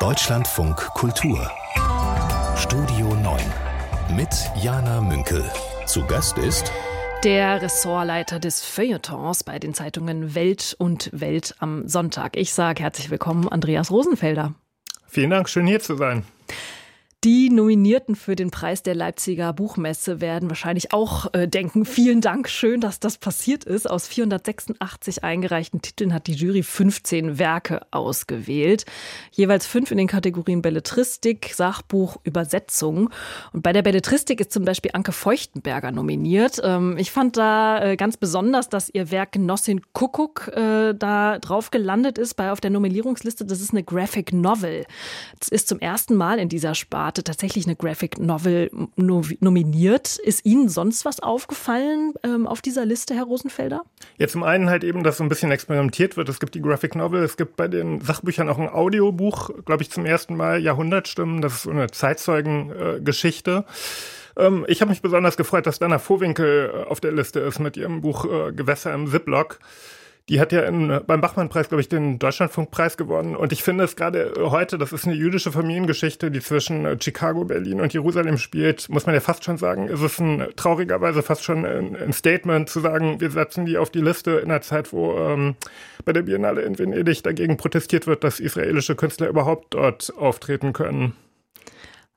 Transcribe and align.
Deutschlandfunk 0.00 0.76
Kultur 0.94 1.50
Studio 2.56 3.14
9 3.14 3.40
mit 4.16 4.28
Jana 4.60 5.00
Münkel. 5.00 5.44
Zu 5.86 6.04
Gast 6.06 6.36
ist 6.36 6.72
der 7.22 7.62
Ressortleiter 7.62 8.40
des 8.40 8.64
Feuilletons 8.64 9.44
bei 9.44 9.58
den 9.58 9.72
Zeitungen 9.72 10.34
Welt 10.34 10.74
und 10.78 11.10
Welt 11.12 11.54
am 11.60 11.86
Sonntag. 11.88 12.36
Ich 12.36 12.52
sage 12.52 12.82
herzlich 12.82 13.10
willkommen, 13.10 13.48
Andreas 13.48 13.90
Rosenfelder. 13.90 14.54
Vielen 15.06 15.30
Dank, 15.30 15.48
schön 15.48 15.66
hier 15.66 15.80
zu 15.80 15.96
sein. 15.96 16.24
Die 17.24 17.48
Nominierten 17.48 18.16
für 18.16 18.36
den 18.36 18.50
Preis 18.50 18.82
der 18.82 18.94
Leipziger 18.94 19.54
Buchmesse 19.54 20.20
werden 20.20 20.50
wahrscheinlich 20.50 20.92
auch 20.92 21.32
äh, 21.32 21.48
denken, 21.48 21.86
vielen 21.86 22.20
Dank, 22.20 22.50
schön, 22.50 22.82
dass 22.82 23.00
das 23.00 23.16
passiert 23.16 23.64
ist. 23.64 23.88
Aus 23.88 24.06
486 24.06 25.24
eingereichten 25.24 25.80
Titeln 25.80 26.12
hat 26.12 26.26
die 26.26 26.34
Jury 26.34 26.62
15 26.62 27.38
Werke 27.38 27.80
ausgewählt. 27.92 28.84
Jeweils 29.30 29.66
fünf 29.66 29.90
in 29.90 29.96
den 29.96 30.06
Kategorien 30.06 30.60
Belletristik, 30.60 31.52
Sachbuch, 31.54 32.18
Übersetzung. 32.24 33.08
Und 33.54 33.62
bei 33.62 33.72
der 33.72 33.80
Belletristik 33.80 34.38
ist 34.40 34.52
zum 34.52 34.66
Beispiel 34.66 34.90
Anke 34.92 35.12
Feuchtenberger 35.12 35.92
nominiert. 35.92 36.60
Ähm, 36.62 36.98
ich 36.98 37.10
fand 37.10 37.38
da 37.38 37.82
äh, 37.82 37.96
ganz 37.96 38.18
besonders, 38.18 38.68
dass 38.68 38.90
ihr 38.92 39.10
Werk 39.10 39.32
Genossin 39.32 39.80
Kuckuck 39.94 40.48
äh, 40.48 40.92
da 40.92 41.38
drauf 41.38 41.70
gelandet 41.70 42.18
ist 42.18 42.34
bei 42.34 42.52
auf 42.52 42.60
der 42.60 42.70
Nominierungsliste. 42.70 43.46
Das 43.46 43.62
ist 43.62 43.70
eine 43.70 43.82
Graphic 43.82 44.34
Novel. 44.34 44.84
Es 45.40 45.48
ist 45.48 45.68
zum 45.68 45.78
ersten 45.78 46.16
Mal 46.16 46.38
in 46.38 46.50
dieser 46.50 46.74
Sparte 46.74 47.13
Sparte 47.14 47.22
tatsächlich 47.22 47.66
eine 47.66 47.76
Graphic 47.76 48.18
Novel 48.18 48.70
nominiert. 48.96 50.16
Ist 50.16 50.44
Ihnen 50.44 50.68
sonst 50.68 51.04
was 51.04 51.20
aufgefallen 51.20 52.14
ähm, 52.24 52.48
auf 52.48 52.60
dieser 52.60 52.84
Liste, 52.84 53.14
Herr 53.14 53.22
Rosenfelder? 53.22 53.82
Ja, 54.18 54.26
zum 54.26 54.42
einen 54.42 54.68
halt 54.68 54.82
eben, 54.82 55.04
dass 55.04 55.18
so 55.18 55.22
ein 55.22 55.28
bisschen 55.28 55.52
experimentiert 55.52 56.16
wird. 56.16 56.28
Es 56.28 56.40
gibt 56.40 56.56
die 56.56 56.60
Graphic 56.60 56.96
Novel, 56.96 57.22
es 57.22 57.36
gibt 57.36 57.54
bei 57.54 57.68
den 57.68 58.00
Sachbüchern 58.00 58.48
auch 58.48 58.58
ein 58.58 58.68
Audiobuch, 58.68 59.50
glaube 59.64 59.84
ich, 59.84 59.92
zum 59.92 60.04
ersten 60.06 60.36
Mal 60.36 60.60
Jahrhundertstimmen. 60.60 61.40
Das 61.40 61.52
ist 61.52 61.62
so 61.62 61.70
eine 61.70 61.88
Zeitzeugengeschichte. 61.88 63.64
Äh, 64.36 64.46
ähm, 64.46 64.64
ich 64.66 64.80
habe 64.80 64.90
mich 64.90 65.00
besonders 65.00 65.36
gefreut, 65.36 65.68
dass 65.68 65.78
Dana 65.78 66.00
Vohwinkel 66.00 66.72
äh, 66.74 66.90
auf 66.90 66.98
der 66.98 67.12
Liste 67.12 67.38
ist 67.38 67.60
mit 67.60 67.76
ihrem 67.76 68.00
Buch 68.00 68.24
äh, 68.24 68.52
Gewässer 68.52 68.92
im 68.92 69.08
Ziplock. 69.08 69.60
Die 70.30 70.40
hat 70.40 70.52
ja 70.52 70.62
in, 70.62 71.00
beim 71.06 71.20
Bachmann-Preis, 71.20 71.68
glaube 71.68 71.82
ich, 71.82 71.90
den 71.90 72.18
Deutschlandfunkpreis 72.18 72.96
gewonnen. 72.96 73.36
Und 73.36 73.52
ich 73.52 73.62
finde 73.62 73.84
es 73.84 73.94
gerade 73.94 74.32
heute, 74.38 74.78
das 74.78 74.94
ist 74.94 75.06
eine 75.06 75.14
jüdische 75.14 75.52
Familiengeschichte, 75.52 76.30
die 76.30 76.40
zwischen 76.40 76.86
äh, 76.86 76.96
Chicago, 76.98 77.44
Berlin 77.44 77.82
und 77.82 77.92
Jerusalem 77.92 78.38
spielt, 78.38 78.88
muss 78.88 79.04
man 79.04 79.14
ja 79.14 79.20
fast 79.20 79.44
schon 79.44 79.58
sagen, 79.58 79.88
ist 79.88 80.00
es 80.00 80.18
ein 80.18 80.46
traurigerweise 80.56 81.22
fast 81.22 81.44
schon 81.44 81.66
ein, 81.66 81.94
ein 81.94 82.14
Statement 82.14 82.70
zu 82.70 82.80
sagen, 82.80 83.20
wir 83.20 83.30
setzen 83.30 83.66
die 83.66 83.76
auf 83.76 83.90
die 83.90 84.00
Liste 84.00 84.32
in 84.32 84.50
einer 84.50 84.62
Zeit, 84.62 84.94
wo 84.94 85.14
ähm, 85.18 85.56
bei 86.06 86.14
der 86.14 86.22
Biennale 86.22 86.62
in 86.62 86.78
Venedig 86.78 87.22
dagegen 87.22 87.58
protestiert 87.58 88.06
wird, 88.06 88.24
dass 88.24 88.40
israelische 88.40 88.96
Künstler 88.96 89.28
überhaupt 89.28 89.74
dort 89.74 90.10
auftreten 90.16 90.72
können. 90.72 91.14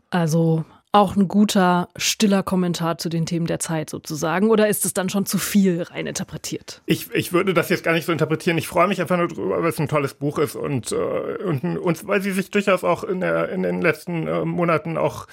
Also 0.10 0.64
auch 0.92 1.16
ein 1.16 1.28
guter, 1.28 1.90
stiller 1.96 2.44
Kommentar 2.44 2.98
zu 2.98 3.10
den 3.10 3.26
Themen 3.26 3.46
der 3.46 3.60
Zeit 3.60 3.90
sozusagen? 3.90 4.50
Oder 4.50 4.68
ist 4.68 4.86
es 4.86 4.94
dann 4.94 5.10
schon 5.10 5.26
zu 5.26 5.38
viel 5.38 5.84
rein 5.84 6.08
interpretiert? 6.08 6.82
Ich, 6.86 7.12
ich 7.14 7.34
würde 7.34 7.54
das 7.54 7.70
jetzt 7.70 7.84
gar 7.84 7.94
nicht 7.94 8.06
so 8.06 8.12
interpretieren. 8.12 8.58
Ich 8.58 8.68
freue 8.68 8.88
mich 8.88 9.02
einfach 9.02 9.18
nur 9.18 9.28
drüber, 9.28 9.62
weil 9.62 9.70
es 9.70 9.80
ein 9.80 9.88
tolles 9.88 10.14
Buch 10.14 10.40
ist 10.40 10.56
und, 10.56 10.92
äh, 10.92 10.96
und, 10.96 11.78
und 11.78 12.08
weil 12.08 12.22
sie 12.22 12.32
sich 12.32 12.50
durchaus 12.50 12.84
auch 12.84 13.04
in, 13.04 13.22
der, 13.22 13.50
in 13.50 13.64
den 13.64 13.82
letzten 13.82 14.28
äh, 14.28 14.46
Monaten 14.46 14.98
auch 14.98 15.28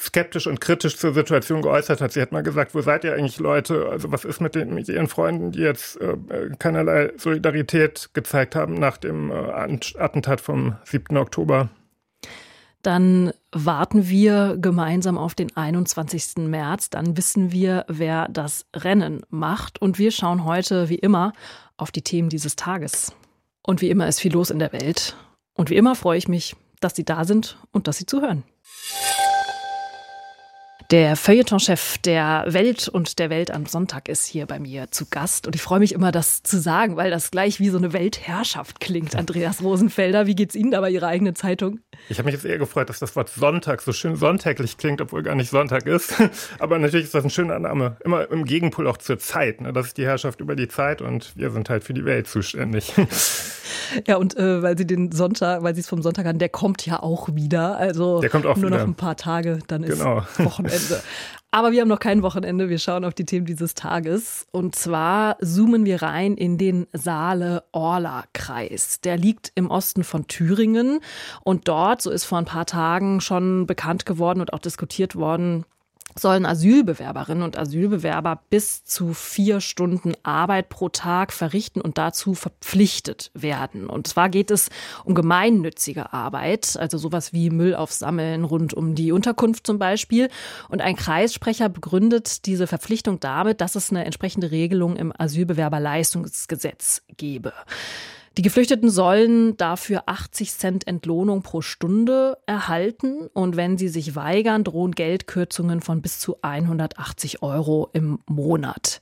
skeptisch 0.00 0.46
und 0.46 0.60
kritisch 0.60 0.96
zur 0.96 1.12
Situation 1.12 1.62
geäußert 1.62 2.00
hat. 2.00 2.12
Sie 2.12 2.22
hat 2.22 2.30
mal 2.30 2.42
gesagt, 2.42 2.74
wo 2.74 2.80
seid 2.80 3.04
ihr 3.04 3.14
eigentlich 3.14 3.40
Leute? 3.40 3.88
Also 3.90 4.12
was 4.12 4.24
ist 4.24 4.40
mit, 4.40 4.54
den, 4.54 4.74
mit 4.74 4.88
ihren 4.88 5.08
Freunden, 5.08 5.52
die 5.52 5.60
jetzt 5.60 6.00
äh, 6.00 6.16
keinerlei 6.58 7.12
Solidarität 7.16 8.10
gezeigt 8.12 8.54
haben 8.54 8.74
nach 8.74 8.96
dem 8.96 9.30
äh, 9.30 9.34
Attentat 9.34 10.40
vom 10.40 10.76
7. 10.84 11.16
Oktober? 11.16 11.68
Dann 12.82 13.32
warten 13.52 14.08
wir 14.08 14.56
gemeinsam 14.58 15.16
auf 15.16 15.34
den 15.34 15.56
21. 15.56 16.46
März. 16.48 16.90
Dann 16.90 17.16
wissen 17.16 17.52
wir, 17.52 17.84
wer 17.88 18.28
das 18.28 18.66
Rennen 18.74 19.22
macht. 19.30 19.80
Und 19.80 19.98
wir 19.98 20.10
schauen 20.10 20.44
heute, 20.44 20.88
wie 20.88 20.96
immer, 20.96 21.32
auf 21.76 21.90
die 21.90 22.02
Themen 22.02 22.28
dieses 22.28 22.56
Tages. 22.56 23.12
Und 23.62 23.80
wie 23.80 23.90
immer 23.90 24.08
ist 24.08 24.20
viel 24.20 24.32
los 24.32 24.50
in 24.50 24.58
der 24.58 24.72
Welt. 24.72 25.16
Und 25.54 25.70
wie 25.70 25.76
immer 25.76 25.94
freue 25.94 26.18
ich 26.18 26.28
mich, 26.28 26.56
dass 26.80 26.94
Sie 26.94 27.04
da 27.04 27.24
sind 27.24 27.58
und 27.72 27.88
dass 27.88 27.98
Sie 27.98 28.06
zuhören. 28.06 28.44
Der 30.90 31.16
Feuilleton-Chef 31.16 31.98
der 31.98 32.46
Welt 32.48 32.88
und 32.88 33.18
der 33.18 33.28
Welt 33.28 33.50
am 33.50 33.66
Sonntag 33.66 34.08
ist 34.08 34.24
hier 34.24 34.46
bei 34.46 34.58
mir 34.58 34.90
zu 34.90 35.04
Gast. 35.04 35.46
Und 35.46 35.54
ich 35.54 35.60
freue 35.60 35.80
mich 35.80 35.92
immer, 35.92 36.12
das 36.12 36.42
zu 36.42 36.58
sagen, 36.58 36.96
weil 36.96 37.10
das 37.10 37.30
gleich 37.30 37.60
wie 37.60 37.68
so 37.68 37.76
eine 37.76 37.92
Weltherrschaft 37.92 38.80
klingt. 38.80 39.14
Andreas 39.14 39.62
Rosenfelder, 39.62 40.26
wie 40.26 40.34
geht's 40.34 40.54
Ihnen 40.54 40.70
da 40.70 40.80
bei 40.80 40.88
Ihrer 40.88 41.08
eigenen 41.08 41.34
Zeitung? 41.34 41.80
Ich 42.08 42.16
habe 42.16 42.24
mich 42.24 42.36
jetzt 42.36 42.46
eher 42.46 42.56
gefreut, 42.56 42.88
dass 42.88 43.00
das 43.00 43.14
Wort 43.16 43.28
Sonntag 43.28 43.82
so 43.82 43.92
schön 43.92 44.16
sonntäglich 44.16 44.78
klingt, 44.78 45.02
obwohl 45.02 45.22
gar 45.22 45.34
nicht 45.34 45.50
Sonntag 45.50 45.84
ist. 45.84 46.14
Aber 46.58 46.78
natürlich 46.78 47.04
ist 47.04 47.14
das 47.14 47.22
ein 47.22 47.28
schöner 47.28 47.58
Name. 47.58 47.98
Immer 48.02 48.30
im 48.30 48.46
Gegenpol 48.46 48.86
auch 48.86 48.96
zur 48.96 49.18
Zeit. 49.18 49.60
Ne? 49.60 49.74
Das 49.74 49.88
ist 49.88 49.98
die 49.98 50.06
Herrschaft 50.06 50.40
über 50.40 50.56
die 50.56 50.68
Zeit 50.68 51.02
und 51.02 51.36
wir 51.36 51.50
sind 51.50 51.68
halt 51.68 51.84
für 51.84 51.92
die 51.92 52.06
Welt 52.06 52.28
zuständig. 52.28 52.94
Ja, 54.06 54.16
und 54.16 54.36
äh, 54.36 54.62
weil 54.62 54.76
Sie 54.76 54.86
den 54.86 55.12
Sonntag, 55.12 55.62
weil 55.62 55.74
Sie 55.74 55.80
es 55.80 55.88
vom 55.88 56.02
Sonntag 56.02 56.26
an, 56.26 56.38
der 56.38 56.48
kommt 56.48 56.84
ja 56.86 57.02
auch 57.02 57.28
wieder. 57.34 57.76
Also 57.76 58.20
der 58.20 58.30
kommt 58.30 58.46
auch 58.46 58.56
nur 58.56 58.70
wieder. 58.70 58.78
noch 58.78 58.86
ein 58.86 58.94
paar 58.94 59.16
Tage, 59.16 59.58
dann 59.66 59.82
ist 59.82 59.98
genau. 59.98 60.22
Wochenende. 60.38 60.77
Aber 61.50 61.72
wir 61.72 61.80
haben 61.80 61.88
noch 61.88 61.98
kein 61.98 62.22
Wochenende. 62.22 62.68
Wir 62.68 62.78
schauen 62.78 63.06
auf 63.06 63.14
die 63.14 63.24
Themen 63.24 63.46
dieses 63.46 63.72
Tages. 63.72 64.46
Und 64.50 64.76
zwar 64.76 65.38
zoomen 65.40 65.86
wir 65.86 66.02
rein 66.02 66.36
in 66.36 66.58
den 66.58 66.86
Saale-Orla-Kreis. 66.92 69.00
Der 69.00 69.16
liegt 69.16 69.52
im 69.54 69.70
Osten 69.70 70.04
von 70.04 70.26
Thüringen. 70.26 71.00
Und 71.44 71.66
dort, 71.66 72.02
so 72.02 72.10
ist 72.10 72.26
vor 72.26 72.36
ein 72.36 72.44
paar 72.44 72.66
Tagen 72.66 73.22
schon 73.22 73.66
bekannt 73.66 74.04
geworden 74.04 74.42
und 74.42 74.52
auch 74.52 74.58
diskutiert 74.58 75.16
worden, 75.16 75.64
sollen 76.14 76.46
Asylbewerberinnen 76.46 77.42
und 77.42 77.58
Asylbewerber 77.58 78.40
bis 78.50 78.84
zu 78.84 79.14
vier 79.14 79.60
Stunden 79.60 80.14
Arbeit 80.22 80.68
pro 80.68 80.88
Tag 80.88 81.32
verrichten 81.32 81.80
und 81.80 81.98
dazu 81.98 82.34
verpflichtet 82.34 83.30
werden. 83.34 83.88
Und 83.88 84.06
zwar 84.06 84.28
geht 84.28 84.50
es 84.50 84.68
um 85.04 85.14
gemeinnützige 85.14 86.12
Arbeit, 86.12 86.76
also 86.78 86.98
sowas 86.98 87.32
wie 87.32 87.50
Müll 87.50 87.74
aufsammeln 87.74 88.44
rund 88.44 88.74
um 88.74 88.94
die 88.94 89.12
Unterkunft 89.12 89.66
zum 89.66 89.78
Beispiel. 89.78 90.28
Und 90.68 90.80
ein 90.80 90.96
Kreissprecher 90.96 91.68
begründet 91.68 92.46
diese 92.46 92.66
Verpflichtung 92.66 93.20
damit, 93.20 93.60
dass 93.60 93.74
es 93.74 93.90
eine 93.90 94.04
entsprechende 94.04 94.50
Regelung 94.50 94.96
im 94.96 95.12
Asylbewerberleistungsgesetz 95.16 97.02
gebe. 97.16 97.52
Die 98.38 98.42
Geflüchteten 98.42 98.88
sollen 98.88 99.56
dafür 99.56 100.04
80 100.06 100.52
Cent 100.52 100.86
Entlohnung 100.86 101.42
pro 101.42 101.60
Stunde 101.60 102.38
erhalten 102.46 103.26
und 103.32 103.56
wenn 103.56 103.76
sie 103.76 103.88
sich 103.88 104.14
weigern, 104.14 104.62
drohen 104.62 104.92
Geldkürzungen 104.92 105.80
von 105.80 106.02
bis 106.02 106.20
zu 106.20 106.36
180 106.42 107.42
Euro 107.42 107.90
im 107.94 108.20
Monat. 108.26 109.00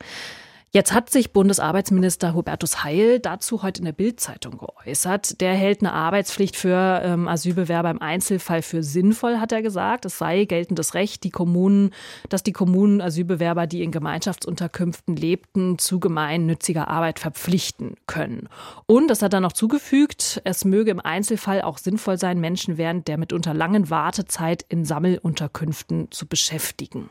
Jetzt 0.72 0.92
hat 0.92 1.10
sich 1.10 1.32
Bundesarbeitsminister 1.32 2.34
Hubertus 2.34 2.82
Heil 2.82 3.20
dazu 3.20 3.62
heute 3.62 3.78
in 3.78 3.84
der 3.84 3.92
Bildzeitung 3.92 4.58
geäußert. 4.58 5.40
Der 5.40 5.54
hält 5.54 5.80
eine 5.80 5.92
Arbeitspflicht 5.92 6.56
für 6.56 7.00
ähm, 7.02 7.28
Asylbewerber 7.28 7.88
im 7.88 8.02
Einzelfall 8.02 8.62
für 8.62 8.82
sinnvoll, 8.82 9.38
hat 9.38 9.52
er 9.52 9.62
gesagt. 9.62 10.04
Es 10.04 10.18
sei 10.18 10.44
geltendes 10.44 10.94
Recht, 10.94 11.22
die 11.24 11.30
Kommunen, 11.30 11.92
dass 12.28 12.42
die 12.42 12.52
Kommunen 12.52 13.00
Asylbewerber, 13.00 13.66
die 13.66 13.84
in 13.84 13.92
Gemeinschaftsunterkünften 13.92 15.14
lebten, 15.14 15.78
zu 15.78 16.00
gemeinnütziger 16.00 16.88
Arbeit 16.88 17.20
verpflichten 17.20 17.94
können. 18.06 18.48
Und 18.86 19.08
das 19.08 19.22
hat 19.22 19.32
er 19.32 19.40
noch 19.40 19.52
zugefügt, 19.52 20.42
es 20.44 20.64
möge 20.64 20.90
im 20.90 21.00
Einzelfall 21.00 21.62
auch 21.62 21.78
sinnvoll 21.78 22.18
sein, 22.18 22.40
Menschen 22.40 22.76
während 22.76 23.06
der 23.08 23.18
mitunter 23.18 23.54
langen 23.54 23.88
Wartezeit 23.88 24.66
in 24.68 24.84
Sammelunterkünften 24.84 26.10
zu 26.10 26.26
beschäftigen. 26.26 27.08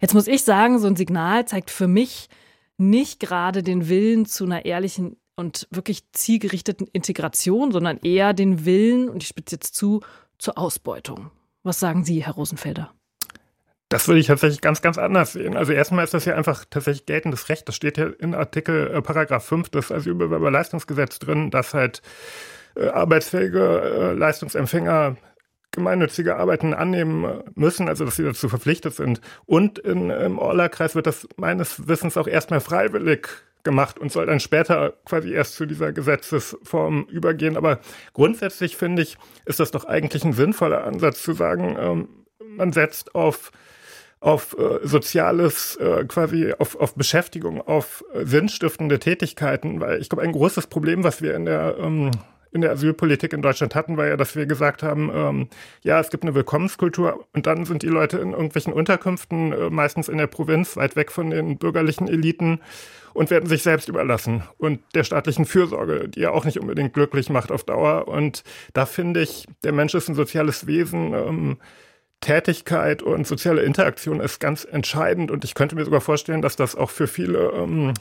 Jetzt 0.00 0.14
muss 0.14 0.28
ich 0.28 0.44
sagen, 0.44 0.78
so 0.78 0.86
ein 0.86 0.96
Signal 0.96 1.46
zeigt 1.46 1.70
für 1.70 1.88
mich, 1.88 2.28
nicht 2.76 3.20
gerade 3.20 3.62
den 3.62 3.88
Willen 3.88 4.26
zu 4.26 4.44
einer 4.44 4.64
ehrlichen 4.64 5.16
und 5.36 5.66
wirklich 5.70 6.10
zielgerichteten 6.12 6.86
Integration, 6.92 7.72
sondern 7.72 7.98
eher 7.98 8.32
den 8.32 8.64
Willen, 8.64 9.08
und 9.08 9.22
ich 9.22 9.28
spitze 9.28 9.56
jetzt 9.56 9.74
zu, 9.74 10.00
zur 10.38 10.58
Ausbeutung. 10.58 11.30
Was 11.62 11.80
sagen 11.80 12.04
Sie, 12.04 12.24
Herr 12.24 12.34
Rosenfelder? 12.34 12.92
Das 13.88 14.08
würde 14.08 14.20
ich 14.20 14.26
tatsächlich 14.26 14.60
ganz, 14.60 14.82
ganz 14.82 14.98
anders 14.98 15.34
sehen. 15.34 15.56
Also 15.56 15.72
erstmal 15.72 16.04
ist 16.04 16.14
das 16.14 16.24
ja 16.24 16.34
einfach 16.34 16.64
tatsächlich 16.68 17.06
geltendes 17.06 17.48
Recht. 17.48 17.68
Das 17.68 17.76
steht 17.76 17.98
ja 17.98 18.06
in 18.06 18.34
Artikel 18.34 18.90
äh, 18.90 19.02
Paragraph 19.02 19.44
5 19.44 19.68
des 19.68 19.92
Asylbewerberleistungsgesetzes 19.92 21.20
drin, 21.20 21.50
dass 21.50 21.74
halt 21.74 22.02
äh, 22.76 22.88
arbeitsfähige 22.88 23.60
äh, 23.60 24.12
Leistungsempfänger 24.14 25.16
gemeinnützige 25.74 26.36
Arbeiten 26.36 26.74
annehmen 26.74 27.42
müssen, 27.54 27.88
also 27.88 28.04
dass 28.04 28.16
sie 28.16 28.24
dazu 28.24 28.48
verpflichtet 28.48 28.94
sind. 28.94 29.20
Und 29.46 29.78
in, 29.78 30.10
im 30.10 30.38
Orla-Kreis 30.38 30.94
wird 30.94 31.06
das 31.06 31.28
meines 31.36 31.88
Wissens 31.88 32.16
auch 32.16 32.26
erstmal 32.26 32.60
freiwillig 32.60 33.28
gemacht 33.64 33.98
und 33.98 34.12
soll 34.12 34.26
dann 34.26 34.40
später 34.40 34.94
quasi 35.04 35.32
erst 35.32 35.56
zu 35.56 35.66
dieser 35.66 35.92
Gesetzesform 35.92 37.06
übergehen. 37.10 37.56
Aber 37.56 37.80
grundsätzlich 38.12 38.76
finde 38.76 39.02
ich, 39.02 39.16
ist 39.46 39.58
das 39.58 39.70
doch 39.70 39.84
eigentlich 39.86 40.24
ein 40.24 40.34
sinnvoller 40.34 40.84
Ansatz 40.84 41.22
zu 41.22 41.32
sagen, 41.32 41.76
ähm, 41.78 42.08
man 42.38 42.72
setzt 42.72 43.14
auf 43.14 43.50
auf 44.20 44.56
äh, 44.58 44.86
soziales, 44.86 45.76
äh, 45.76 46.06
quasi 46.06 46.54
auf, 46.58 46.80
auf 46.80 46.94
Beschäftigung, 46.94 47.60
auf 47.60 48.02
äh, 48.14 48.24
sinnstiftende 48.24 48.98
Tätigkeiten, 48.98 49.80
weil 49.80 50.00
ich 50.00 50.08
glaube, 50.08 50.22
ein 50.22 50.32
großes 50.32 50.68
Problem, 50.68 51.04
was 51.04 51.20
wir 51.20 51.34
in 51.34 51.44
der 51.44 51.76
ähm, 51.78 52.10
in 52.54 52.60
der 52.60 52.70
Asylpolitik 52.70 53.32
in 53.32 53.42
Deutschland 53.42 53.74
hatten, 53.74 53.96
war 53.96 54.06
ja, 54.06 54.16
dass 54.16 54.36
wir 54.36 54.46
gesagt 54.46 54.82
haben, 54.82 55.10
ähm, 55.12 55.48
ja, 55.82 55.98
es 55.98 56.08
gibt 56.08 56.22
eine 56.22 56.34
Willkommenskultur 56.34 57.26
und 57.34 57.46
dann 57.46 57.64
sind 57.64 57.82
die 57.82 57.88
Leute 57.88 58.18
in 58.18 58.30
irgendwelchen 58.30 58.72
Unterkünften, 58.72 59.52
äh, 59.52 59.70
meistens 59.70 60.08
in 60.08 60.18
der 60.18 60.28
Provinz, 60.28 60.76
weit 60.76 60.94
weg 60.94 61.10
von 61.10 61.30
den 61.30 61.58
bürgerlichen 61.58 62.08
Eliten 62.08 62.60
und 63.12 63.30
werden 63.30 63.48
sich 63.48 63.62
selbst 63.62 63.88
überlassen 63.88 64.44
und 64.56 64.80
der 64.94 65.04
staatlichen 65.04 65.46
Fürsorge, 65.46 66.08
die 66.08 66.20
ja 66.20 66.30
auch 66.30 66.44
nicht 66.44 66.60
unbedingt 66.60 66.94
glücklich 66.94 67.28
macht 67.28 67.50
auf 67.50 67.64
Dauer. 67.64 68.06
Und 68.06 68.44
da 68.72 68.86
finde 68.86 69.20
ich, 69.20 69.46
der 69.64 69.72
Mensch 69.72 69.94
ist 69.94 70.08
ein 70.08 70.14
soziales 70.14 70.66
Wesen. 70.66 71.12
Ähm, 71.12 71.56
Tätigkeit 72.20 73.02
und 73.02 73.26
soziale 73.26 73.62
Interaktion 73.62 74.20
ist 74.20 74.40
ganz 74.40 74.64
entscheidend 74.64 75.30
und 75.30 75.44
ich 75.44 75.54
könnte 75.54 75.74
mir 75.74 75.84
sogar 75.84 76.00
vorstellen, 76.00 76.40
dass 76.40 76.56
das 76.56 76.74
auch 76.74 76.88
für 76.88 77.06
viele 77.06 77.50
ähm, 77.50 77.92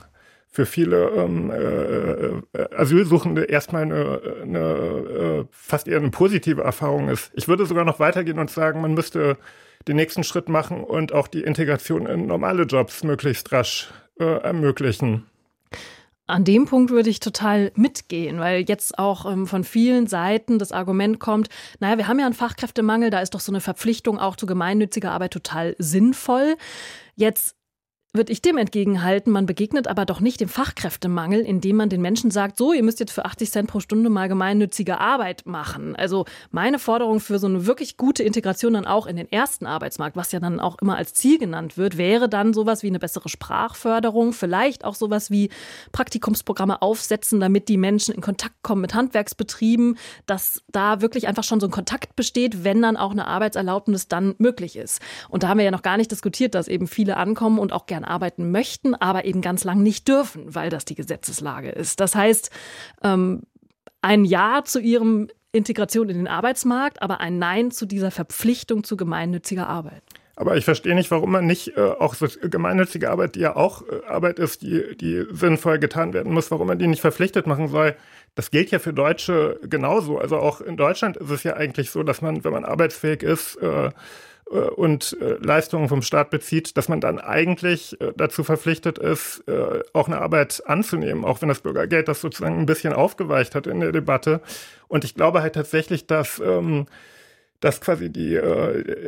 für 0.54 0.68
viele 0.68 1.10
ähm, 1.10 1.50
äh, 1.50 2.58
äh, 2.58 2.76
Asylsuchende 2.76 3.46
erstmal 3.46 3.82
eine, 3.82 4.22
eine 4.44 4.60
äh, 4.60 5.46
fast 5.50 5.88
eher 5.88 5.98
eine 5.98 6.12
positive 6.12 6.62
Erfahrung 6.62 7.10
ist. 7.10 7.32
Ich 7.34 7.48
würde 7.48 7.66
sogar 7.66 7.86
noch 7.86 8.00
weitergehen 8.00 8.38
und 8.38 8.52
sagen, 8.52 8.80
man 8.80 8.94
müsste 8.94 9.38
den 9.88 9.96
nächsten 9.96 10.24
Schritt 10.24 10.50
machen 10.50 10.84
und 10.84 11.12
auch 11.12 11.28
die 11.28 11.42
Integration 11.42 12.06
in 12.06 12.28
normale 12.28 12.64
Jobs 12.64 13.04
möglichst 13.04 13.52
rasch 13.52 13.92
äh, 14.20 14.26
ermöglichen. 14.26 15.26
An 16.28 16.44
dem 16.44 16.66
Punkt 16.66 16.92
würde 16.92 17.10
ich 17.10 17.20
total 17.20 17.72
mitgehen, 17.76 18.40
weil 18.40 18.64
jetzt 18.68 19.00
auch 19.00 19.30
ähm, 19.30 19.48
von 19.48 19.64
vielen 19.64 20.06
Seiten 20.06 20.60
das 20.60 20.72
Argument 20.72 21.20
kommt, 21.20 21.50
naja, 21.80 21.98
wir 21.98 22.08
haben 22.08 22.20
ja 22.20 22.28
einen 22.28 22.36
Fachkräftemangel, 22.36 23.10
da 23.10 23.22
ist 23.22 23.34
doch 23.34 23.40
so 23.40 23.52
eine 23.52 23.60
Verpflichtung 23.60 24.20
auch 24.20 24.36
zu 24.36 24.46
gemeinnütziger 24.46 25.12
Arbeit 25.12 25.34
total 25.34 25.76
sinnvoll. 25.80 26.58
Jetzt 27.16 27.56
würde 28.16 28.32
ich 28.32 28.44
dem 28.44 28.58
entgegenhalten, 28.58 29.34
man 29.34 29.48
begegnet 29.48 29.88
aber 29.88 30.06
doch 30.06 30.20
nicht 30.20 30.40
dem 30.40 30.48
Fachkräftemangel, 30.48 31.42
indem 31.42 31.78
man 31.78 31.90
den 31.90 32.00
Menschen 32.00 32.30
sagt, 32.30 32.60
so, 32.60 32.72
ihr 32.72 32.84
müsst 32.84 33.00
jetzt 33.00 33.12
für 33.12 33.26
80 33.26 33.52
Cent 33.52 33.68
pro 33.68 33.80
Stunde 33.80 34.12
mal 34.12 34.30
gemeinnützige 34.30 35.00
Arbeit 35.00 35.48
machen. 35.48 35.96
Also 35.96 36.26
meine 36.52 36.78
Forderung 36.78 37.20
für 37.20 37.40
so 37.40 37.48
eine 37.48 37.66
wirklich 37.66 37.98
gute 37.98 38.22
Integration 38.22 38.74
dann 38.74 38.86
auch 38.86 39.08
in 39.08 39.16
den 39.16 39.32
ersten 39.32 39.66
Arbeitsmarkt, 39.66 40.16
was 40.16 40.32
ja 40.32 40.40
dann 40.40 40.60
auch 40.60 40.78
immer 40.80 40.96
als 40.96 41.16
Ziel 41.16 41.40
genannt 41.40 41.76
wird, 41.76 41.98
wäre 41.98 42.30
dann 42.30 42.54
sowas 42.54 42.84
wie 42.84 42.88
eine 42.88 43.00
bessere 43.00 43.30
Sprachförderung, 43.30 44.32
vielleicht 44.34 44.86
auch 44.86 44.94
sowas 44.94 45.32
wie 45.32 45.50
Praktikumsprogramme 45.92 46.84
aufsetzen, 46.84 47.40
damit 47.40 47.68
die 47.68 47.78
Menschen 47.78 48.14
in 48.14 48.22
Kontakt 48.22 48.62
kommen 48.62 48.82
mit 48.82 48.94
Handwerksbetrieben, 48.94 49.98
dass 50.28 50.62
da 50.72 51.02
wirklich 51.02 51.28
einfach 51.28 51.44
schon 51.44 51.60
so 51.60 51.66
ein 51.66 51.72
Kontakt 51.72 52.16
besteht, 52.16 52.64
wenn 52.64 52.84
dann 52.84 52.96
auch 52.96 53.12
eine 53.12 53.26
Arbeitserlaubnis 53.26 54.08
dann 54.08 54.36
möglich 54.38 54.76
ist. 54.76 55.02
Und 55.30 55.42
da 55.42 55.48
haben 55.48 55.58
wir 55.58 55.66
ja 55.66 55.72
noch 55.72 55.82
gar 55.82 55.98
nicht 55.98 56.12
diskutiert, 56.12 56.54
dass 56.54 56.68
eben 56.68 56.86
viele 56.86 57.18
ankommen 57.18 57.58
und 57.58 57.74
auch 57.74 57.88
gerne 57.88 58.03
gern 58.04 58.12
arbeiten 58.12 58.52
möchten, 58.52 58.96
aber 58.96 59.26
eben 59.26 59.42
ganz 59.42 59.64
lang 59.64 59.82
nicht 59.82 60.08
dürfen, 60.08 60.44
weil 60.54 60.70
das 60.70 60.86
die 60.86 60.96
Gesetzeslage 60.96 61.70
ist. 61.70 62.00
Das 62.00 62.16
heißt, 62.16 62.50
ähm, 63.04 63.44
ein 64.02 64.26
Ja 64.26 64.64
zu 64.64 64.80
ihrem 64.80 65.30
Integration 65.52 66.10
in 66.10 66.18
den 66.18 66.28
Arbeitsmarkt, 66.28 67.02
aber 67.02 67.20
ein 67.20 67.38
Nein 67.38 67.72
zu 67.72 67.86
dieser 67.86 68.12
Verpflichtung 68.12 68.84
zu 68.84 68.98
gemeinnütziger 68.98 69.68
Arbeit. 69.68 70.04
Aber 70.36 70.58
ich 70.58 70.66
verstehe 70.66 70.96
nicht, 70.96 71.12
warum 71.12 71.32
man 71.32 71.46
nicht 71.46 71.78
äh, 71.78 71.82
auch 71.82 72.16
so 72.16 72.26
gemeinnützige 72.42 73.12
Arbeit, 73.12 73.36
die 73.36 73.42
ja 73.42 73.56
auch 73.56 73.84
äh, 73.84 74.04
Arbeit 74.08 74.40
ist, 74.40 74.64
die, 74.64 74.98
die 74.98 75.26
sinnvoll 75.32 75.78
getan 75.78 76.14
werden 76.14 76.34
muss, 76.34 76.50
warum 76.50 76.68
man 76.68 76.80
die 76.80 76.88
nicht 76.88 77.02
verpflichtet 77.02 77.46
machen 77.46 77.68
soll. 77.68 77.96
Das 78.34 78.50
gilt 78.50 78.72
ja 78.72 78.80
für 78.80 78.94
Deutsche 78.94 79.60
genauso. 79.62 80.18
Also 80.18 80.38
auch 80.38 80.60
in 80.60 80.76
Deutschland 80.76 81.18
ist 81.18 81.30
es 81.30 81.44
ja 81.44 81.54
eigentlich 81.54 81.92
so, 81.92 82.02
dass 82.02 82.24
man, 82.24 82.44
wenn 82.44 82.52
man 82.52 82.66
arbeitsfähig 82.66 83.22
ist, 83.22 83.58
äh, 83.58 83.92
und 84.50 85.18
äh, 85.20 85.38
Leistungen 85.42 85.90
vom 85.90 86.02
Staat 86.02 86.30
bezieht, 86.30 86.78
dass 86.78 86.90
man 86.90 87.02
dann 87.02 87.20
eigentlich 87.20 88.00
äh, 88.00 88.14
dazu 88.16 88.44
verpflichtet 88.44 88.98
ist, 88.98 89.44
auch 89.94 90.08
eine 90.08 90.20
Arbeit 90.20 90.64
anzunehmen, 90.66 91.26
auch 91.26 91.42
wenn 91.42 91.50
das 91.50 91.62
Bürgergeld 91.62 92.08
das 92.08 92.22
sozusagen 92.22 92.60
ein 92.60 92.66
bisschen 92.66 92.94
aufgeweicht 92.94 93.56
hat 93.56 93.68
in 93.68 93.80
der 93.80 93.92
Debatte. 93.92 94.42
Und 94.88 95.04
ich 95.04 95.16
glaube 95.16 95.42
halt 95.42 95.56
tatsächlich, 95.56 96.08
dass, 96.08 96.40
ähm, 96.40 96.86
dass 97.60 97.82
quasi 97.82 98.10
die, 98.12 98.40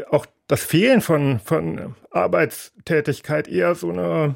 auch 0.10 0.26
das 0.48 0.64
Fehlen 0.64 1.02
von, 1.02 1.40
von 1.40 1.96
Arbeitstätigkeit 2.12 3.48
eher 3.48 3.76
so 3.76 3.90
eine, 3.90 4.36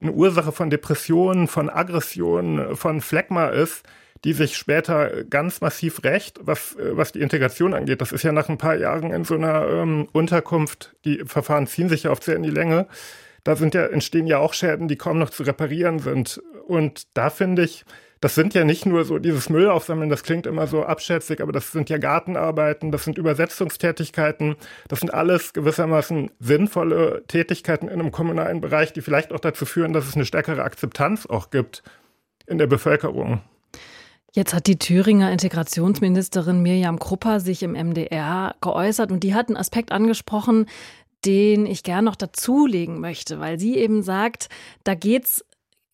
eine 0.00 0.12
Ursache 0.12 0.52
von 0.52 0.70
Depressionen, 0.70 1.46
von 1.46 1.70
Aggressionen, 1.70 2.76
von 2.76 3.00
Phlegma 3.00 3.48
ist, 3.48 3.84
die 4.24 4.32
sich 4.32 4.56
später 4.56 5.24
ganz 5.24 5.60
massiv 5.60 6.04
rächt, 6.04 6.38
was, 6.42 6.76
äh, 6.76 6.96
was 6.96 7.12
die 7.12 7.20
Integration 7.20 7.74
angeht. 7.74 8.00
Das 8.00 8.12
ist 8.12 8.22
ja 8.22 8.32
nach 8.32 8.48
ein 8.48 8.58
paar 8.58 8.76
Jahren 8.76 9.12
in 9.12 9.24
so 9.24 9.34
einer 9.34 9.68
ähm, 9.68 10.08
Unterkunft, 10.12 10.94
die 11.04 11.22
Verfahren 11.24 11.66
ziehen 11.66 11.88
sich 11.88 12.04
ja 12.04 12.10
oft 12.10 12.24
sehr 12.24 12.36
in 12.36 12.42
die 12.42 12.50
Länge. 12.50 12.86
Da 13.44 13.56
sind 13.56 13.74
ja, 13.74 13.86
entstehen 13.86 14.26
ja 14.26 14.38
auch 14.38 14.52
Schäden, 14.52 14.88
die 14.88 14.96
kaum 14.96 15.18
noch 15.18 15.30
zu 15.30 15.42
reparieren 15.44 15.98
sind. 15.98 16.42
Und 16.66 17.06
da 17.14 17.30
finde 17.30 17.64
ich, 17.64 17.84
das 18.20 18.34
sind 18.34 18.52
ja 18.52 18.64
nicht 18.64 18.84
nur 18.84 19.04
so 19.06 19.18
dieses 19.18 19.48
Müll 19.48 19.70
aufsammeln, 19.70 20.10
das 20.10 20.22
klingt 20.22 20.46
immer 20.46 20.66
so 20.66 20.84
abschätzig, 20.84 21.40
aber 21.40 21.52
das 21.52 21.72
sind 21.72 21.88
ja 21.88 21.96
Gartenarbeiten, 21.96 22.92
das 22.92 23.04
sind 23.04 23.16
Übersetzungstätigkeiten, 23.16 24.56
das 24.88 25.00
sind 25.00 25.14
alles 25.14 25.54
gewissermaßen 25.54 26.30
sinnvolle 26.38 27.24
Tätigkeiten 27.28 27.88
in 27.88 27.98
einem 27.98 28.12
kommunalen 28.12 28.60
Bereich, 28.60 28.92
die 28.92 29.00
vielleicht 29.00 29.32
auch 29.32 29.40
dazu 29.40 29.64
führen, 29.64 29.94
dass 29.94 30.06
es 30.06 30.16
eine 30.16 30.26
stärkere 30.26 30.62
Akzeptanz 30.62 31.24
auch 31.24 31.48
gibt 31.48 31.82
in 32.46 32.58
der 32.58 32.66
Bevölkerung. 32.66 33.40
Jetzt 34.32 34.54
hat 34.54 34.66
die 34.66 34.78
Thüringer 34.78 35.32
Integrationsministerin 35.32 36.62
Mirjam 36.62 36.98
Krupper 36.98 37.40
sich 37.40 37.62
im 37.62 37.72
MDR 37.72 38.54
geäußert 38.60 39.10
und 39.10 39.24
die 39.24 39.34
hat 39.34 39.48
einen 39.48 39.56
Aspekt 39.56 39.90
angesprochen, 39.90 40.66
den 41.24 41.66
ich 41.66 41.82
gern 41.82 42.04
noch 42.04 42.16
dazulegen 42.16 43.00
möchte, 43.00 43.40
weil 43.40 43.58
sie 43.58 43.76
eben 43.76 44.02
sagt, 44.02 44.48
da 44.84 44.94
geht's 44.94 45.44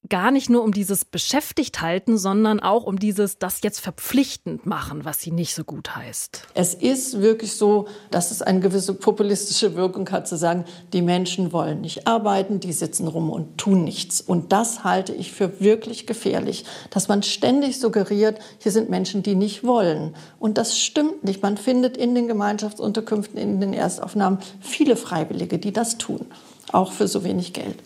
gar 0.09 0.31
nicht 0.31 0.51
nur 0.51 0.63
um 0.63 0.73
dieses 0.73 1.05
beschäftigt 1.05 1.81
halten, 1.81 2.19
sondern 2.19 2.61
auch 2.61 2.85
um 2.85 2.99
dieses 2.99 3.39
das 3.39 3.61
jetzt 3.63 3.81
verpflichtend 3.81 4.67
machen, 4.67 5.05
was 5.05 5.21
sie 5.21 5.31
nicht 5.31 5.55
so 5.55 5.65
gut 5.65 5.97
heißt. 5.97 6.43
Es 6.55 6.75
ist 6.75 7.21
wirklich 7.21 7.55
so, 7.55 7.87
dass 8.11 8.31
es 8.31 8.43
eine 8.43 8.61
gewisse 8.61 8.95
populistische 8.95 9.75
Wirkung 9.75 10.09
hat, 10.11 10.29
zu 10.29 10.37
sagen, 10.37 10.65
die 10.93 11.03
Menschen 11.03 11.53
wollen 11.53 11.81
nicht 11.81 12.07
arbeiten, 12.07 12.61
die 12.61 12.73
sitzen 12.73 13.09
rum 13.09 13.31
und 13.31 13.59
tun 13.59 13.85
nichts. 13.85 14.21
Und 14.21 14.53
das 14.53 14.85
halte 14.85 15.13
ich 15.13 15.33
für 15.33 15.61
wirklich 15.61 16.07
gefährlich, 16.07 16.65
dass 16.91 17.09
man 17.09 17.23
ständig 17.23 17.81
suggeriert, 17.81 18.39
hier 18.59 18.73
sind 18.73 18.91
Menschen, 18.91 19.23
die 19.23 19.35
nicht 19.35 19.65
wollen. 19.65 20.15
Und 20.39 20.59
das 20.59 20.79
stimmt 20.79 21.25
nicht. 21.25 21.43
Man 21.43 21.57
findet 21.57 21.97
in 21.97 22.15
den 22.15 22.29
Gemeinschaftsunterkünften, 22.29 23.39
in 23.39 23.61
den 23.61 23.73
Erstaufnahmen 23.73 24.39
viele 24.61 24.97
Freiwillige, 24.97 25.59
die 25.59 25.73
das 25.73 25.99
tun, 25.99 26.27
auch 26.73 26.93
für 26.93 27.09
so 27.09 27.25
wenig 27.25 27.53
Geld. 27.53 27.77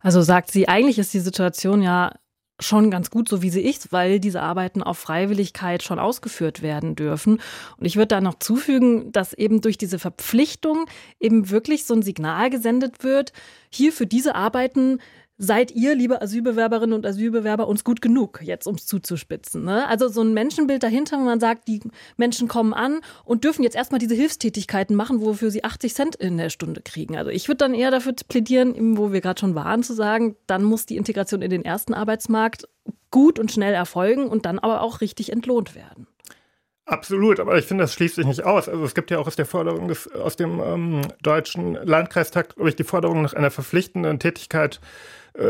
Also 0.00 0.22
sagt 0.22 0.50
sie, 0.50 0.68
eigentlich 0.68 0.98
ist 0.98 1.14
die 1.14 1.20
Situation 1.20 1.82
ja 1.82 2.12
schon 2.60 2.90
ganz 2.90 3.10
gut, 3.10 3.28
so 3.28 3.42
wie 3.42 3.50
sie 3.50 3.62
ist, 3.62 3.92
weil 3.92 4.18
diese 4.18 4.42
Arbeiten 4.42 4.82
auf 4.82 4.98
Freiwilligkeit 4.98 5.82
schon 5.82 5.98
ausgeführt 5.98 6.60
werden 6.60 6.96
dürfen. 6.96 7.40
Und 7.76 7.86
ich 7.86 7.96
würde 7.96 8.08
da 8.08 8.20
noch 8.20 8.38
zufügen, 8.38 9.12
dass 9.12 9.32
eben 9.32 9.60
durch 9.60 9.78
diese 9.78 9.98
Verpflichtung 9.98 10.86
eben 11.20 11.50
wirklich 11.50 11.84
so 11.84 11.94
ein 11.94 12.02
Signal 12.02 12.50
gesendet 12.50 13.04
wird, 13.04 13.32
hier 13.70 13.92
für 13.92 14.06
diese 14.06 14.34
Arbeiten 14.34 14.98
seid 15.38 15.70
ihr, 15.70 15.94
liebe 15.94 16.20
Asylbewerberinnen 16.20 16.94
und 16.94 17.06
Asylbewerber, 17.06 17.68
uns 17.68 17.84
gut 17.84 18.02
genug, 18.02 18.40
jetzt 18.42 18.66
ums 18.66 18.86
zuzuspitzen. 18.86 19.64
Ne? 19.64 19.88
Also 19.88 20.08
so 20.08 20.20
ein 20.20 20.34
Menschenbild 20.34 20.82
dahinter, 20.82 21.18
wo 21.18 21.22
man 21.22 21.38
sagt, 21.38 21.68
die 21.68 21.80
Menschen 22.16 22.48
kommen 22.48 22.74
an 22.74 23.00
und 23.24 23.44
dürfen 23.44 23.62
jetzt 23.62 23.76
erstmal 23.76 24.00
diese 24.00 24.16
Hilfstätigkeiten 24.16 24.96
machen, 24.96 25.20
wofür 25.20 25.50
sie 25.52 25.62
80 25.62 25.94
Cent 25.94 26.16
in 26.16 26.36
der 26.36 26.50
Stunde 26.50 26.82
kriegen. 26.82 27.16
Also 27.16 27.30
ich 27.30 27.46
würde 27.46 27.58
dann 27.58 27.74
eher 27.74 27.92
dafür 27.92 28.14
plädieren, 28.28 28.98
wo 28.98 29.12
wir 29.12 29.20
gerade 29.20 29.38
schon 29.38 29.54
waren, 29.54 29.84
zu 29.84 29.94
sagen, 29.94 30.36
dann 30.48 30.64
muss 30.64 30.86
die 30.86 30.96
Integration 30.96 31.40
in 31.40 31.50
den 31.50 31.64
ersten 31.64 31.94
Arbeitsmarkt 31.94 32.68
gut 33.10 33.38
und 33.38 33.52
schnell 33.52 33.74
erfolgen 33.74 34.26
und 34.26 34.44
dann 34.44 34.58
aber 34.58 34.82
auch 34.82 35.00
richtig 35.00 35.30
entlohnt 35.32 35.76
werden. 35.76 36.08
Absolut, 36.84 37.38
aber 37.38 37.58
ich 37.58 37.66
finde, 37.66 37.84
das 37.84 37.92
schließt 37.92 38.14
sich 38.14 38.24
nicht 38.24 38.44
aus. 38.44 38.66
Also 38.66 38.82
es 38.82 38.94
gibt 38.94 39.10
ja 39.10 39.18
auch 39.18 39.26
aus 39.26 39.36
der 39.36 39.44
Forderung 39.44 39.88
des, 39.88 40.10
aus 40.10 40.36
dem 40.36 40.58
ähm, 40.58 41.02
deutschen 41.22 41.74
Landkreistag, 41.74 42.56
glaube 42.56 42.70
ich, 42.70 42.76
die 42.76 42.84
Forderung 42.84 43.20
nach 43.20 43.34
einer 43.34 43.50
verpflichtenden 43.50 44.18
Tätigkeit 44.18 44.80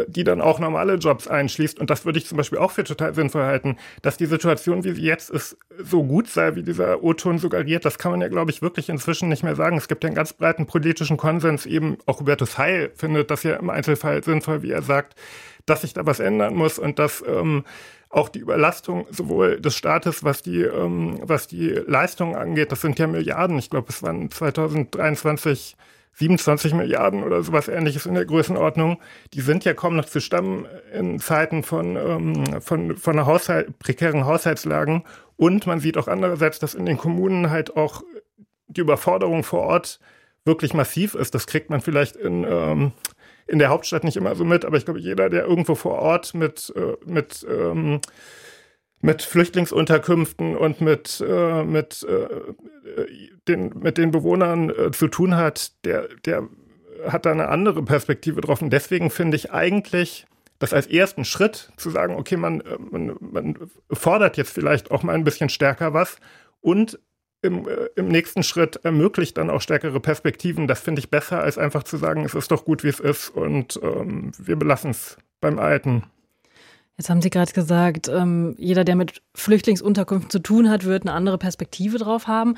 die 0.09 0.25
dann 0.25 0.41
auch 0.41 0.59
normale 0.59 0.95
Jobs 0.95 1.29
einschließt. 1.29 1.79
Und 1.79 1.91
das 1.91 2.05
würde 2.05 2.19
ich 2.19 2.27
zum 2.27 2.37
Beispiel 2.37 2.59
auch 2.59 2.73
für 2.73 2.85
total 2.85 3.15
sinnvoll 3.15 3.45
halten, 3.45 3.77
dass 4.03 4.17
die 4.17 4.27
Situation, 4.27 4.85
wie 4.85 4.93
sie 4.93 5.03
jetzt 5.03 5.31
ist, 5.31 5.57
so 5.79 6.05
gut 6.05 6.29
sei, 6.29 6.55
wie 6.55 6.63
dieser 6.63 7.03
O-Ton 7.03 7.39
suggeriert. 7.39 7.85
Das 7.85 7.99
kann 7.99 8.13
man 8.13 8.21
ja, 8.21 8.29
glaube 8.29 8.51
ich, 8.51 8.63
wirklich 8.63 8.89
inzwischen 8.89 9.29
nicht 9.29 9.43
mehr 9.43 9.57
sagen. 9.57 9.77
Es 9.77 9.89
gibt 9.89 10.05
ja 10.05 10.09
einen 10.09 10.17
ganz 10.17 10.33
breiten 10.33 10.67
politischen 10.67 11.17
Konsens, 11.17 11.67
eben 11.67 11.99
auch 12.07 12.21
Hubertus 12.21 12.59
Heil 12.59 12.91
findet 12.95 13.31
das 13.31 13.43
ja 13.43 13.57
im 13.57 13.71
Einzelfall 13.71 14.23
sinnvoll, 14.23 14.63
wie 14.63 14.71
er 14.71 14.83
sagt, 14.83 15.15
dass 15.67 15.83
sich 15.83 15.93
da 15.93 16.07
was 16.07 16.21
ändern 16.21 16.55
muss 16.55 16.79
und 16.79 16.99
dass 16.99 17.23
ähm, 17.27 17.65
auch 18.11 18.29
die 18.29 18.39
Überlastung 18.39 19.07
sowohl 19.11 19.61
des 19.61 19.77
Staates, 19.77 20.25
was 20.25 20.43
die, 20.43 20.63
ähm, 20.63 21.19
was 21.23 21.47
die 21.47 21.69
Leistungen 21.69 22.37
angeht, 22.37 22.73
das 22.73 22.81
sind 22.81 22.99
ja 22.99 23.07
Milliarden. 23.07 23.59
Ich 23.59 23.71
glaube, 23.71 23.89
es 23.91 24.03
waren 24.03 24.31
2023 24.31 25.77
27 26.19 26.75
Milliarden 26.75 27.23
oder 27.23 27.43
sowas 27.43 27.69
ähnliches 27.69 28.07
in 28.07 28.15
der 28.15 28.25
Größenordnung, 28.25 29.01
die 29.35 29.41
sind 29.41 29.65
ja 29.65 29.73
kaum 29.73 29.97
noch 29.97 30.07
zu 30.07 30.21
stammen 30.21 30.67
in 30.93 31.21
Zeiten 31.21 31.63
von, 31.63 31.97
ähm, 31.97 32.61
von, 32.61 32.97
von 32.97 33.25
Haushalt, 33.25 33.79
prekären 33.79 34.27
Haushaltslagen. 34.27 35.05
Und 35.37 35.67
man 35.67 35.79
sieht 35.79 35.97
auch 35.97 36.09
andererseits, 36.09 36.59
dass 36.59 36.75
in 36.75 36.87
den 36.87 36.97
Kommunen 36.97 37.51
halt 37.51 37.77
auch 37.77 38.03
die 38.67 38.81
Überforderung 38.81 39.45
vor 39.45 39.61
Ort 39.61 40.01
wirklich 40.45 40.75
massiv 40.75 41.15
ist. 41.15 41.35
Das 41.35 41.47
kriegt 41.47 41.71
man 41.71 41.81
vielleicht 41.81 42.17
in, 42.17 42.45
ähm, 42.45 42.93
in 43.47 43.61
der 43.61 43.69
Hauptstadt 43.69 44.03
nicht 44.03 44.17
immer 44.17 44.35
so 44.35 44.45
mit, 44.45 44.65
aber 44.65 44.77
ich 44.77 44.85
glaube, 44.85 45.01
jeder, 45.01 45.31
der 45.31 45.45
irgendwo 45.45 45.77
vor 45.77 46.01
Ort 46.01 46.35
mit, 46.35 46.73
äh, 46.75 46.97
mit 47.07 47.47
ähm, 47.49 48.01
mit 49.01 49.23
Flüchtlingsunterkünften 49.23 50.57
und 50.57 50.81
mit, 50.81 51.25
äh, 51.27 51.63
mit, 51.63 52.05
äh, 52.09 53.09
den, 53.49 53.73
mit 53.81 53.99
den 53.99 54.11
Bewohnern 54.11 54.71
äh, 54.71 54.91
zu 54.91 55.09
tun 55.09 55.37
hat, 55.37 55.85
der, 55.85 56.09
der 56.25 56.49
hat 57.07 57.27
da 57.27 57.33
eine 57.33 57.49
andere 57.49 57.83
Perspektive 57.83 58.41
drauf. 58.41 58.63
Und 58.63 58.71
deswegen 58.71 59.11
finde 59.11 59.37
ich 59.37 59.53
eigentlich 59.53 60.27
das 60.59 60.73
als 60.73 60.87
ersten 60.87 61.25
Schritt 61.25 61.71
zu 61.77 61.91
sagen, 61.91 62.17
okay, 62.17 62.37
man, 62.37 62.61
äh, 62.61 62.77
man, 62.91 63.17
man 63.21 63.57
fordert 63.91 64.37
jetzt 64.37 64.53
vielleicht 64.53 64.91
auch 64.91 65.03
mal 65.03 65.15
ein 65.15 65.25
bisschen 65.25 65.49
stärker 65.49 65.95
was 65.95 66.19
und 66.61 66.99
im, 67.43 67.69
äh, 67.69 67.89
im 67.95 68.09
nächsten 68.09 68.43
Schritt 68.43 68.81
ermöglicht 68.83 69.39
dann 69.39 69.51
auch 69.51 69.61
stärkere 69.61 70.01
Perspektiven. 70.01 70.67
Das 70.67 70.81
finde 70.81 71.01
ich 71.01 71.11
besser, 71.11 71.41
als 71.41 71.59
einfach 71.59 71.85
zu 71.85 71.97
sagen, 71.97 72.25
es 72.25 72.35
ist 72.35 72.51
doch 72.51 72.65
gut, 72.65 72.83
wie 72.83 72.89
es 72.89 73.01
ist 73.01 73.31
und 73.31 73.79
ähm, 73.83 74.33
wir 74.39 74.57
belassen 74.57 74.91
es 74.91 75.17
beim 75.41 75.59
Alten. 75.59 76.03
Jetzt 76.97 77.11
haben 77.11 77.23
Sie 77.23 77.31
gerade 77.31 77.53
gesagt, 77.53 78.09
ähm, 78.09 78.57
jeder, 78.59 78.83
der 78.83 78.97
mit 78.97 79.23
Flüchtlingsunterkünften 79.35 80.31
zu 80.31 80.41
tun 80.41 80.69
hat, 80.69 80.85
wird 80.85 81.05
eine 81.05 81.13
andere 81.13 81.39
Perspektive 81.39 81.99
drauf 81.99 82.27
haben 82.27 82.57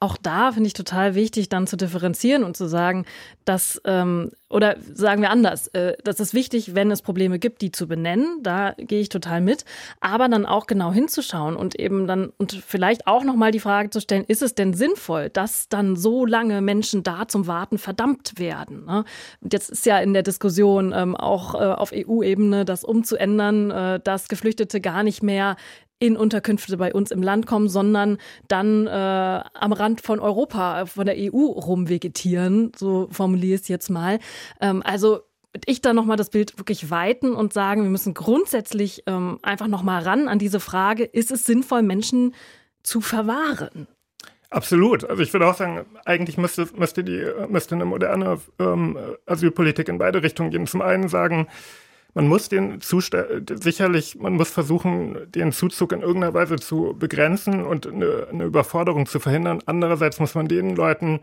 auch 0.00 0.16
da 0.16 0.52
finde 0.52 0.68
ich 0.68 0.74
total 0.74 1.16
wichtig, 1.16 1.48
dann 1.48 1.66
zu 1.66 1.76
differenzieren 1.76 2.44
und 2.44 2.56
zu 2.56 2.68
sagen, 2.68 3.04
dass, 3.44 3.80
ähm, 3.84 4.30
oder 4.48 4.76
sagen 4.94 5.22
wir 5.22 5.30
anders, 5.30 5.66
äh, 5.68 5.94
das 6.04 6.20
ist 6.20 6.34
wichtig, 6.34 6.76
wenn 6.76 6.90
es 6.92 7.02
Probleme 7.02 7.40
gibt, 7.40 7.62
die 7.62 7.72
zu 7.72 7.88
benennen, 7.88 8.42
da 8.42 8.74
gehe 8.78 9.00
ich 9.00 9.08
total 9.08 9.40
mit, 9.40 9.64
aber 10.00 10.28
dann 10.28 10.46
auch 10.46 10.68
genau 10.68 10.92
hinzuschauen 10.92 11.56
und 11.56 11.74
eben 11.80 12.06
dann 12.06 12.32
und 12.38 12.52
vielleicht 12.52 13.08
auch 13.08 13.24
nochmal 13.24 13.50
die 13.50 13.58
Frage 13.58 13.90
zu 13.90 14.00
stellen, 14.00 14.24
ist 14.28 14.42
es 14.42 14.54
denn 14.54 14.72
sinnvoll, 14.72 15.30
dass 15.30 15.68
dann 15.68 15.96
so 15.96 16.24
lange 16.24 16.60
Menschen 16.60 17.02
da 17.02 17.26
zum 17.26 17.48
Warten 17.48 17.78
verdammt 17.78 18.38
werden? 18.38 18.84
Ne? 18.84 19.04
Jetzt 19.50 19.68
ist 19.68 19.84
ja 19.84 19.98
in 19.98 20.12
der 20.12 20.22
Diskussion 20.22 20.92
ähm, 20.94 21.16
auch 21.16 21.54
äh, 21.54 21.58
auf 21.58 21.92
EU-Ebene 21.92 22.64
das 22.64 22.84
umzuändern, 22.84 23.72
äh, 23.72 24.00
dass 24.00 24.28
Geflüchtete 24.28 24.80
gar 24.80 25.02
nicht 25.02 25.24
mehr 25.24 25.56
in 25.98 26.16
Unterkünfte 26.16 26.76
bei 26.76 26.92
uns 26.92 27.10
im 27.10 27.22
Land 27.22 27.46
kommen, 27.46 27.68
sondern 27.68 28.18
dann 28.46 28.86
äh, 28.86 28.90
am 28.90 29.72
Rand 29.72 30.00
von 30.00 30.20
Europa, 30.20 30.86
von 30.86 31.06
der 31.06 31.16
EU 31.16 31.44
rumvegetieren, 31.46 32.72
so 32.76 33.08
formuliere 33.10 33.56
ich 33.56 33.62
es 33.62 33.68
jetzt 33.68 33.90
mal. 33.90 34.18
Ähm, 34.60 34.82
also 34.84 35.20
ich 35.64 35.80
dann 35.80 35.96
nochmal 35.96 36.16
das 36.16 36.30
Bild 36.30 36.58
wirklich 36.58 36.90
weiten 36.90 37.32
und 37.32 37.52
sagen, 37.52 37.82
wir 37.82 37.90
müssen 37.90 38.14
grundsätzlich 38.14 39.02
ähm, 39.06 39.38
einfach 39.42 39.66
nochmal 39.66 40.02
ran 40.02 40.28
an 40.28 40.38
diese 40.38 40.60
Frage, 40.60 41.04
ist 41.04 41.32
es 41.32 41.44
sinnvoll, 41.44 41.82
Menschen 41.82 42.34
zu 42.82 43.00
verwahren? 43.00 43.88
Absolut. 44.50 45.04
Also 45.04 45.22
ich 45.22 45.32
würde 45.32 45.46
auch 45.46 45.54
sagen, 45.54 45.84
eigentlich 46.06 46.38
müsste, 46.38 46.68
müsste, 46.74 47.04
die, 47.04 47.22
müsste 47.48 47.74
eine 47.74 47.84
moderne 47.84 48.40
ähm, 48.58 48.96
Asylpolitik 49.26 49.88
in 49.88 49.98
beide 49.98 50.22
Richtungen 50.22 50.50
gehen. 50.50 50.66
Zum 50.66 50.80
einen 50.80 51.08
sagen, 51.08 51.48
man 52.14 52.26
muss 52.26 52.48
den 52.48 52.80
Zustand, 52.80 53.62
sicherlich, 53.62 54.16
man 54.16 54.34
muss 54.34 54.50
versuchen, 54.50 55.30
den 55.30 55.52
Zuzug 55.52 55.92
in 55.92 56.02
irgendeiner 56.02 56.34
Weise 56.34 56.56
zu 56.56 56.96
begrenzen 56.98 57.64
und 57.64 57.86
eine, 57.86 58.28
eine 58.30 58.44
Überforderung 58.44 59.06
zu 59.06 59.20
verhindern. 59.20 59.62
Andererseits 59.66 60.18
muss 60.18 60.34
man 60.34 60.48
den 60.48 60.74
Leuten, 60.74 61.20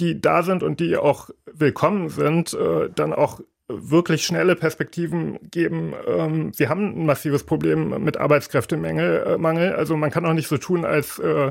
die 0.00 0.20
da 0.20 0.42
sind 0.42 0.62
und 0.62 0.80
die 0.80 0.96
auch 0.96 1.30
willkommen 1.52 2.08
sind, 2.08 2.54
äh, 2.54 2.88
dann 2.94 3.12
auch 3.12 3.40
wirklich 3.68 4.24
schnelle 4.24 4.56
Perspektiven 4.56 5.38
geben. 5.50 5.92
Ähm, 6.06 6.52
wir 6.56 6.68
haben 6.68 7.00
ein 7.00 7.06
massives 7.06 7.44
Problem 7.44 8.02
mit 8.02 8.16
Arbeitskräftemangel. 8.16 9.24
Äh, 9.26 9.38
Mangel. 9.38 9.74
Also 9.74 9.96
man 9.96 10.10
kann 10.10 10.24
auch 10.24 10.32
nicht 10.32 10.48
so 10.48 10.56
tun, 10.56 10.84
als 10.84 11.18
äh, 11.18 11.50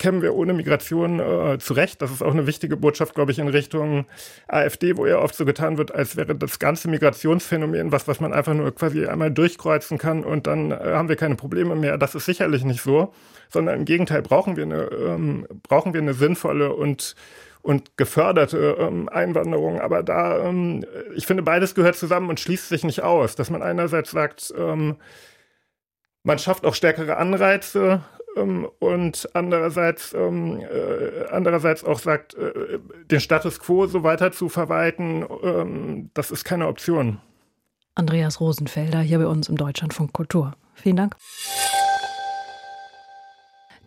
kämen 0.00 0.22
wir 0.22 0.34
ohne 0.34 0.52
Migration 0.52 1.20
äh, 1.20 1.58
zurecht. 1.58 2.02
Das 2.02 2.10
ist 2.10 2.22
auch 2.22 2.32
eine 2.32 2.48
wichtige 2.48 2.76
Botschaft, 2.76 3.14
glaube 3.14 3.30
ich, 3.30 3.38
in 3.38 3.46
Richtung 3.46 4.06
AfD, 4.48 4.96
wo 4.96 5.06
ja 5.06 5.18
oft 5.18 5.36
so 5.36 5.44
getan 5.44 5.78
wird, 5.78 5.94
als 5.94 6.16
wäre 6.16 6.34
das 6.34 6.58
ganze 6.58 6.88
Migrationsphänomen 6.88 7.92
was, 7.92 8.08
was 8.08 8.18
man 8.18 8.32
einfach 8.32 8.54
nur 8.54 8.74
quasi 8.74 9.06
einmal 9.06 9.30
durchkreuzen 9.30 9.98
kann 9.98 10.24
und 10.24 10.48
dann 10.48 10.72
äh, 10.72 10.74
haben 10.74 11.08
wir 11.08 11.16
keine 11.16 11.36
Probleme 11.36 11.76
mehr. 11.76 11.98
Das 11.98 12.16
ist 12.16 12.24
sicherlich 12.24 12.64
nicht 12.64 12.82
so, 12.82 13.12
sondern 13.50 13.78
im 13.78 13.84
Gegenteil 13.84 14.22
brauchen 14.22 14.56
wir 14.56 14.64
eine, 14.64 14.84
ähm, 14.84 15.46
brauchen 15.62 15.92
wir 15.94 16.00
eine 16.00 16.14
sinnvolle 16.14 16.74
und 16.74 17.14
und 17.62 17.98
geförderte 17.98 18.78
ähm, 18.78 19.10
Einwanderung. 19.10 19.82
Aber 19.82 20.02
da, 20.02 20.48
ähm, 20.48 20.82
ich 21.14 21.26
finde, 21.26 21.42
beides 21.42 21.74
gehört 21.74 21.94
zusammen 21.94 22.30
und 22.30 22.40
schließt 22.40 22.70
sich 22.70 22.84
nicht 22.84 23.02
aus. 23.02 23.34
Dass 23.34 23.50
man 23.50 23.60
einerseits 23.60 24.12
sagt, 24.12 24.54
ähm, 24.56 24.96
man 26.22 26.38
schafft 26.38 26.64
auch 26.64 26.74
stärkere 26.74 27.18
Anreize 27.18 28.02
und 28.36 29.28
andererseits, 29.34 30.14
ähm, 30.14 30.60
äh, 30.60 31.26
andererseits 31.30 31.84
auch 31.84 31.98
sagt, 31.98 32.34
äh, 32.34 32.78
den 33.10 33.20
Status 33.20 33.58
quo 33.58 33.86
so 33.86 34.02
weiter 34.02 34.32
zu 34.32 34.48
verwalten, 34.48 35.24
ähm, 35.42 36.10
das 36.14 36.30
ist 36.30 36.44
keine 36.44 36.68
Option. 36.68 37.18
Andreas 37.94 38.40
Rosenfelder 38.40 39.00
hier 39.00 39.18
bei 39.18 39.26
uns 39.26 39.48
im 39.48 39.56
Deutschlandfunk 39.56 40.12
Kultur. 40.12 40.54
Vielen 40.74 40.96
Dank. 40.96 41.16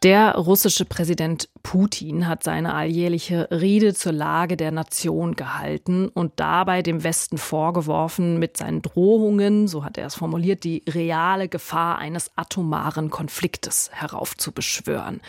Der 0.03 0.35
russische 0.35 0.83
Präsident 0.83 1.47
Putin 1.63 2.27
hat 2.27 2.43
seine 2.43 2.73
alljährliche 2.73 3.47
Rede 3.51 3.93
zur 3.93 4.11
Lage 4.11 4.57
der 4.57 4.71
Nation 4.71 5.33
gehalten 5.33 6.09
und 6.09 6.33
dabei 6.41 6.81
dem 6.81 7.05
Westen 7.05 7.37
vorgeworfen, 7.37 8.37
mit 8.37 8.57
seinen 8.57 8.81
Drohungen, 8.81 9.69
so 9.69 9.85
hat 9.85 9.97
er 9.97 10.07
es 10.07 10.15
formuliert, 10.15 10.65
die 10.65 10.83
reale 10.89 11.47
Gefahr 11.47 11.99
eines 11.99 12.31
atomaren 12.35 13.11
Konfliktes 13.11 13.91
heraufzubeschwören. 13.93 15.21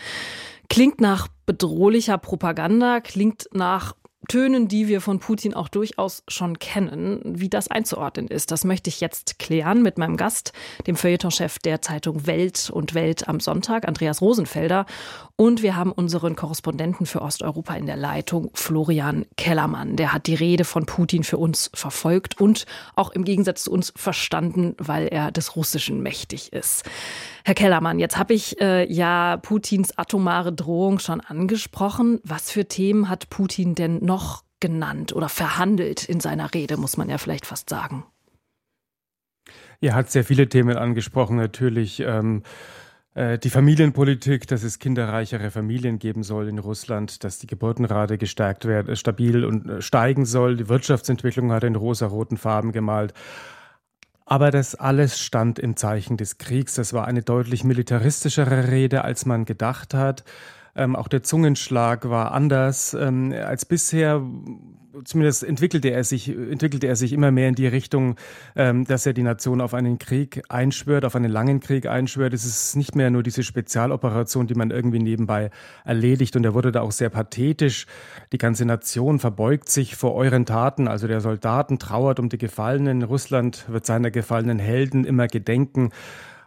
Klingt 0.67 0.99
nach 0.99 1.29
bedrohlicher 1.45 2.17
Propaganda, 2.17 2.99
klingt 2.99 3.47
nach 3.53 3.95
Tönen, 4.27 4.67
die 4.67 4.87
wir 4.87 5.01
von 5.01 5.19
Putin 5.19 5.53
auch 5.53 5.67
durchaus 5.67 6.23
schon 6.27 6.59
kennen. 6.59 7.21
Wie 7.23 7.49
das 7.49 7.69
einzuordnen 7.69 8.27
ist, 8.27 8.51
das 8.51 8.63
möchte 8.63 8.89
ich 8.89 9.01
jetzt 9.01 9.39
klären 9.39 9.81
mit 9.81 9.97
meinem 9.97 10.17
Gast, 10.17 10.53
dem 10.87 10.95
Feuilletonchef 10.95 11.59
der 11.59 11.81
Zeitung 11.81 12.27
Welt 12.27 12.69
und 12.71 12.93
Welt 12.93 13.27
am 13.27 13.39
Sonntag, 13.39 13.87
Andreas 13.87 14.21
Rosenfelder. 14.21 14.85
Und 15.35 15.61
wir 15.63 15.75
haben 15.75 15.91
unseren 15.91 16.35
Korrespondenten 16.35 17.05
für 17.05 17.21
Osteuropa 17.21 17.75
in 17.75 17.85
der 17.85 17.97
Leitung, 17.97 18.51
Florian 18.53 19.25
Kellermann. 19.35 19.97
Der 19.97 20.13
hat 20.13 20.27
die 20.27 20.35
Rede 20.35 20.63
von 20.63 20.85
Putin 20.85 21.23
für 21.23 21.37
uns 21.37 21.69
verfolgt 21.73 22.39
und 22.39 22.65
auch 22.95 23.11
im 23.11 23.25
Gegensatz 23.25 23.63
zu 23.63 23.71
uns 23.71 23.91
verstanden, 23.95 24.75
weil 24.77 25.07
er 25.07 25.31
des 25.31 25.55
Russischen 25.55 26.01
mächtig 26.01 26.53
ist. 26.53 26.83
Herr 27.43 27.53
Kellermann, 27.53 27.99
jetzt 27.99 28.17
habe 28.17 28.33
ich 28.33 28.59
äh, 28.59 28.91
ja 28.91 29.37
Putins 29.37 29.97
atomare 29.97 30.51
Drohung 30.51 30.99
schon 30.99 31.21
angesprochen. 31.21 32.19
Was 32.23 32.49
für 32.49 32.65
Themen 32.65 33.07
hat 33.09 33.29
Putin 33.29 33.75
denn 33.75 34.03
noch 34.03 34.14
genannt 34.59 35.13
oder 35.13 35.29
verhandelt 35.29 36.07
in 36.07 36.19
seiner 36.19 36.53
Rede, 36.53 36.77
muss 36.77 36.97
man 36.97 37.09
ja 37.09 37.17
vielleicht 37.17 37.45
fast 37.45 37.69
sagen? 37.69 38.05
Er 39.81 39.93
hat 39.93 40.09
sehr 40.09 40.23
viele 40.23 40.49
Themen 40.49 40.77
angesprochen, 40.77 41.37
natürlich. 41.37 41.99
Ähm 41.99 42.43
äh, 43.15 43.39
die 43.39 43.49
Familienpolitik, 43.49 44.45
dass 44.45 44.63
es 44.63 44.77
kinderreichere 44.77 45.49
Familien 45.49 45.97
geben 45.99 46.21
soll 46.21 46.47
in 46.49 46.59
Russland, 46.59 47.23
dass 47.23 47.39
die 47.39 47.47
Geburtenrate 47.47 48.17
gestärkt 48.17 48.65
werden, 48.65 48.89
äh, 48.89 48.95
stabil 48.95 49.45
und 49.45 49.67
äh, 49.67 49.81
steigen 49.81 50.25
soll. 50.25 50.57
Die 50.57 50.69
Wirtschaftsentwicklung 50.69 51.51
hat 51.51 51.63
er 51.63 51.67
in 51.67 51.75
rosa-roten 51.75 52.37
Farben 52.37 52.73
gemalt. 52.73 53.13
Aber 54.25 54.51
das 54.51 54.75
alles 54.75 55.19
stand 55.19 55.59
im 55.59 55.77
Zeichen 55.77 56.17
des 56.17 56.37
Kriegs. 56.37 56.75
Das 56.75 56.93
war 56.93 57.07
eine 57.07 57.21
deutlich 57.21 57.63
militaristischere 57.63 58.69
Rede, 58.69 59.03
als 59.03 59.25
man 59.25 59.45
gedacht 59.45 59.93
hat. 59.93 60.23
Ähm, 60.75 60.95
auch 60.95 61.07
der 61.07 61.23
Zungenschlag 61.23 62.09
war 62.09 62.33
anders 62.33 62.93
ähm, 62.93 63.31
als 63.31 63.65
bisher. 63.65 64.21
Zumindest 65.03 65.43
entwickelte 65.43 65.89
er 65.89 66.03
sich, 66.05 66.29
entwickelte 66.29 66.87
er 66.87 66.95
sich 66.95 67.11
immer 67.11 67.29
mehr 67.29 67.49
in 67.49 67.55
die 67.55 67.67
Richtung, 67.67 68.15
ähm, 68.55 68.85
dass 68.85 69.05
er 69.05 69.13
die 69.13 69.23
Nation 69.23 69.59
auf 69.59 69.73
einen 69.73 69.99
Krieg 69.99 70.43
einschwört, 70.47 71.03
auf 71.03 71.15
einen 71.15 71.31
langen 71.31 71.59
Krieg 71.59 71.85
einschwört. 71.85 72.33
Es 72.33 72.45
ist 72.45 72.75
nicht 72.75 72.95
mehr 72.95 73.09
nur 73.09 73.23
diese 73.23 73.43
Spezialoperation, 73.43 74.47
die 74.47 74.55
man 74.55 74.71
irgendwie 74.71 74.99
nebenbei 74.99 75.49
erledigt. 75.83 76.35
Und 76.35 76.45
er 76.45 76.53
wurde 76.53 76.71
da 76.71 76.81
auch 76.81 76.93
sehr 76.93 77.09
pathetisch. 77.09 77.87
Die 78.31 78.37
ganze 78.37 78.65
Nation 78.65 79.19
verbeugt 79.19 79.69
sich 79.69 79.95
vor 79.95 80.13
euren 80.15 80.45
Taten. 80.45 80.87
Also 80.87 81.07
der 81.07 81.21
Soldaten 81.21 81.77
trauert 81.77 82.19
um 82.19 82.29
die 82.29 82.37
Gefallenen. 82.37 83.03
Russland 83.03 83.65
wird 83.67 83.85
seiner 83.85 84.11
gefallenen 84.11 84.59
Helden 84.59 85.03
immer 85.03 85.27
gedenken. 85.27 85.91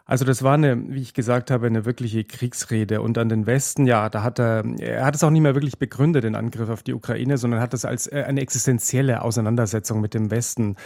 Also 0.08 0.24
das 0.24 0.42
war 0.42 0.54
eine, 0.54 0.88
wie 0.88 1.02
ich 1.02 1.12
gesagt 1.12 1.50
habe, 1.50 1.66
eine 1.66 1.84
wirkliche 1.84 2.24
Kriegsrede. 2.24 3.02
Und 3.02 3.18
an 3.18 3.28
den 3.28 3.46
Westen, 3.46 3.84
ja, 3.84 4.08
da 4.08 4.22
hat 4.22 4.40
er, 4.40 4.64
er 4.78 5.04
hat 5.04 5.14
es 5.14 5.22
auch 5.22 5.28
nicht 5.28 5.42
mehr 5.42 5.54
wirklich 5.54 5.78
begründet, 5.78 6.24
den 6.24 6.34
Angriff 6.34 6.70
auf 6.70 6.82
die 6.82 6.94
Ukraine, 6.94 7.36
sondern 7.36 7.60
hat 7.60 7.74
es 7.74 7.84
als 7.84 8.06
äh, 8.06 8.24
eine 8.26 8.40
existenzielle 8.40 9.20
Auseinandersetzung 9.20 10.00
mit 10.00 10.14
dem 10.14 10.30
Westen 10.30 10.76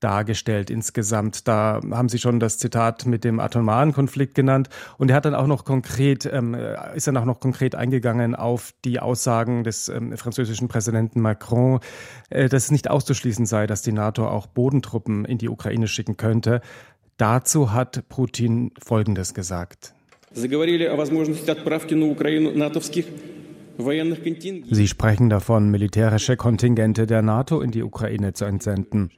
dargestellt 0.00 0.70
insgesamt. 0.70 1.46
Da 1.46 1.80
haben 1.90 2.08
Sie 2.08 2.18
schon 2.18 2.40
das 2.40 2.56
Zitat 2.58 3.06
mit 3.06 3.22
dem 3.22 3.38
atomaren 3.38 3.92
Konflikt 3.92 4.34
genannt. 4.34 4.68
Und 4.96 5.10
er 5.10 5.16
hat 5.16 5.26
dann 5.26 5.34
auch 5.34 5.46
noch 5.46 5.64
konkret, 5.64 6.24
ähm, 6.24 6.56
ist 6.94 7.06
dann 7.06 7.18
auch 7.18 7.26
noch 7.26 7.38
konkret 7.38 7.74
eingegangen 7.74 8.34
auf 8.34 8.72
die 8.84 8.98
Aussagen 8.98 9.62
des 9.62 9.88
ähm, 9.88 10.16
französischen 10.16 10.68
Präsidenten 10.68 11.20
Macron, 11.20 11.80
äh, 12.30 12.48
dass 12.48 12.64
es 12.64 12.70
nicht 12.70 12.90
auszuschließen 12.90 13.46
sei, 13.46 13.66
dass 13.66 13.82
die 13.82 13.92
NATO 13.92 14.26
auch 14.26 14.46
Bodentruppen 14.46 15.26
in 15.26 15.38
die 15.38 15.50
Ukraine 15.50 15.86
schicken 15.86 16.16
könnte. 16.16 16.62
Dazu 17.20 17.72
hat 17.74 18.08
Putin 18.08 18.72
Folgendes 18.82 19.34
gesagt. 19.34 19.92
Sie 24.70 24.88
sprechen 24.88 25.28
davon, 25.28 25.70
militärische 25.70 26.38
Kontingente 26.38 27.06
der 27.06 27.20
NATO 27.20 27.60
in 27.60 27.72
die 27.72 27.82
Ukraine 27.82 28.32
zu 28.32 28.46
entsenden. 28.46 29.10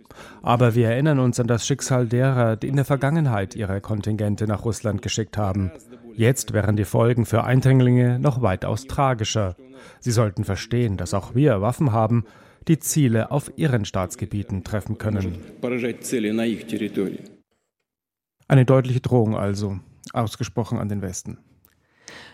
Aber 0.42 0.74
wir 0.74 0.88
erinnern 0.88 1.20
uns 1.20 1.38
an 1.38 1.46
das 1.46 1.64
Schicksal 1.64 2.08
derer, 2.08 2.56
die 2.56 2.66
in 2.66 2.74
der 2.74 2.84
Vergangenheit 2.84 3.54
ihre 3.54 3.80
Kontingente 3.80 4.48
nach 4.48 4.64
Russland 4.64 5.00
geschickt 5.00 5.38
haben. 5.38 5.70
Jetzt 6.16 6.52
wären 6.52 6.74
die 6.74 6.84
Folgen 6.84 7.24
für 7.24 7.44
Eindringlinge 7.44 8.18
noch 8.18 8.42
weitaus 8.42 8.88
tragischer. 8.88 9.54
Sie 10.00 10.10
sollten 10.10 10.42
verstehen, 10.42 10.96
dass 10.96 11.14
auch 11.14 11.36
wir 11.36 11.60
Waffen 11.60 11.92
haben, 11.92 12.24
die 12.66 12.80
Ziele 12.80 13.30
auf 13.30 13.52
ihren 13.54 13.84
Staatsgebieten 13.84 14.64
treffen 14.64 14.98
können. 14.98 15.36
Eine 18.52 18.66
deutliche 18.66 19.00
Drohung 19.00 19.34
also, 19.34 19.78
ausgesprochen 20.12 20.76
an 20.76 20.90
den 20.90 21.00
Westen. 21.00 21.38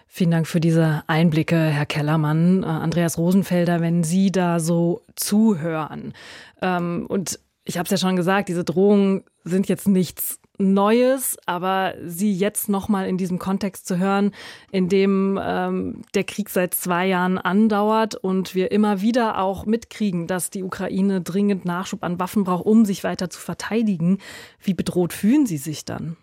Vielen 0.09 0.33
Dank 0.33 0.49
für 0.49 0.59
diese 0.59 1.05
Einblicke, 1.07 1.55
Herr 1.55 1.87
Kellermann. 1.87 2.65
Äh, 2.65 2.67
Andreas 2.67 3.19
Rosenfelder, 3.19 3.81
wenn 3.81 4.03
Sie 4.03 4.33
da 4.33 4.59
so 4.59 5.03
zuhören. 5.15 6.15
Ähm, 6.61 7.07
und 7.09 7.39
ich 7.63 7.79
habe 7.79 7.85
es 7.85 7.93
ja 7.93 7.99
schon 7.99 8.17
gesagt, 8.17 8.49
diese 8.49 8.65
Drohungen 8.65 9.23
sind 9.45 9.69
jetzt 9.69 9.87
nichts 9.87 10.41
Neues, 10.59 11.37
aber 11.47 11.95
sie 12.05 12.33
jetzt 12.33 12.69
nochmal 12.69 13.09
in 13.09 13.17
diesem 13.17 13.39
Kontext 13.39 13.87
zu 13.87 13.99
hören, 13.99 14.33
in 14.71 14.89
dem 14.89 15.39
ähm, 15.43 16.03
der 16.15 16.25
Krieg 16.25 16.51
seit 16.51 16.75
zwei 16.75 17.07
Jahren 17.07 17.39
andauert 17.39 18.17
und 18.17 18.55
wir 18.55 18.73
immer 18.73 19.01
wieder 19.01 19.39
auch 19.39 19.67
mitkriegen, 19.67 20.27
dass 20.27 20.51
die 20.51 20.63
Ukraine 20.63 21.21
dringend 21.21 21.65
Nachschub 21.65 22.03
an 22.03 22.19
Waffen 22.19 22.45
braucht, 22.45 22.67
um 22.67 22.85
sich 22.85 23.05
weiter 23.05 23.31
zu 23.31 23.41
verteidigen. 23.41 24.19
Wie 24.61 24.75
bedroht 24.75 25.13
fühlen 25.13 25.47
Sie 25.47 25.59
sich 25.59 25.85
dann? 25.85 26.17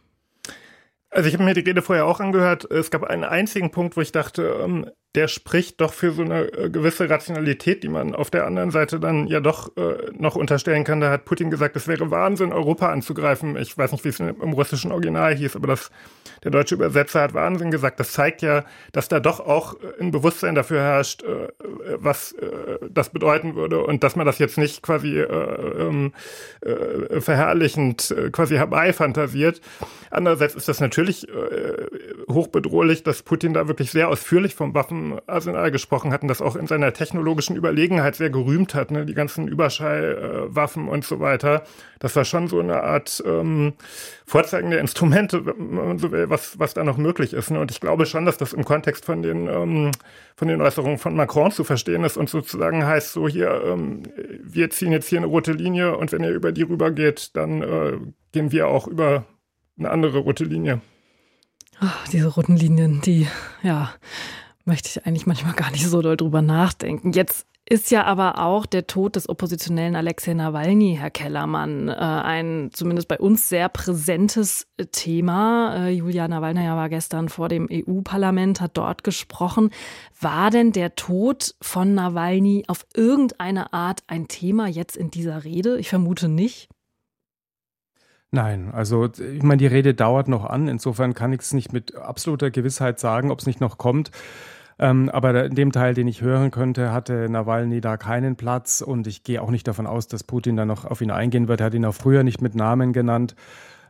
Also 1.09 1.29
ich 1.29 1.33
habe 1.33 1.45
mir 1.45 1.53
die 1.53 1.61
Rede 1.61 1.81
vorher 1.81 2.05
auch 2.05 2.19
angehört. 2.19 2.69
Es 2.69 2.91
gab 2.91 3.03
einen 3.03 3.23
einzigen 3.23 3.71
Punkt, 3.71 3.95
wo 3.95 4.01
ich 4.01 4.11
dachte, 4.11 4.59
ähm, 4.61 4.85
der 5.15 5.27
spricht 5.27 5.79
doch 5.81 5.93
für 5.93 6.11
so 6.11 6.21
eine 6.21 6.51
äh, 6.53 6.69
gewisse 6.69 7.09
Rationalität, 7.09 7.83
die 7.83 7.87
man 7.87 8.13
auf 8.13 8.29
der 8.29 8.45
anderen 8.45 8.71
Seite 8.71 8.99
dann 8.99 9.27
ja 9.27 9.39
doch 9.39 9.75
äh, 9.77 10.11
noch 10.17 10.35
unterstellen 10.35 10.83
kann. 10.83 10.99
Da 10.99 11.09
hat 11.09 11.25
Putin 11.25 11.49
gesagt, 11.49 11.75
es 11.75 11.87
wäre 11.87 12.11
Wahnsinn, 12.11 12.51
Europa 12.51 12.89
anzugreifen. 12.89 13.55
Ich 13.57 13.77
weiß 13.77 13.93
nicht, 13.93 14.03
wie 14.03 14.09
es 14.09 14.19
im 14.19 14.53
russischen 14.53 14.91
Original 14.91 15.33
hieß, 15.35 15.55
aber 15.55 15.67
das, 15.67 15.89
der 16.43 16.51
deutsche 16.51 16.75
Übersetzer 16.75 17.21
hat 17.21 17.33
Wahnsinn 17.33 17.71
gesagt. 17.71 17.99
Das 17.99 18.11
zeigt 18.11 18.41
ja, 18.41 18.65
dass 18.91 19.07
da 19.07 19.19
doch 19.19 19.39
auch 19.39 19.75
ein 19.99 20.11
Bewusstsein 20.11 20.55
dafür 20.55 20.81
herrscht, 20.81 21.23
äh, 21.23 21.47
was 21.97 22.33
äh, 22.33 22.77
das 22.89 23.09
bedeuten 23.09 23.55
würde 23.55 23.81
und 23.81 24.03
dass 24.03 24.15
man 24.15 24.25
das 24.25 24.37
jetzt 24.39 24.57
nicht 24.57 24.83
quasi 24.83 25.19
äh, 25.19 25.23
ähm, 25.25 26.13
äh, 26.61 27.21
verherrlichend 27.21 28.13
quasi 28.31 28.55
herbeifantasiert. 28.55 29.61
Andererseits 30.11 30.55
ist 30.55 30.67
das 30.67 30.79
natürlich 30.79 31.27
hochbedrohlich, 32.29 33.03
dass 33.03 33.23
Putin 33.23 33.53
da 33.53 33.67
wirklich 33.67 33.91
sehr 33.91 34.09
ausführlich 34.09 34.55
vom 34.55 34.73
Waffenarsenal 35.11 35.71
gesprochen 35.71 36.11
hat 36.11 36.21
und 36.21 36.27
das 36.27 36.41
auch 36.41 36.55
in 36.55 36.67
seiner 36.67 36.93
technologischen 36.93 37.55
Überlegenheit 37.55 38.15
sehr 38.15 38.29
gerühmt 38.29 38.75
hat, 38.75 38.91
ne? 38.91 39.05
die 39.05 39.13
ganzen 39.13 39.47
Überschallwaffen 39.47 40.87
und 40.87 41.05
so 41.05 41.19
weiter. 41.19 41.63
Das 41.99 42.15
war 42.15 42.25
schon 42.25 42.47
so 42.47 42.59
eine 42.59 42.83
Art 42.83 43.23
ähm, 43.25 43.73
Vorzeigen 44.25 44.71
der 44.71 44.79
Instrumente, 44.79 45.43
so 45.97 46.11
will, 46.11 46.29
was, 46.29 46.59
was 46.59 46.73
da 46.73 46.83
noch 46.83 46.97
möglich 46.97 47.33
ist. 47.33 47.51
Ne? 47.51 47.59
Und 47.59 47.71
ich 47.71 47.79
glaube 47.79 48.05
schon, 48.05 48.25
dass 48.25 48.37
das 48.37 48.53
im 48.53 48.65
Kontext 48.65 49.05
von 49.05 49.21
den, 49.21 49.47
ähm, 49.47 49.91
von 50.35 50.47
den 50.47 50.61
Äußerungen 50.61 50.97
von 50.97 51.15
Macron 51.15 51.51
zu 51.51 51.63
verstehen 51.63 52.03
ist 52.03 52.17
und 52.17 52.29
sozusagen 52.29 52.85
heißt 52.85 53.13
so 53.13 53.27
hier, 53.27 53.61
ähm, 53.65 54.03
wir 54.43 54.69
ziehen 54.69 54.91
jetzt 54.91 55.07
hier 55.07 55.19
eine 55.19 55.27
rote 55.27 55.51
Linie 55.51 55.97
und 55.97 56.11
wenn 56.11 56.23
ihr 56.23 56.31
über 56.31 56.51
die 56.51 56.63
rübergeht, 56.63 57.35
dann 57.35 57.61
äh, 57.61 57.97
gehen 58.31 58.51
wir 58.51 58.67
auch 58.67 58.87
über 58.87 59.25
eine 59.77 59.89
andere 59.89 60.19
rote 60.19 60.45
Linie. 60.45 60.81
Ach, 61.79 62.07
diese 62.07 62.27
roten 62.27 62.55
Linien, 62.55 63.01
die, 63.01 63.27
ja, 63.61 63.93
möchte 64.65 64.89
ich 64.89 65.05
eigentlich 65.05 65.27
manchmal 65.27 65.53
gar 65.53 65.71
nicht 65.71 65.87
so 65.87 66.01
doll 66.01 66.17
drüber 66.17 66.41
nachdenken. 66.41 67.11
Jetzt 67.13 67.47
ist 67.67 67.89
ja 67.89 68.03
aber 68.03 68.39
auch 68.39 68.67
der 68.67 68.85
Tod 68.85 69.15
des 69.15 69.27
Oppositionellen 69.27 69.95
Alexei 69.95 70.35
Nawalny, 70.35 70.97
Herr 70.99 71.09
Kellermann, 71.09 71.87
äh, 71.87 71.93
ein 71.93 72.69
zumindest 72.71 73.07
bei 73.07 73.17
uns 73.17 73.49
sehr 73.49 73.69
präsentes 73.69 74.67
Thema. 74.91 75.87
Äh, 75.87 75.89
Julia 75.89 76.27
Nawalny 76.27 76.61
war 76.61 76.89
gestern 76.89 77.27
vor 77.27 77.49
dem 77.49 77.67
EU-Parlament, 77.71 78.61
hat 78.61 78.77
dort 78.77 79.03
gesprochen. 79.03 79.71
War 80.19 80.51
denn 80.51 80.73
der 80.73 80.95
Tod 80.95 81.55
von 81.59 81.95
Nawalny 81.95 82.65
auf 82.67 82.85
irgendeine 82.95 83.73
Art 83.73 84.03
ein 84.05 84.27
Thema 84.27 84.67
jetzt 84.67 84.95
in 84.95 85.09
dieser 85.09 85.43
Rede? 85.43 85.79
Ich 85.79 85.89
vermute 85.89 86.29
nicht. 86.29 86.69
Nein, 88.29 88.71
also 88.73 89.05
ich 89.05 89.43
meine, 89.43 89.57
die 89.57 89.67
Rede 89.67 89.95
dauert 89.95 90.27
noch 90.27 90.45
an. 90.45 90.67
Insofern 90.67 91.13
kann 91.13 91.33
ich 91.33 91.39
es 91.39 91.53
nicht 91.53 91.73
mit 91.73 91.95
absoluter 91.95 92.51
Gewissheit 92.51 92.99
sagen, 92.99 93.31
ob 93.31 93.39
es 93.39 93.47
nicht 93.47 93.61
noch 93.61 93.77
kommt. 93.79 94.11
Ähm, 94.77 95.09
aber 95.09 95.45
in 95.45 95.55
dem 95.55 95.71
Teil, 95.71 95.93
den 95.93 96.07
ich 96.07 96.21
hören 96.21 96.51
könnte, 96.51 96.91
hatte 96.91 97.29
Nawalny 97.29 97.79
da 97.79 97.95
keinen 97.95 98.35
Platz 98.35 98.81
und 98.81 99.07
ich 99.07 99.23
gehe 99.23 99.41
auch 99.41 99.51
nicht 99.51 99.67
davon 99.67 99.87
aus, 99.87 100.07
dass 100.07 100.23
Putin 100.23 100.57
da 100.57 100.65
noch 100.65 100.83
auf 100.83 101.01
ihn 101.01 101.11
eingehen 101.11 101.47
wird. 101.47 101.61
Er 101.61 101.67
hat 101.67 101.73
ihn 101.73 101.85
auch 101.85 101.95
früher 101.95 102.23
nicht 102.23 102.41
mit 102.41 102.55
Namen 102.55 102.91
genannt. 102.91 103.35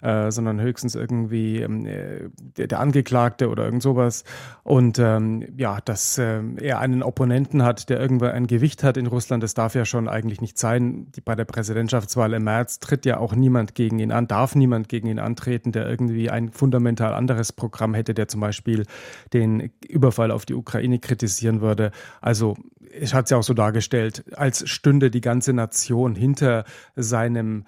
Äh, 0.05 0.31
sondern 0.31 0.61
höchstens 0.61 0.93
irgendwie 0.93 1.61
ähm, 1.61 1.87
äh, 1.87 2.29
der, 2.57 2.67
der, 2.67 2.79
Angeklagte 2.79 3.49
oder 3.49 3.65
irgend 3.65 3.81
sowas. 3.81 4.23
Und 4.61 4.99
ähm, 4.99 5.43
ja, 5.57 5.79
dass 5.83 6.19
äh, 6.19 6.43
er 6.61 6.77
einen 6.77 7.01
Opponenten 7.01 7.63
hat, 7.63 7.89
der 7.89 7.99
irgendwann 7.99 8.29
ein 8.29 8.45
Gewicht 8.45 8.83
hat 8.83 8.97
in 8.97 9.07
Russland, 9.07 9.41
das 9.41 9.55
darf 9.55 9.73
ja 9.73 9.83
schon 9.83 10.07
eigentlich 10.07 10.41
nicht 10.41 10.59
sein. 10.59 11.07
Die, 11.15 11.21
bei 11.21 11.33
der 11.33 11.45
Präsidentschaftswahl 11.45 12.33
im 12.33 12.43
März 12.43 12.79
tritt 12.79 13.07
ja 13.07 13.17
auch 13.17 13.33
niemand 13.33 13.73
gegen 13.73 13.97
ihn 13.97 14.11
an, 14.11 14.27
darf 14.27 14.53
niemand 14.53 14.89
gegen 14.89 15.07
ihn 15.07 15.17
antreten, 15.17 15.71
der 15.71 15.89
irgendwie 15.89 16.29
ein 16.29 16.51
fundamental 16.51 17.15
anderes 17.15 17.51
Programm 17.51 17.95
hätte, 17.95 18.13
der 18.13 18.27
zum 18.27 18.41
Beispiel 18.41 18.85
den 19.33 19.71
Überfall 19.87 20.29
auf 20.29 20.45
die 20.45 20.53
Ukraine 20.53 20.99
kritisieren 20.99 21.61
würde. 21.61 21.89
Also 22.21 22.57
es 22.91 23.15
hat 23.15 23.25
es 23.25 23.31
ja 23.31 23.37
auch 23.37 23.43
so 23.43 23.55
dargestellt, 23.55 24.23
als 24.37 24.69
stünde 24.69 25.09
die 25.09 25.21
ganze 25.21 25.51
Nation 25.53 26.13
hinter 26.13 26.63
seinem 26.95 27.65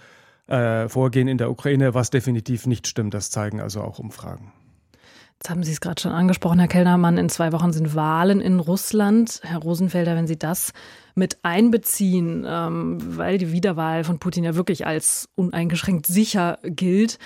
äh, 0.47 0.89
Vorgehen 0.89 1.27
in 1.27 1.37
der 1.37 1.51
Ukraine, 1.51 1.93
was 1.93 2.09
definitiv 2.09 2.65
nicht 2.65 2.87
stimmt. 2.87 3.13
Das 3.13 3.29
zeigen 3.29 3.61
also 3.61 3.81
auch 3.81 3.99
Umfragen. 3.99 4.53
Jetzt 5.39 5.51
haben 5.51 5.61
Sie 5.61 5.71
es 5.71 5.81
gerade 5.81 6.01
schon 6.01 6.11
angesprochen, 6.11 6.57
Herr 6.57 6.67
Kellnermann. 6.67 7.19
In 7.19 7.29
zwei 7.29 7.51
Wochen 7.51 7.71
sind 7.71 7.93
Wahlen 7.93 8.41
in 8.41 8.59
Russland. 8.59 9.39
Herr 9.43 9.59
Rosenfelder, 9.59 10.15
wenn 10.15 10.25
Sie 10.25 10.39
das 10.39 10.73
mit 11.13 11.37
einbeziehen, 11.43 12.43
ähm, 12.47 12.97
weil 12.99 13.37
die 13.37 13.51
Wiederwahl 13.51 14.03
von 14.03 14.17
Putin 14.17 14.43
ja 14.43 14.55
wirklich 14.55 14.87
als 14.87 15.29
uneingeschränkt 15.35 16.07
sicher 16.07 16.57
gilt. 16.63 17.19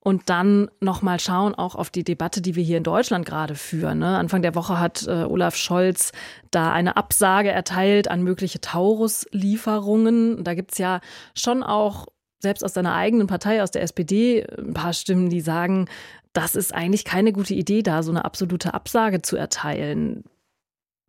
Und 0.00 0.30
dann 0.30 0.70
nochmal 0.80 1.20
schauen 1.20 1.54
auch 1.54 1.74
auf 1.74 1.90
die 1.90 2.04
Debatte, 2.04 2.40
die 2.40 2.54
wir 2.54 2.62
hier 2.62 2.78
in 2.78 2.84
Deutschland 2.84 3.26
gerade 3.26 3.54
führen. 3.54 3.98
Ne? 3.98 4.16
Anfang 4.16 4.40
der 4.40 4.54
Woche 4.54 4.80
hat 4.80 5.06
äh, 5.06 5.24
Olaf 5.24 5.54
Scholz 5.54 6.12
da 6.50 6.72
eine 6.72 6.96
Absage 6.96 7.50
erteilt 7.50 8.10
an 8.10 8.22
mögliche 8.22 8.62
Taurus-Lieferungen. 8.62 10.42
Da 10.42 10.54
gibt's 10.54 10.78
ja 10.78 11.00
schon 11.34 11.62
auch 11.62 12.06
selbst 12.40 12.64
aus 12.64 12.74
seiner 12.74 12.94
eigenen 12.94 13.26
Partei, 13.26 13.62
aus 13.62 13.70
der 13.70 13.82
SPD, 13.82 14.46
ein 14.58 14.74
paar 14.74 14.92
Stimmen, 14.92 15.28
die 15.30 15.40
sagen, 15.40 15.88
das 16.32 16.54
ist 16.54 16.74
eigentlich 16.74 17.04
keine 17.04 17.32
gute 17.32 17.54
Idee, 17.54 17.82
da 17.82 18.02
so 18.02 18.10
eine 18.10 18.24
absolute 18.24 18.74
Absage 18.74 19.22
zu 19.22 19.36
erteilen. 19.36 20.24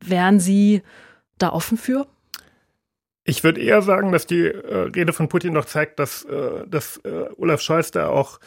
Wären 0.02 0.40
Sie 0.40 0.82
da 1.38 1.52
offen 1.52 1.78
für? 1.78 2.08
Ich 3.26 3.44
würde 3.44 3.62
eher 3.62 3.82
sagen, 3.82 4.12
dass 4.12 4.26
die 4.26 4.46
äh, 4.46 4.90
Rede 4.96 5.14
von 5.14 5.30
Putin 5.30 5.54
noch 5.54 5.66
zeigt, 5.66 6.00
dass, 6.00 6.26
äh, 6.26 6.66
dass 6.68 6.98
äh, 6.98 7.26
Olaf 7.38 7.62
Scholz 7.62 7.92
da 7.92 8.10
auch 8.10 8.40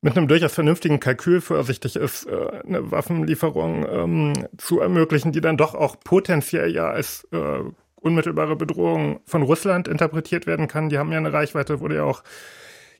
mit 0.00 0.16
einem 0.16 0.28
durchaus 0.28 0.54
vernünftigen 0.54 1.00
Kalkül 1.00 1.40
vorsichtig 1.40 1.96
ist, 1.96 2.26
äh, 2.26 2.60
eine 2.64 2.90
Waffenlieferung 2.90 3.86
ähm, 3.88 4.48
zu 4.56 4.80
ermöglichen, 4.80 5.32
die 5.32 5.40
dann 5.40 5.56
doch 5.56 5.74
auch 5.74 5.98
potenziell 6.00 6.72
ja 6.72 6.88
als 6.88 7.26
äh, 7.32 7.60
unmittelbare 8.06 8.56
Bedrohung 8.56 9.20
von 9.26 9.42
Russland 9.42 9.88
interpretiert 9.88 10.46
werden 10.46 10.68
kann. 10.68 10.88
Die 10.88 10.98
haben 10.98 11.12
ja 11.12 11.18
eine 11.18 11.32
Reichweite, 11.32 11.80
wurde 11.80 11.96
ja 11.96 12.04
auch 12.04 12.22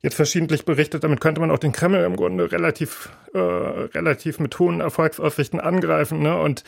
jetzt 0.03 0.15
verschiedentlich 0.15 0.65
berichtet. 0.65 1.05
Damit 1.05 1.21
könnte 1.21 1.41
man 1.41 1.51
auch 1.51 1.59
den 1.59 1.73
Kreml 1.73 2.05
im 2.05 2.17
Grunde 2.17 2.51
relativ, 2.53 3.11
äh, 3.33 3.39
relativ 3.39 4.39
mit 4.41 4.59
hohen 4.59 4.81
Erfolgsaussichten 4.81 5.61
angreifen. 5.61 6.21
Ne? 6.21 6.39
Und 6.39 6.65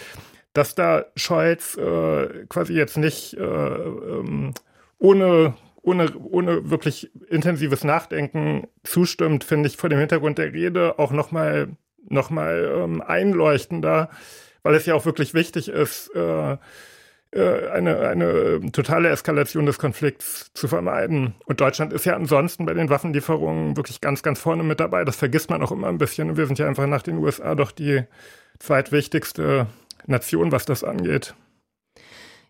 dass 0.53 0.75
da 0.75 1.05
Scholz 1.17 1.77
äh, 1.77 2.47
quasi 2.49 2.75
jetzt 2.75 2.97
nicht 2.97 3.35
äh, 3.35 3.43
ähm, 3.43 4.55
ohne, 4.99 5.55
ohne, 5.83 6.17
ohne 6.17 6.71
wirklich 6.71 7.11
intensives 7.29 7.85
Nachdenken 7.85 8.69
zustimmt, 8.85 9.45
finde 9.45 9.69
ich 9.69 9.77
vor 9.77 9.91
dem 9.91 9.99
Hintergrund 9.99 10.39
der 10.39 10.53
Rede 10.53 10.99
auch 10.99 11.13
nochmal 11.13 11.69
noch 12.11 12.31
mal, 12.31 12.73
ähm, 12.77 13.03
einleuchtender, 13.03 14.11
weil 14.63 14.75
es 14.75 14.87
ja 14.87 14.95
auch 14.95 15.07
wirklich 15.07 15.35
wichtig 15.35 15.69
ist, 15.69 16.09
äh, 16.15 16.57
eine, 17.37 17.99
eine 18.09 18.25
ähm, 18.25 18.73
totale 18.73 19.11
Eskalation 19.11 19.67
des 19.67 19.79
Konflikts 19.79 20.51
zu 20.55 20.67
vermeiden. 20.67 21.35
Und 21.45 21.61
Deutschland 21.61 21.93
ist 21.93 22.07
ja 22.07 22.15
ansonsten 22.17 22.65
bei 22.65 22.75
den 22.75 22.89
Waffenlieferungen 22.89 23.77
wirklich 23.77 24.01
ganz, 24.01 24.23
ganz 24.23 24.41
vorne 24.41 24.63
mit 24.63 24.81
dabei. 24.81 25.05
Das 25.05 25.17
vergisst 25.17 25.51
man 25.51 25.63
auch 25.63 25.73
immer 25.73 25.89
ein 25.89 25.99
bisschen. 25.99 26.37
wir 26.37 26.47
sind 26.47 26.59
ja 26.59 26.67
einfach 26.67 26.87
nach 26.87 27.03
den 27.03 27.19
USA 27.19 27.55
doch 27.55 27.71
die 27.71 28.05
zweitwichtigste 28.59 29.67
Nation, 30.07 30.53
was 30.53 30.65
das 30.65 30.85
angeht. 30.85 31.35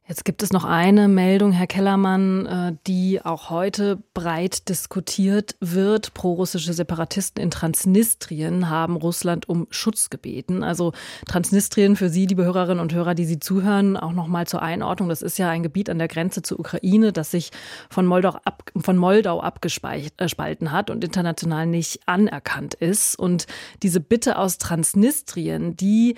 Jetzt 0.09 0.25
gibt 0.25 0.43
es 0.43 0.55
noch 0.55 0.65
eine 0.65 1.07
Meldung, 1.07 1.53
Herr 1.53 1.67
Kellermann, 1.67 2.47
äh, 2.47 2.73
die 2.87 3.21
auch 3.23 3.51
heute 3.51 4.03
breit 4.15 4.71
diskutiert 4.71 5.55
wird. 5.61 6.15
Prorussische 6.15 6.73
Separatisten 6.73 7.43
in 7.43 7.51
Transnistrien 7.51 8.71
haben 8.71 8.97
Russland 8.97 9.51
um 9.51 9.67
Schutz 9.69 10.09
gebeten. 10.09 10.65
Also 10.65 10.95
Transnistrien 11.27 11.95
für 11.95 12.09
Sie, 12.09 12.25
liebe 12.25 12.47
Hörerinnen 12.47 12.81
und 12.81 12.95
Hörer, 12.95 13.15
die 13.15 13.27
Sie 13.27 13.39
zuhören, 13.39 13.99
auch 13.99 14.13
noch 14.13 14.29
mal 14.29 14.47
zur 14.47 14.63
Einordnung. 14.63 15.11
Das 15.11 15.21
ist 15.21 15.37
ja 15.37 15.51
ein 15.51 15.63
Gebiet 15.63 15.91
an 15.91 15.99
der 15.99 16.09
Grenze 16.09 16.41
zur 16.41 16.59
Ukraine, 16.59 17.13
das 17.13 17.31
sich 17.31 17.51
von 17.91 18.07
Moldau, 18.07 18.31
ab, 18.45 18.73
von 18.79 18.97
Moldau 18.97 19.41
abgespalten 19.43 20.73
hat 20.73 20.89
und 20.89 21.05
international 21.05 21.67
nicht 21.67 22.01
anerkannt 22.07 22.73
ist. 22.73 23.19
Und 23.19 23.47
diese 23.83 24.01
Bitte 24.01 24.39
aus 24.39 24.57
Transnistrien, 24.57 25.77
die 25.77 26.17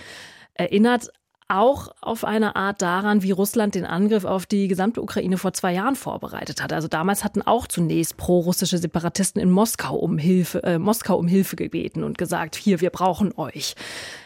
erinnert 0.54 1.10
auch 1.50 1.88
auf 2.00 2.24
eine 2.24 2.56
Art 2.56 2.80
daran, 2.80 3.22
wie 3.22 3.32
Russland 3.32 3.74
den 3.74 3.84
Angriff 3.84 4.24
auf 4.24 4.46
die 4.46 4.68
gesamte 4.68 5.02
Ukraine 5.02 5.36
vor 5.36 5.52
zwei 5.52 5.74
Jahren 5.74 5.96
vorbereitet 5.96 6.62
hat. 6.62 6.72
Also 6.72 6.88
damals 6.88 7.24
hatten 7.24 7.42
auch 7.42 7.66
zunächst 7.66 8.16
pro-russische 8.16 8.78
Separatisten 8.78 9.42
in 9.42 9.50
Moskau 9.50 9.96
um 9.96 10.16
Hilfe, 10.16 10.62
äh, 10.62 10.78
Moskau 10.78 11.18
um 11.18 11.26
Hilfe 11.26 11.56
gebeten 11.56 12.04
und 12.04 12.18
gesagt, 12.18 12.54
hier, 12.54 12.80
wir 12.80 12.90
brauchen 12.90 13.36
euch. 13.36 13.74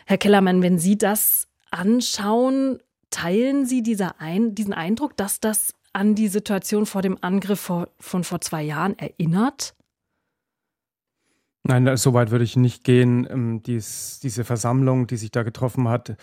Herr 0.07 0.19
Kellermann, 0.19 0.63
wenn 0.63 0.79
Sie 0.79 0.99
das 0.99 1.49
anschauen, 1.71 2.79
teilen 3.11 3.65
Sie 3.67 3.83
dieser 3.83 4.21
ein, 4.21 4.55
diesen 4.55 4.75
Eindruck, 4.75 5.17
dass 5.17 5.41
das 5.41 5.75
an 5.95 6.15
die 6.15 6.29
Situation 6.29 6.87
vor 6.87 7.03
dem 7.03 7.17
Angriff 7.23 7.61
vor, 7.61 7.89
von 7.99 8.25
vor 8.25 8.41
zwei 8.41 8.63
Jahren 8.63 8.99
erinnert? 8.99 9.75
Nein, 11.67 11.97
so 11.97 12.13
weit 12.13 12.31
würde 12.31 12.45
ich 12.45 12.57
nicht 12.57 12.85
gehen. 12.85 13.27
Ähm, 13.31 13.63
dies, 13.63 14.21
diese 14.23 14.45
Versammlung, 14.45 15.07
die 15.07 15.17
sich 15.17 15.31
da 15.31 15.43
getroffen 15.43 15.89
hat, 15.89 16.17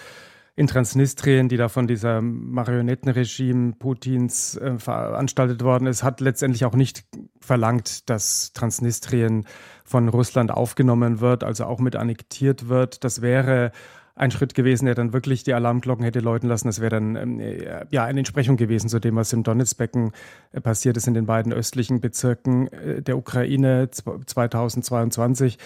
in 0.56 0.68
Transnistrien, 0.68 1.48
die 1.48 1.58
da 1.58 1.70
von 1.70 1.88
dieser 1.88 2.22
Marionettenregime 2.22 3.74
Putins 3.74 4.58
äh, 4.58 4.78
veranstaltet 4.78 5.64
worden 5.64 5.88
ist, 5.88 6.04
hat 6.04 6.20
letztendlich 6.20 6.66
auch 6.66 6.76
nicht 6.76 7.06
verlangt, 7.40 8.10
dass 8.10 8.52
Transnistrien 8.54 9.46
von 9.86 10.10
Russland 10.10 10.52
aufgenommen 10.52 11.22
wird, 11.22 11.44
also 11.44 11.66
auch 11.66 11.80
mit 11.80 11.96
annektiert 11.96 12.68
wird. 12.68 13.04
Das 13.04 13.22
wäre 13.22 13.72
ein 14.16 14.32
Schritt 14.32 14.54
gewesen, 14.54 14.86
der 14.86 14.96
dann 14.96 15.14
wirklich 15.14 15.44
die 15.44 15.54
Alarmglocken 15.54 16.04
hätte 16.04 16.20
läuten 16.20 16.50
lassen. 16.50 16.68
Das 16.68 16.82
wäre 16.82 16.92
dann 16.92 17.16
ähm, 17.16 17.40
äh, 17.40 17.86
ja 17.90 18.04
eine 18.04 18.20
Entsprechung 18.20 18.58
gewesen 18.58 18.90
zu 18.90 19.00
dem, 19.00 19.16
was 19.16 19.34
im 19.34 19.44
Donetsbecken 19.44 20.12
äh, 20.52 20.62
passiert 20.62 20.98
ist 20.98 21.08
in 21.08 21.14
den 21.14 21.26
beiden 21.26 21.54
östlichen 21.54 22.02
Bezirken 22.02 22.68
äh, 22.68 23.02
der 23.02 23.18
Ukraine 23.18 23.90
2022 23.90 25.58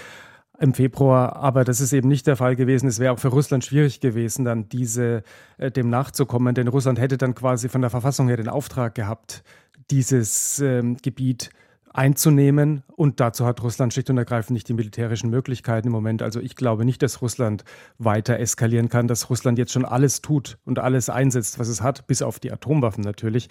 im 0.60 0.74
Februar, 0.74 1.36
aber 1.36 1.64
das 1.64 1.82
ist 1.82 1.94
eben 1.94 2.08
nicht 2.08 2.28
der 2.28 2.36
Fall 2.36 2.56
gewesen. 2.56 2.88
Es 2.88 3.00
wäre 3.00 3.14
auch 3.14 3.20
für 3.20 3.28
Russland 3.30 3.66
schwierig 3.66 4.00
gewesen, 4.00 4.46
dann 4.46 4.70
diese 4.70 5.24
äh, 5.58 5.72
dem 5.72 5.90
nachzukommen, 5.90 6.56
denn 6.56 6.68
Russland 6.68 7.00
hätte 7.00 7.18
dann 7.18 7.36
quasi 7.36 7.70
von 7.70 7.82
der 7.82 7.90
Verfassung 7.90 8.28
her 8.28 8.38
den 8.38 8.50
Auftrag 8.50 8.96
gehabt, 8.96 9.44
dieses 9.92 10.60
ähm, 10.60 10.98
Gebiet 11.02 11.50
einzunehmen. 11.96 12.84
Und 12.96 13.20
dazu 13.20 13.46
hat 13.46 13.64
Russland 13.64 13.94
schlicht 13.94 14.10
und 14.10 14.18
ergreifend 14.18 14.52
nicht 14.52 14.68
die 14.68 14.74
militärischen 14.74 15.30
Möglichkeiten 15.30 15.88
im 15.88 15.94
Moment. 15.94 16.22
Also 16.22 16.42
ich 16.42 16.56
glaube 16.56 16.84
nicht, 16.86 17.02
dass 17.02 17.22
Russland 17.22 17.64
weiter 17.98 18.38
eskalieren 18.40 18.90
kann, 18.90 19.08
dass 19.08 19.30
Russland 19.30 19.58
jetzt 19.58 19.72
schon 19.72 19.86
alles 19.86 20.22
tut 20.22 20.58
und 20.66 20.80
alles 20.80 21.10
einsetzt, 21.10 21.58
was 21.58 21.70
es 21.70 21.82
hat, 21.82 22.06
bis 22.08 22.22
auf 22.22 22.40
die 22.40 22.52
Atomwaffen 22.52 23.04
natürlich, 23.04 23.48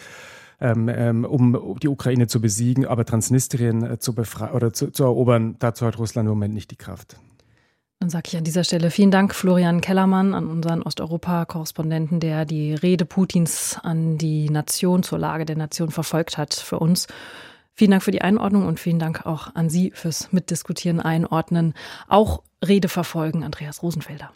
ähm, 0.61 0.89
ähm, 0.89 1.25
um 1.25 1.77
die 1.83 1.89
Ukraine 1.89 2.27
zu 2.27 2.41
besiegen, 2.41 2.87
aber 2.87 3.05
Transnistrien 3.05 3.83
äh, 3.85 3.99
zu 3.99 4.15
befreien 4.15 4.53
oder 4.53 4.73
zu, 4.73 4.91
zu 4.91 5.05
erobern, 5.05 5.57
dazu 5.59 5.87
hat 5.87 5.99
Russland 5.99 6.27
im 6.27 6.31
Moment 6.31 6.55
nicht 6.55 6.71
die 6.71 6.77
Kraft. 6.77 7.17
Dann 8.01 8.11
sage 8.11 8.29
ich 8.29 8.37
an 8.37 8.45
dieser 8.45 8.65
Stelle 8.65 8.91
vielen 8.91 9.11
Dank, 9.11 9.35
Florian 9.35 9.81
Kellermann, 9.81 10.35
an 10.35 10.47
unseren 10.47 10.83
Osteuropa-Korrespondenten, 10.83 12.21
der 12.21 12.45
die 12.45 12.75
Rede 12.75 13.07
Putins 13.07 13.79
an 13.83 14.19
die 14.19 14.51
Nation 14.51 15.03
zur 15.03 15.19
Lage 15.19 15.47
der 15.47 15.57
Nation 15.57 15.91
verfolgt 15.91 16.37
hat 16.37 16.53
für 16.53 16.79
uns. 16.79 17.07
Vielen 17.73 17.93
Dank 17.93 18.03
für 18.03 18.11
die 18.11 18.23
Einordnung 18.23 18.67
und 18.67 18.79
vielen 18.79 18.99
Dank 18.99 19.27
auch 19.27 19.55
an 19.55 19.71
Sie 19.71 19.91
fürs 19.93 20.33
Mitdiskutieren, 20.33 21.01
Einordnen, 21.01 21.75
auch 22.07 22.43
Rede 22.67 22.89
verfolgen, 22.89 23.43
Andreas 23.43 23.83
Rosenfelder. 23.83 24.33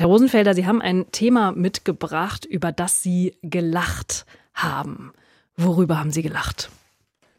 Herr 0.00 0.06
Rosenfelder, 0.06 0.54
Sie 0.54 0.64
haben 0.64 0.80
ein 0.80 1.10
Thema 1.10 1.50
mitgebracht, 1.50 2.44
über 2.44 2.70
das 2.70 3.02
Sie 3.02 3.34
gelacht 3.42 4.26
haben. 4.54 5.12
Worüber 5.56 5.98
haben 5.98 6.12
Sie 6.12 6.22
gelacht? 6.22 6.70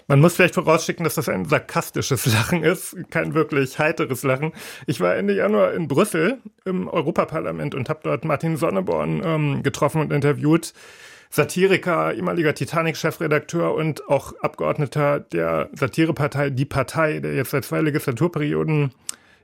Man 0.07 0.19
muss 0.19 0.35
vielleicht 0.35 0.55
vorausschicken, 0.55 1.05
dass 1.05 1.15
das 1.15 1.29
ein 1.29 1.45
sarkastisches 1.45 2.25
Lachen 2.33 2.65
ist, 2.65 2.97
kein 3.11 3.33
wirklich 3.33 3.79
heiteres 3.79 4.23
Lachen. 4.23 4.51
Ich 4.87 4.99
war 4.99 5.15
Ende 5.15 5.35
Januar 5.35 5.73
in 5.73 5.87
Brüssel 5.87 6.39
im 6.65 6.89
Europaparlament 6.89 7.75
und 7.75 7.87
habe 7.87 8.01
dort 8.03 8.25
Martin 8.25 8.57
Sonneborn 8.57 9.21
ähm, 9.23 9.63
getroffen 9.63 10.01
und 10.01 10.11
interviewt. 10.11 10.73
Satiriker, 11.29 12.13
ehemaliger 12.13 12.55
Titanic-Chefredakteur 12.55 13.73
und 13.73 14.09
auch 14.09 14.33
Abgeordneter 14.41 15.21
der 15.21 15.69
Satirepartei 15.71 16.49
Die 16.49 16.65
Partei, 16.65 17.19
der 17.19 17.35
jetzt 17.35 17.51
seit 17.51 17.63
zwei 17.63 17.79
Legislaturperioden 17.79 18.91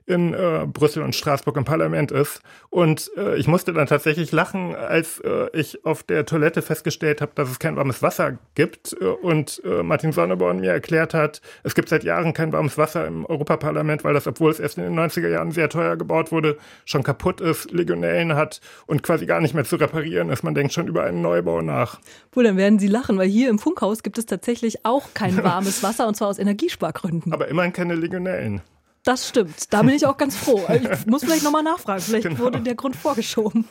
in 0.06 0.34
äh, 0.34 0.66
Brüssel 0.66 1.02
und 1.02 1.14
Straßburg 1.14 1.56
im 1.56 1.64
Parlament 1.64 2.12
ist. 2.12 2.40
Und 2.70 3.10
äh, 3.16 3.36
ich 3.36 3.48
musste 3.48 3.72
dann 3.72 3.86
tatsächlich 3.86 4.30
lachen, 4.30 4.74
als 4.74 5.18
äh, 5.20 5.48
ich 5.52 5.84
auf 5.84 6.04
der 6.04 6.24
Toilette 6.24 6.62
festgestellt 6.62 7.20
habe, 7.20 7.32
dass 7.34 7.50
es 7.50 7.58
kein 7.58 7.76
warmes 7.76 8.02
Wasser 8.02 8.38
gibt. 8.54 8.96
Äh, 9.00 9.04
und 9.04 9.60
äh, 9.64 9.82
Martin 9.82 10.12
Sonneborn 10.12 10.60
mir 10.60 10.70
erklärt 10.70 11.12
hat, 11.12 11.40
es 11.64 11.74
gibt 11.74 11.88
seit 11.88 12.04
Jahren 12.04 12.32
kein 12.34 12.52
warmes 12.52 12.78
Wasser 12.78 13.06
im 13.06 13.26
Europaparlament, 13.26 14.04
weil 14.04 14.14
das, 14.14 14.28
obwohl 14.28 14.50
es 14.52 14.60
erst 14.60 14.78
in 14.78 14.84
den 14.84 14.98
90er 14.98 15.28
Jahren 15.28 15.50
sehr 15.50 15.68
teuer 15.68 15.96
gebaut 15.96 16.30
wurde, 16.30 16.56
schon 16.84 17.02
kaputt 17.02 17.40
ist, 17.40 17.72
Legionellen 17.72 18.36
hat 18.36 18.60
und 18.86 19.02
quasi 19.02 19.26
gar 19.26 19.40
nicht 19.40 19.54
mehr 19.54 19.64
zu 19.64 19.76
reparieren 19.76 20.30
ist. 20.30 20.44
Man 20.44 20.54
denkt 20.54 20.72
schon 20.72 20.86
über 20.86 21.02
einen 21.02 21.20
Neubau 21.20 21.62
nach. 21.62 21.98
Wohl, 22.32 22.44
dann 22.44 22.56
werden 22.56 22.78
Sie 22.78 22.88
lachen, 22.88 23.18
weil 23.18 23.28
hier 23.28 23.50
im 23.50 23.58
Funkhaus 23.58 24.04
gibt 24.04 24.18
es 24.18 24.26
tatsächlich 24.26 24.84
auch 24.84 25.08
kein 25.14 25.36
warmes 25.42 25.82
Wasser 25.82 26.06
und 26.06 26.14
zwar 26.16 26.28
aus 26.28 26.38
Energiespargründen. 26.38 27.32
Aber 27.32 27.48
immerhin 27.48 27.72
keine 27.72 27.96
Legionellen. 27.96 28.62
Das 29.06 29.28
stimmt. 29.28 29.72
Da 29.72 29.82
bin 29.82 29.94
ich 29.94 30.04
auch 30.04 30.16
ganz 30.16 30.34
froh. 30.36 30.66
Ich 30.68 31.06
muss 31.06 31.22
vielleicht 31.22 31.44
nochmal 31.44 31.62
nachfragen. 31.62 32.02
Vielleicht 32.02 32.26
genau. 32.26 32.40
wurde 32.40 32.60
der 32.60 32.74
Grund 32.74 32.96
vorgeschoben. 32.96 33.64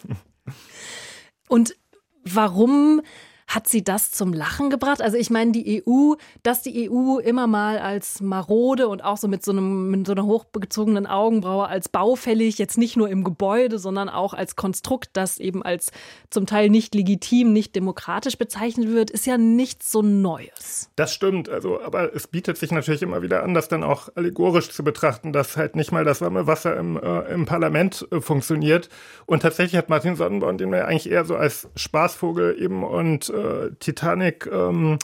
Und 1.50 1.76
warum 2.24 3.02
hat 3.48 3.68
sie 3.68 3.84
das 3.84 4.12
zum 4.12 4.34
Lachen 4.34 4.70
gebracht? 4.70 5.02
Also 5.02 5.18
ich 5.18 5.30
meine, 5.30 5.52
die 5.52 5.84
EU, 5.88 6.16
dass 6.44 6.62
die 6.62 6.90
EU 6.90 7.20
immer 7.20 7.48
mal 7.48 7.78
als 7.78 8.22
marode 8.22 8.88
und 8.88 9.04
auch 9.04 9.18
so 9.18 9.28
mit 9.28 9.44
so, 9.44 9.52
einem, 9.52 9.92
mit 9.92 10.08
so 10.08 10.14
einer 10.14 10.26
hochgezogenen 10.26 11.06
Augenbraue 11.06 11.68
als 11.68 11.88
baufällig, 11.90 12.58
jetzt 12.58 12.78
nicht 12.78 12.98
nur 12.98 13.10
im 13.10 13.24
Gebäude, 13.24 13.78
sondern 13.78 14.10
auch 14.10 14.34
als 14.34 14.56
Konstrukt, 14.56 15.12
das 15.14 15.40
eben 15.40 15.64
als 15.64 15.92
zum 16.30 16.46
Teil 16.48 16.70
nicht 16.70 16.96
legitim, 16.96 17.54
nicht 17.54 17.76
demokratisch 17.76 18.38
bezeichnet 18.38 18.90
wird, 18.90 19.12
ist 19.12 19.26
ja 19.26 19.38
nichts 19.38 19.92
so 19.92 20.02
Neues. 20.02 20.90
Das 20.96 21.14
stimmt, 21.14 21.50
also, 21.50 21.82
aber 21.82 22.16
es 22.16 22.28
bietet 22.28 22.58
sich 22.58 22.72
natürlich 22.72 23.02
immer 23.02 23.22
wieder 23.22 23.44
an, 23.44 23.54
das 23.54 23.68
dann 23.68 23.84
auch 23.84 24.10
allegorisch 24.16 24.70
zu 24.72 24.84
betrachten, 24.84 25.34
dass 25.34 25.56
halt 25.56 25.76
nicht 25.76 25.92
mal 25.92 26.04
das 26.04 26.22
warme 26.22 26.48
Wasser 26.48 26.76
im, 26.78 26.98
äh, 26.98 27.34
im 27.34 27.46
Parlament 27.46 28.08
äh, 28.12 28.22
funktioniert. 28.22 28.90
Und 29.26 29.42
tatsächlich 29.42 29.78
hat 29.78 29.90
Martin 29.90 30.16
Sonnenborn 30.16 30.56
den 30.58 30.72
wir 30.72 30.88
eigentlich 30.88 31.10
eher 31.10 31.26
so 31.26 31.36
als 31.36 31.68
Spaßvogel 31.76 32.58
eben 32.60 32.84
und 32.84 33.30
äh, 33.36 33.72
Titanic, 33.80 34.48
ähm, 34.52 34.98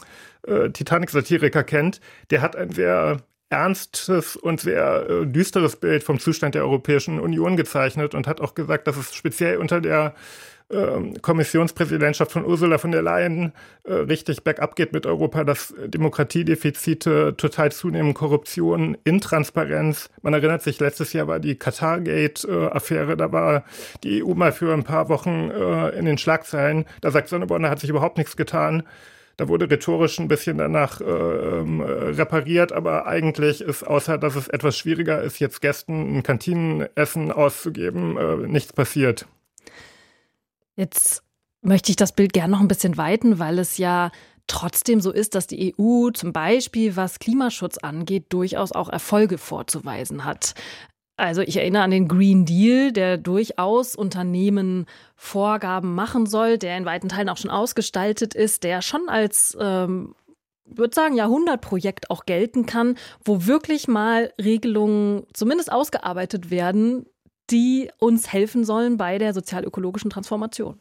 äh, 0.46 0.70
Titanic-Satiriker 0.70 1.64
kennt, 1.64 2.00
der 2.30 2.42
hat 2.42 2.56
ein 2.56 2.70
sehr 2.70 3.18
ernstes 3.50 4.34
und 4.34 4.60
sehr 4.60 5.08
äh, 5.08 5.26
düsteres 5.26 5.76
Bild 5.76 6.02
vom 6.02 6.18
Zustand 6.18 6.54
der 6.54 6.62
Europäischen 6.62 7.20
Union 7.20 7.56
gezeichnet 7.56 8.14
und 8.14 8.26
hat 8.26 8.40
auch 8.40 8.54
gesagt, 8.54 8.86
dass 8.86 8.96
es 8.96 9.14
speziell 9.14 9.58
unter 9.58 9.80
der 9.80 10.14
ähm, 10.70 11.20
Kommissionspräsidentschaft 11.20 12.32
von 12.32 12.44
Ursula 12.44 12.78
von 12.78 12.92
der 12.92 13.02
Leyen 13.02 13.52
äh, 13.84 13.92
richtig 13.92 14.44
bergab 14.44 14.76
geht 14.76 14.92
mit 14.92 15.06
Europa, 15.06 15.44
dass 15.44 15.74
Demokratiedefizite 15.86 17.34
total 17.36 17.72
zunehmen, 17.72 18.14
Korruption, 18.14 18.96
Intransparenz. 19.04 20.10
Man 20.22 20.34
erinnert 20.34 20.62
sich, 20.62 20.80
letztes 20.80 21.12
Jahr 21.12 21.28
war 21.28 21.40
die 21.40 21.56
Qatargate-Affäre, 21.56 23.16
da 23.16 23.32
war 23.32 23.64
die 24.02 24.24
EU 24.24 24.34
mal 24.34 24.52
für 24.52 24.72
ein 24.72 24.84
paar 24.84 25.08
Wochen 25.08 25.50
äh, 25.50 25.90
in 25.90 26.04
den 26.04 26.18
Schlagzeilen. 26.18 26.84
Da 27.00 27.10
sagt 27.10 27.28
Sonneborn, 27.28 27.62
da 27.62 27.70
hat 27.70 27.80
sich 27.80 27.90
überhaupt 27.90 28.18
nichts 28.18 28.36
getan. 28.36 28.82
Da 29.36 29.48
wurde 29.48 29.70
rhetorisch 29.70 30.18
ein 30.18 30.28
bisschen 30.28 30.58
danach 30.58 31.00
äh, 31.00 31.04
ähm, 31.04 31.80
repariert, 31.80 32.72
aber 32.72 33.06
eigentlich 33.06 33.62
ist, 33.62 33.82
außer 33.82 34.18
dass 34.18 34.36
es 34.36 34.48
etwas 34.48 34.76
schwieriger 34.76 35.22
ist, 35.22 35.38
jetzt 35.38 35.60
Gästen 35.60 36.18
ein 36.18 36.22
Kantinenessen 36.22 37.32
auszugeben, 37.32 38.16
äh, 38.18 38.36
nichts 38.46 38.72
passiert. 38.72 39.26
Jetzt 40.76 41.22
möchte 41.62 41.90
ich 41.90 41.96
das 41.96 42.12
Bild 42.12 42.32
gerne 42.32 42.52
noch 42.52 42.60
ein 42.60 42.68
bisschen 42.68 42.96
weiten, 42.96 43.38
weil 43.38 43.58
es 43.58 43.78
ja 43.78 44.10
trotzdem 44.46 45.00
so 45.00 45.12
ist, 45.12 45.34
dass 45.34 45.46
die 45.46 45.74
EU 45.78 46.10
zum 46.10 46.32
Beispiel, 46.32 46.96
was 46.96 47.18
Klimaschutz 47.18 47.78
angeht, 47.78 48.26
durchaus 48.30 48.72
auch 48.72 48.88
Erfolge 48.88 49.38
vorzuweisen 49.38 50.24
hat. 50.24 50.54
Also 51.16 51.42
ich 51.42 51.56
erinnere 51.56 51.82
an 51.82 51.90
den 51.90 52.08
Green 52.08 52.44
Deal, 52.46 52.90
der 52.90 53.18
durchaus 53.18 53.94
Unternehmen 53.94 54.86
Vorgaben 55.14 55.94
machen 55.94 56.26
soll, 56.26 56.58
der 56.58 56.76
in 56.76 56.84
weiten 56.84 57.08
Teilen 57.08 57.28
auch 57.28 57.36
schon 57.36 57.50
ausgestaltet 57.50 58.34
ist, 58.34 58.64
der 58.64 58.82
schon 58.82 59.08
als 59.08 59.56
ähm, 59.60 60.14
würde 60.64 60.94
sagen, 60.94 61.16
Jahrhundertprojekt 61.16 62.10
auch 62.10 62.24
gelten 62.24 62.66
kann, 62.66 62.96
wo 63.24 63.46
wirklich 63.46 63.88
mal 63.88 64.32
Regelungen 64.42 65.24
zumindest 65.32 65.70
ausgearbeitet 65.70 66.50
werden, 66.50 67.06
die 67.52 67.90
uns 67.98 68.32
helfen 68.32 68.64
sollen 68.64 68.96
bei 68.96 69.18
der 69.18 69.34
sozial-ökologischen 69.34 70.10
Transformation. 70.10 70.78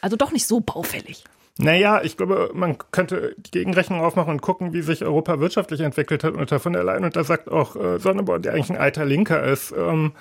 Also 0.00 0.16
doch 0.16 0.32
nicht 0.32 0.46
so 0.46 0.60
baufällig. 0.60 1.24
Naja, 1.60 2.02
ich 2.04 2.16
glaube, 2.16 2.52
man 2.54 2.78
könnte 2.92 3.34
die 3.36 3.50
Gegenrechnung 3.50 4.00
aufmachen 4.00 4.34
und 4.34 4.40
gucken, 4.40 4.72
wie 4.72 4.80
sich 4.80 5.04
Europa 5.04 5.40
wirtschaftlich 5.40 5.80
entwickelt 5.80 6.22
hat 6.22 6.34
unter 6.34 6.60
von 6.60 6.72
der 6.72 6.84
Leyen. 6.84 7.04
Und 7.04 7.16
da 7.16 7.24
sagt 7.24 7.50
auch 7.50 7.74
äh, 7.74 7.98
Sonneborn, 7.98 8.42
der 8.42 8.54
eigentlich 8.54 8.70
ein 8.70 8.76
alter 8.76 9.04
Linker 9.04 9.42
ist, 9.42 9.74
ähm, 9.76 10.12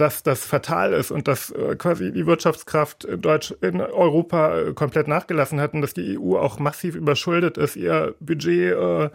dass 0.00 0.22
das 0.22 0.44
fatal 0.44 0.92
ist 0.92 1.10
und 1.10 1.28
dass 1.28 1.50
äh, 1.50 1.76
quasi 1.76 2.12
die 2.12 2.26
Wirtschaftskraft 2.26 3.04
in, 3.04 3.20
Deutsch, 3.20 3.54
in 3.60 3.80
Europa 3.80 4.58
äh, 4.58 4.72
komplett 4.72 5.08
nachgelassen 5.08 5.60
hat 5.60 5.74
und 5.74 5.82
dass 5.82 5.94
die 5.94 6.18
EU 6.18 6.36
auch 6.36 6.58
massiv 6.58 6.94
überschuldet 6.94 7.58
ist, 7.58 7.76
ihr 7.76 8.14
Budget 8.20 8.72
äh, 8.72 9.10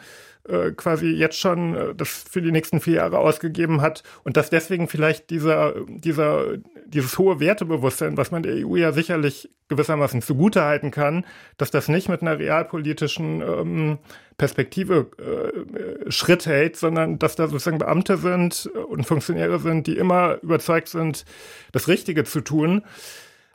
äh, 0.47 0.73
quasi 0.73 1.07
jetzt 1.07 1.39
schon 1.39 1.75
äh, 1.75 1.95
das 1.95 2.25
für 2.29 2.39
die 2.39 2.51
nächsten 2.51 2.79
vier 2.79 2.95
Jahre 2.95 3.17
ausgegeben 3.17 3.81
hat 3.81 4.03
und 4.23 4.37
dass 4.37 4.51
deswegen 4.51 4.87
vielleicht 4.87 5.31
dieser, 5.31 5.73
dieser, 5.87 6.57
dieses 6.85 7.17
hohe 7.17 7.39
Wertebewusstsein, 7.39 8.15
was 8.15 8.29
man 8.29 8.43
der 8.43 8.65
EU 8.65 8.75
ja 8.75 8.91
sicherlich 8.91 9.49
gewissermaßen 9.69 10.21
zugutehalten 10.21 10.91
kann, 10.91 11.25
dass 11.57 11.71
das 11.71 11.87
nicht 11.87 12.09
mit 12.09 12.21
einer 12.21 12.37
realpolitischen 12.37 13.41
ähm, 13.41 13.97
Perspektive 14.37 15.11
äh, 15.17 16.11
Schritt 16.11 16.45
hält, 16.45 16.75
sondern 16.75 17.19
dass 17.19 17.35
da 17.35 17.47
sozusagen 17.47 17.77
Beamte 17.77 18.17
sind 18.17 18.67
und 18.67 19.05
Funktionäre 19.05 19.59
sind, 19.59 19.87
die 19.87 19.97
immer 19.97 20.39
überzeugt 20.41 20.89
sind, 20.89 21.25
das 21.71 21.87
Richtige 21.87 22.23
zu 22.23 22.41
tun 22.41 22.83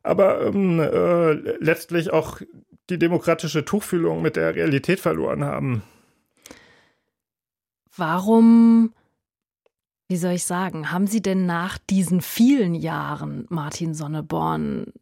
aber 0.03 0.47
ähm, 0.47 0.81
äh, 0.81 1.33
letztlich 1.63 2.11
auch 2.11 2.41
die 2.89 2.99
demokratische 2.99 3.67
Tuchfühlung 3.67 4.23
mit 4.23 4.35
der 4.35 4.55
Realität 4.55 4.99
verloren 4.99 5.45
haben 5.45 5.83
warum, 8.01 8.93
wie 10.09 10.17
soll 10.17 10.33
ich 10.33 10.45
sagen, 10.45 10.91
haben 10.91 11.07
Sie 11.07 11.23
denn 11.23 11.47
nach 11.47 11.79
diesen 11.79 12.21
vielen 12.21 12.75
Jahren 12.75 13.47
Martin 13.49 13.95
Sonneborn 13.95 14.93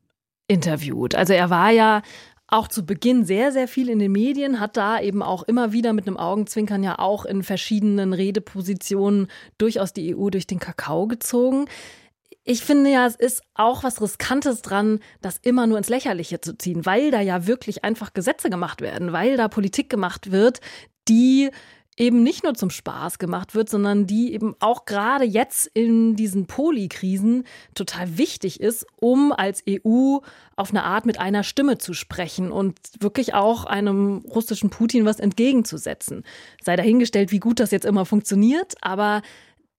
interviewt? 0.48 1.14
Also 1.14 1.32
er 1.32 1.48
war 1.48 1.70
ja 1.70 2.02
auch 2.48 2.66
zu 2.68 2.84
Beginn 2.84 3.24
sehr, 3.24 3.52
sehr 3.52 3.68
viel 3.68 3.90
in 3.90 3.98
den 3.98 4.12
Medien, 4.12 4.58
hat 4.58 4.76
da 4.76 5.00
eben 5.00 5.22
auch 5.22 5.42
immer 5.42 5.72
wieder 5.72 5.92
mit 5.92 6.06
einem 6.06 6.16
Augenzwinkern 6.16 6.82
ja 6.82 6.98
auch 6.98 7.26
in 7.26 7.42
verschiedenen 7.42 8.14
Redepositionen 8.14 9.28
durchaus 9.58 9.92
die 9.92 10.16
EU 10.16 10.30
durch 10.30 10.46
den 10.46 10.58
Kakao 10.58 11.06
gezogen. 11.06 11.66
Ich 12.44 12.62
finde 12.62 12.90
ja, 12.90 13.06
es 13.06 13.14
ist 13.14 13.42
auch 13.54 13.84
was 13.84 14.00
Riskantes 14.00 14.62
dran, 14.62 15.00
das 15.20 15.36
immer 15.36 15.66
nur 15.66 15.76
ins 15.76 15.90
Lächerliche 15.90 16.40
zu 16.40 16.56
ziehen, 16.56 16.86
weil 16.86 17.10
da 17.10 17.20
ja 17.20 17.46
wirklich 17.46 17.84
einfach 17.84 18.14
Gesetze 18.14 18.48
gemacht 18.48 18.80
werden, 18.80 19.12
weil 19.12 19.36
da 19.36 19.48
Politik 19.48 19.90
gemacht 19.90 20.32
wird, 20.32 20.62
die 21.08 21.50
eben 21.98 22.22
nicht 22.22 22.44
nur 22.44 22.54
zum 22.54 22.70
Spaß 22.70 23.18
gemacht 23.18 23.54
wird, 23.54 23.68
sondern 23.68 24.06
die 24.06 24.32
eben 24.32 24.54
auch 24.60 24.84
gerade 24.84 25.24
jetzt 25.24 25.66
in 25.74 26.14
diesen 26.14 26.46
Polikrisen 26.46 27.44
total 27.74 28.16
wichtig 28.16 28.60
ist, 28.60 28.86
um 28.96 29.32
als 29.32 29.62
EU 29.68 30.18
auf 30.56 30.70
eine 30.70 30.84
Art 30.84 31.06
mit 31.06 31.18
einer 31.18 31.42
Stimme 31.42 31.78
zu 31.78 31.94
sprechen 31.94 32.52
und 32.52 32.78
wirklich 33.00 33.34
auch 33.34 33.64
einem 33.64 34.18
russischen 34.18 34.70
Putin 34.70 35.04
was 35.04 35.18
entgegenzusetzen. 35.18 36.24
Sei 36.62 36.76
dahingestellt, 36.76 37.32
wie 37.32 37.40
gut 37.40 37.60
das 37.60 37.72
jetzt 37.72 37.84
immer 37.84 38.06
funktioniert, 38.06 38.74
aber 38.80 39.22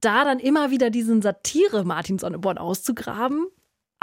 da 0.01 0.23
dann 0.23 0.39
immer 0.39 0.71
wieder 0.71 0.89
diesen 0.89 1.21
Satire 1.21 1.86
Martin 1.86 2.19
Sonneborn 2.19 2.58
auszugraben, 2.58 3.47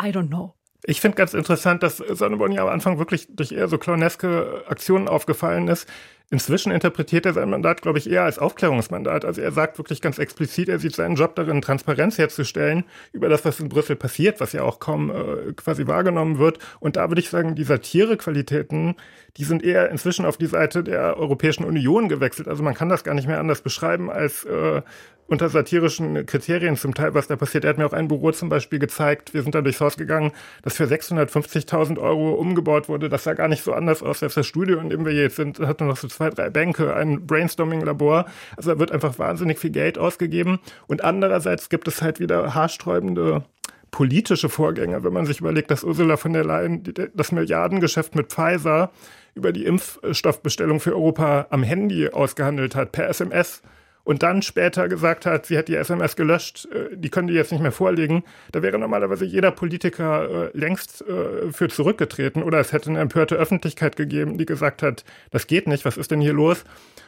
I 0.01 0.09
don't 0.09 0.29
know. 0.29 0.55
Ich 0.85 1.01
finde 1.01 1.17
ganz 1.17 1.35
interessant, 1.35 1.83
dass 1.83 1.97
Sonneborn 1.97 2.53
ja 2.53 2.63
am 2.63 2.69
Anfang 2.69 2.99
wirklich 2.99 3.27
durch 3.31 3.51
eher 3.51 3.69
so 3.69 3.77
clowneske 3.77 4.65
Aktionen 4.69 5.09
aufgefallen 5.09 5.69
ist. 5.69 5.89
Inzwischen 6.29 6.73
interpretiert 6.73 7.25
er 7.25 7.35
sein 7.35 7.51
Mandat, 7.51 7.83
glaube 7.83 7.99
ich, 7.99 8.11
eher 8.11 8.25
als 8.25 8.41
Aufklärungsmandat. 8.41 9.25
Also 9.25 9.41
er 9.41 9.53
sagt 9.53 9.79
wirklich 9.79 10.01
ganz 10.01 10.19
explizit, 10.19 10.69
er 10.69 10.81
sieht 10.81 10.97
seinen 10.97 11.15
Job 11.15 11.37
darin, 11.37 11.63
Transparenz 11.63 12.19
herzustellen 12.19 12.83
über 13.13 13.29
das, 13.29 13.45
was 13.45 13.61
in 13.61 13.69
Brüssel 13.69 13.95
passiert, 13.95 14.41
was 14.41 14.53
ja 14.53 14.65
auch 14.65 14.81
kaum 14.81 15.11
äh, 15.11 15.53
quasi 15.53 15.87
wahrgenommen 15.87 16.39
wird. 16.39 16.59
Und 16.81 16.97
da 16.97 17.09
würde 17.09 17.21
ich 17.21 17.31
sagen, 17.31 17.55
die 17.55 17.63
Satirequalitäten, 17.63 18.97
die 19.37 19.45
sind 19.45 19.63
eher 19.63 19.89
inzwischen 19.89 20.25
auf 20.25 20.37
die 20.37 20.47
Seite 20.47 20.83
der 20.83 21.17
Europäischen 21.17 21.65
Union 21.65 22.09
gewechselt. 22.09 22.49
Also 22.49 22.65
man 22.65 22.75
kann 22.75 22.89
das 22.89 23.05
gar 23.05 23.15
nicht 23.15 23.29
mehr 23.29 23.39
anders 23.39 23.61
beschreiben 23.61 24.11
als 24.11 24.45
äh, 24.45 24.83
unter 25.29 25.49
satirischen 25.49 26.25
Kriterien 26.27 26.77
zum 26.77 26.95
Teil, 26.95 27.15
was 27.15 27.27
da 27.27 27.37
passiert. 27.37 27.65
Er 27.65 27.71
hat 27.71 27.79
mir 27.79 27.87
auch 27.87 27.93
ein 27.93 28.09
Büro 28.09 28.31
zum 28.31 28.49
Beispiel 28.49 28.79
gezeigt. 28.79 29.35
Wir 29.35 29.43
sind 29.43 29.55
da 29.55 29.61
durchs 29.61 29.81
Haus 29.81 29.97
gegangen, 29.97 30.33
das 30.63 30.77
für 30.77 30.85
650.000 30.85 31.99
Euro 31.99 32.35
umgebaut 32.35 32.89
wurde. 32.89 33.09
Das 33.09 33.25
sah 33.25 33.35
gar 33.35 33.49
nicht 33.49 33.65
so 33.65 33.73
anders 33.73 34.03
aus 34.03 34.23
als 34.23 34.35
das 34.35 34.47
Studio, 34.47 34.79
in 34.79 34.89
dem 34.89 35.05
wir 35.05 35.13
jetzt 35.13 35.37
sind. 35.37 35.59
Hat 35.61 35.81
nur 35.81 35.89
noch 35.89 35.97
so 35.97 36.09
zwei, 36.17 36.31
drei 36.31 36.51
Bänke, 36.51 36.95
ein 36.95 37.27
Brainstorming-Labor. 37.27 38.25
Also 38.57 38.73
da 38.73 38.79
wird 38.79 38.91
einfach 38.91 39.19
wahnsinnig 39.19 39.59
viel 39.59 39.71
Geld 39.71 39.99
ausgegeben. 39.99 40.59
Und 40.87 41.05
andererseits 41.05 41.69
gibt 41.69 41.87
es 41.89 42.03
halt 42.03 42.21
wieder 42.21 42.55
haarsträubende 42.55 43.45
politische 43.91 44.49
Vorgänge, 44.49 45.05
wenn 45.05 45.13
man 45.13 45.27
sich 45.27 45.41
überlegt, 45.41 45.71
dass 45.71 45.85
Ursula 45.85 46.17
von 46.17 46.33
der 46.33 46.45
Leyen 46.45 46.83
das 47.15 47.33
Milliardengeschäft 47.33 48.15
mit 48.15 48.33
Pfizer 48.33 48.91
über 49.35 49.53
die 49.53 49.65
Impfstoffbestellung 49.65 50.81
für 50.81 50.93
Europa 50.93 51.47
am 51.51 51.63
Handy 51.63 52.09
ausgehandelt 52.09 52.75
hat, 52.75 52.93
per 52.93 53.09
SMS 53.09 53.63
und 54.07 54.23
dann 54.23 54.41
später 54.41 54.89
gesagt 54.89 55.27
hat, 55.27 55.47
sie 55.47 55.59
hat 55.59 55.67
die 55.67 55.75
SMS 55.75 56.15
gelöscht, 56.15 56.69
äh, 56.73 56.97
die 56.97 57.11
können 57.11 57.27
die 57.27 57.35
jetzt 57.35 57.51
nicht 57.51 57.61
mehr 57.61 57.73
vorlegen, 57.73 58.23
da 58.53 58.63
wäre 58.63 58.79
normalerweise 58.79 59.25
jeder 59.25 59.51
Politiker 59.51 60.53
äh, 60.55 60.57
längst 60.57 61.03
äh, 61.03 61.51
für 61.51 61.67
zurückgetreten 61.67 62.45
oder 62.45 62.61
es 62.61 62.73
hätte 62.73 62.89
eine 62.89 63.01
empörte 63.01 63.35
Öffentlichkeit 63.35 63.97
gegeben, 63.97 64.39
die 64.39 64.47
gesagt 64.47 64.85
hat, 64.85 65.05
das 65.33 65.49
geht 65.49 65.67
nicht, 65.67 65.85
was 65.85 65.97
ist 65.97 66.13
denn 66.13 66.21
hier 66.21 66.35
los? 66.35 66.63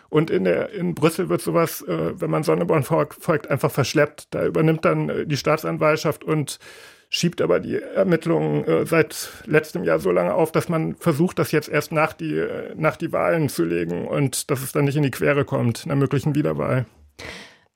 Und 0.08 0.28
in, 0.28 0.42
der, 0.42 0.70
in 0.70 0.96
Brüssel 0.96 1.28
wird 1.28 1.42
sowas, 1.42 1.84
wenn 1.86 2.30
man 2.30 2.42
Sonneborn 2.42 2.82
folgt, 2.82 3.50
einfach 3.50 3.70
verschleppt. 3.70 4.28
Da 4.30 4.46
übernimmt 4.46 4.86
dann 4.86 5.28
die 5.28 5.36
Staatsanwaltschaft 5.36 6.24
und 6.24 6.58
schiebt 7.08 7.40
aber 7.40 7.60
die 7.60 7.76
Ermittlungen 7.76 8.64
äh, 8.64 8.86
seit 8.86 9.30
letztem 9.46 9.84
Jahr 9.84 9.98
so 9.98 10.10
lange 10.10 10.34
auf, 10.34 10.52
dass 10.52 10.68
man 10.68 10.94
versucht, 10.96 11.38
das 11.38 11.52
jetzt 11.52 11.68
erst 11.68 11.92
nach 11.92 12.12
die, 12.12 12.36
äh, 12.36 12.74
nach 12.76 12.96
die 12.96 13.12
Wahlen 13.12 13.48
zu 13.48 13.64
legen 13.64 14.06
und 14.06 14.50
dass 14.50 14.62
es 14.62 14.72
dann 14.72 14.84
nicht 14.84 14.96
in 14.96 15.02
die 15.02 15.10
Quere 15.10 15.44
kommt, 15.44 15.84
einer 15.84 15.96
möglichen 15.96 16.34
Wiederwahl. 16.34 16.86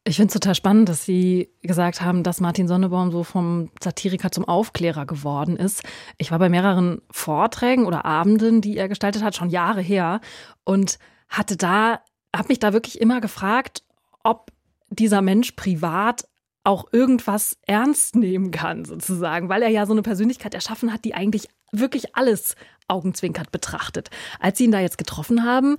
Ich 0.05 0.17
finde 0.17 0.29
es 0.29 0.35
total 0.35 0.57
spannend, 0.57 0.89
dass 0.89 1.05
Sie 1.05 1.51
gesagt 1.63 2.01
haben, 2.01 2.25
dass 2.25 2.41
Martin 2.41 2.67
Sonnebaum 2.67 3.13
so 3.13 3.23
vom 3.23 3.71
Satiriker 3.81 4.33
zum 4.33 4.45
Aufklärer 4.45 5.07
geworden 5.07 5.57
ist. 5.57 5.83
Ich 6.19 6.33
war 6.33 6.41
bei 6.41 6.49
mehreren 6.49 7.01
Vorträgen 7.11 7.87
oder 7.87 8.05
Abenden, 8.05 8.61
die 8.61 8.77
er 8.77 8.89
gestaltet 8.89 9.23
hat, 9.23 9.37
schon 9.37 9.49
Jahre 9.49 9.81
her 9.81 10.21
und 10.65 10.99
hatte 11.29 11.57
da, 11.57 12.01
habe 12.35 12.49
mich 12.49 12.59
da 12.59 12.73
wirklich 12.73 13.01
immer 13.01 13.21
gefragt, 13.21 13.85
ob 14.25 14.51
dieser 14.91 15.23
Mensch 15.23 15.53
privat 15.53 16.25
auch 16.65 16.93
irgendwas 16.93 17.59
ernst 17.67 18.15
nehmen 18.17 18.51
kann, 18.51 18.85
sozusagen, 18.85 19.49
weil 19.49 19.63
er 19.63 19.69
ja 19.69 19.87
so 19.87 19.93
eine 19.93 20.03
Persönlichkeit 20.03 20.55
erschaffen 20.55 20.93
hat, 20.93 21.05
die 21.05 21.15
eigentlich 21.15 21.49
wirklich 21.73 22.15
alles 22.15 22.55
augenzwinkert 22.89 23.51
betrachtet. 23.51 24.11
Als 24.39 24.59
Sie 24.59 24.65
ihn 24.65 24.73
da 24.73 24.81
jetzt 24.81 24.99
getroffen 24.99 25.45
haben, 25.45 25.77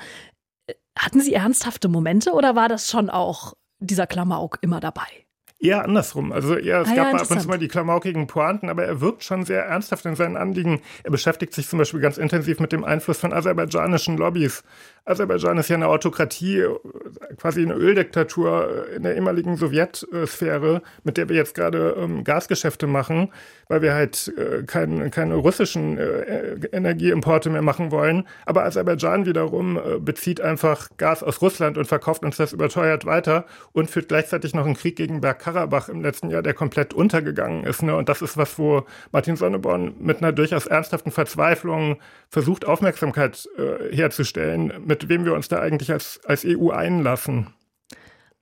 äh, 0.68 0.74
hatten 0.98 1.22
Sie 1.22 1.34
ernsthafte 1.34 1.88
Momente 1.88 2.34
oder 2.34 2.56
war 2.56 2.70
das 2.70 2.90
schon 2.90 3.10
auch 3.10 3.54
dieser 3.80 4.08
Klamauk 4.08 4.60
immer 4.62 4.80
dabei? 4.80 5.26
Eher 5.64 5.86
andersrum. 5.86 6.34
Also 6.34 6.56
eher, 6.56 6.82
es 6.82 6.90
ah, 6.90 6.96
gab 6.96 7.14
ja, 7.14 7.20
ab 7.20 7.32
und 7.32 7.42
zu 7.42 7.48
mal 7.48 7.58
die 7.58 7.70
klamaukigen 7.70 8.28
Pointen, 8.28 8.70
aber 8.70 8.84
er 8.84 9.00
wirkt 9.00 9.24
schon 9.24 9.46
sehr 9.46 9.64
ernsthaft 9.64 10.06
in 10.06 10.16
seinen 10.16 10.36
Anliegen. 10.36 10.82
Er 11.04 11.12
beschäftigt 11.12 11.54
sich 11.54 11.70
zum 11.70 11.80
Beispiel 11.80 12.02
ganz 12.02 12.18
intensiv 12.18 12.60
mit 12.60 12.74
dem 12.74 12.84
Einfluss 12.84 13.20
von 13.20 13.32
aserbaidschanischen 13.32 14.18
Lobbys 14.18 14.64
Aserbaidschan 15.06 15.58
ist 15.58 15.70
ja 15.70 15.76
eine 15.76 15.90
Autokratie, 15.90 16.66
quasi 17.38 17.62
eine 17.62 17.74
Öldiktatur 17.74 18.88
in 18.96 19.04
der 19.04 19.16
ehemaligen 19.16 19.58
Sowjetsphäre, 19.58 20.82
mit 21.04 21.18
der 21.18 21.28
wir 21.28 21.36
jetzt 21.36 21.56
gerade 21.56 21.98
ähm, 22.00 22.24
Gasgeschäfte 22.24 22.88
machen, 22.88 23.30
weil 23.68 23.82
wir 23.82 23.94
halt 23.94 24.34
äh, 24.38 24.64
kein, 24.64 25.12
keine 25.12 25.36
russischen 25.36 25.98
äh, 25.98 26.56
Energieimporte 26.72 27.50
mehr 27.50 27.62
machen 27.62 27.92
wollen. 27.92 28.26
Aber 28.46 28.64
Aserbaidschan 28.64 29.26
wiederum 29.26 29.78
äh, 29.78 30.00
bezieht 30.00 30.40
einfach 30.40 30.88
Gas 30.96 31.22
aus 31.22 31.42
Russland 31.42 31.78
und 31.78 31.86
verkauft 31.86 32.24
uns 32.24 32.38
das 32.38 32.54
überteuert 32.54 33.06
weiter 33.06 33.46
und 33.74 33.90
führt 33.90 34.08
gleichzeitig 34.08 34.54
noch 34.54 34.66
einen 34.66 34.76
Krieg 34.76 34.96
gegen 34.96 35.20
Bergkarabach 35.20 35.53
im 35.90 36.02
letzten 36.02 36.30
Jahr, 36.30 36.42
der 36.42 36.54
komplett 36.54 36.94
untergegangen 36.94 37.64
ist. 37.64 37.84
Ne? 37.84 37.96
Und 37.96 38.10
das 38.10 38.22
ist 38.22 38.38
was, 38.38 38.58
wo 38.60 38.86
Martin 39.12 39.36
Sonneborn 39.36 39.96
mit 40.00 40.18
einer 40.18 40.32
durchaus 40.32 40.68
ernsthaften 40.68 41.12
Verzweiflung 41.12 41.98
versucht, 42.30 42.66
Aufmerksamkeit 42.66 43.48
äh, 43.58 43.96
herzustellen 43.96 44.74
mit 44.86 45.10
wem 45.10 45.26
wir 45.26 45.34
uns 45.34 45.48
da 45.48 45.60
eigentlich 45.60 45.92
als, 45.92 46.20
als 46.26 46.46
EU 46.46 46.70
einlassen. 46.70 47.48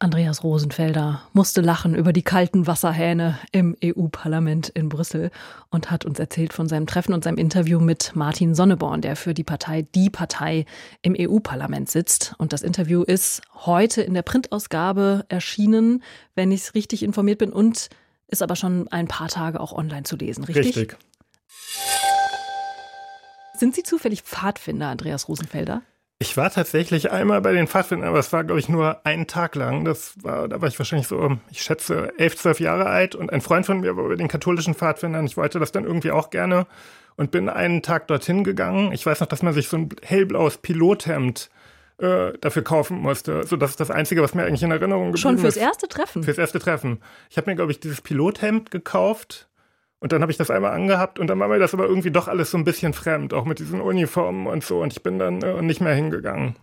Andreas 0.01 0.43
Rosenfelder 0.43 1.21
musste 1.31 1.61
lachen 1.61 1.93
über 1.93 2.11
die 2.11 2.23
kalten 2.23 2.65
Wasserhähne 2.65 3.37
im 3.51 3.77
EU-Parlament 3.83 4.69
in 4.69 4.89
Brüssel 4.89 5.29
und 5.69 5.91
hat 5.91 6.05
uns 6.05 6.17
erzählt 6.17 6.53
von 6.53 6.67
seinem 6.67 6.87
Treffen 6.87 7.13
und 7.13 7.23
seinem 7.23 7.37
Interview 7.37 7.79
mit 7.79 8.15
Martin 8.15 8.55
Sonneborn, 8.55 9.01
der 9.01 9.15
für 9.15 9.35
die 9.35 9.43
Partei 9.43 9.83
Die 9.93 10.09
Partei 10.09 10.65
im 11.03 11.15
EU-Parlament 11.15 11.87
sitzt. 11.87 12.33
Und 12.39 12.51
das 12.51 12.63
Interview 12.63 13.03
ist 13.03 13.43
heute 13.53 14.01
in 14.01 14.15
der 14.15 14.23
Printausgabe 14.23 15.23
erschienen, 15.29 16.01
wenn 16.33 16.51
ich 16.51 16.73
richtig 16.73 17.03
informiert 17.03 17.37
bin, 17.37 17.53
und 17.53 17.89
ist 18.27 18.41
aber 18.41 18.55
schon 18.55 18.87
ein 18.87 19.07
paar 19.07 19.27
Tage 19.27 19.59
auch 19.59 19.71
online 19.71 20.03
zu 20.03 20.15
lesen, 20.15 20.43
richtig? 20.45 20.77
Richtig. 20.77 20.97
Sind 23.53 23.75
Sie 23.75 23.83
zufällig 23.83 24.23
Pfadfinder, 24.23 24.87
Andreas 24.87 25.27
Rosenfelder? 25.27 25.83
Ich 26.21 26.37
war 26.37 26.51
tatsächlich 26.51 27.09
einmal 27.09 27.41
bei 27.41 27.51
den 27.51 27.65
Pfadfindern, 27.65 28.09
aber 28.09 28.19
es 28.19 28.31
war, 28.31 28.43
glaube 28.43 28.59
ich, 28.59 28.69
nur 28.69 29.03
einen 29.07 29.25
Tag 29.25 29.55
lang. 29.55 29.85
Das 29.85 30.13
war, 30.21 30.47
da 30.47 30.61
war 30.61 30.67
ich 30.67 30.77
wahrscheinlich 30.77 31.07
so, 31.07 31.39
ich 31.49 31.63
schätze, 31.63 32.13
elf, 32.19 32.37
zwölf 32.37 32.59
Jahre 32.59 32.85
alt 32.85 33.15
und 33.15 33.33
ein 33.33 33.41
Freund 33.41 33.65
von 33.65 33.79
mir 33.79 33.97
war 33.97 34.07
bei 34.07 34.13
den 34.13 34.27
katholischen 34.27 34.75
Pfadfindern. 34.75 35.25
Ich 35.25 35.35
wollte 35.35 35.57
das 35.57 35.71
dann 35.71 35.83
irgendwie 35.83 36.11
auch 36.11 36.29
gerne 36.29 36.67
und 37.17 37.31
bin 37.31 37.49
einen 37.49 37.81
Tag 37.81 38.05
dorthin 38.05 38.43
gegangen. 38.43 38.91
Ich 38.91 39.03
weiß 39.03 39.19
noch, 39.19 39.25
dass 39.25 39.41
man 39.41 39.53
sich 39.53 39.67
so 39.67 39.77
ein 39.77 39.89
hellblaues 40.03 40.59
Pilothemd 40.59 41.49
äh, 41.97 42.33
dafür 42.39 42.63
kaufen 42.63 42.99
musste. 42.99 43.47
So, 43.47 43.55
das 43.55 43.71
ist 43.71 43.79
das 43.79 43.89
Einzige, 43.89 44.21
was 44.21 44.35
mir 44.35 44.43
eigentlich 44.43 44.61
in 44.61 44.69
Erinnerung 44.69 45.11
geblieben 45.11 45.15
ist. 45.15 45.21
Schon 45.21 45.37
fürs 45.39 45.57
erste 45.57 45.87
Treffen? 45.87 46.21
Fürs 46.21 46.37
erste 46.37 46.59
Treffen. 46.59 47.01
Ich 47.31 47.37
habe 47.37 47.49
mir, 47.49 47.55
glaube 47.55 47.71
ich, 47.71 47.79
dieses 47.79 47.99
Pilothemd 47.99 48.69
gekauft 48.69 49.49
und 50.01 50.11
dann 50.11 50.23
habe 50.23 50.31
ich 50.31 50.37
das 50.37 50.49
einmal 50.49 50.71
angehabt 50.71 51.19
und 51.19 51.27
dann 51.27 51.39
war 51.39 51.47
mir 51.47 51.59
das 51.59 51.75
aber 51.75 51.85
irgendwie 51.85 52.09
doch 52.09 52.27
alles 52.27 52.49
so 52.49 52.57
ein 52.57 52.63
bisschen 52.63 52.93
fremd, 52.93 53.33
auch 53.35 53.45
mit 53.45 53.59
diesen 53.59 53.79
Uniformen 53.79 54.47
und 54.47 54.63
so. 54.63 54.81
Und 54.81 54.91
ich 54.93 55.03
bin 55.03 55.19
dann 55.19 55.43
äh, 55.43 55.61
nicht 55.61 55.79
mehr 55.79 55.93
hingegangen. 55.93 56.55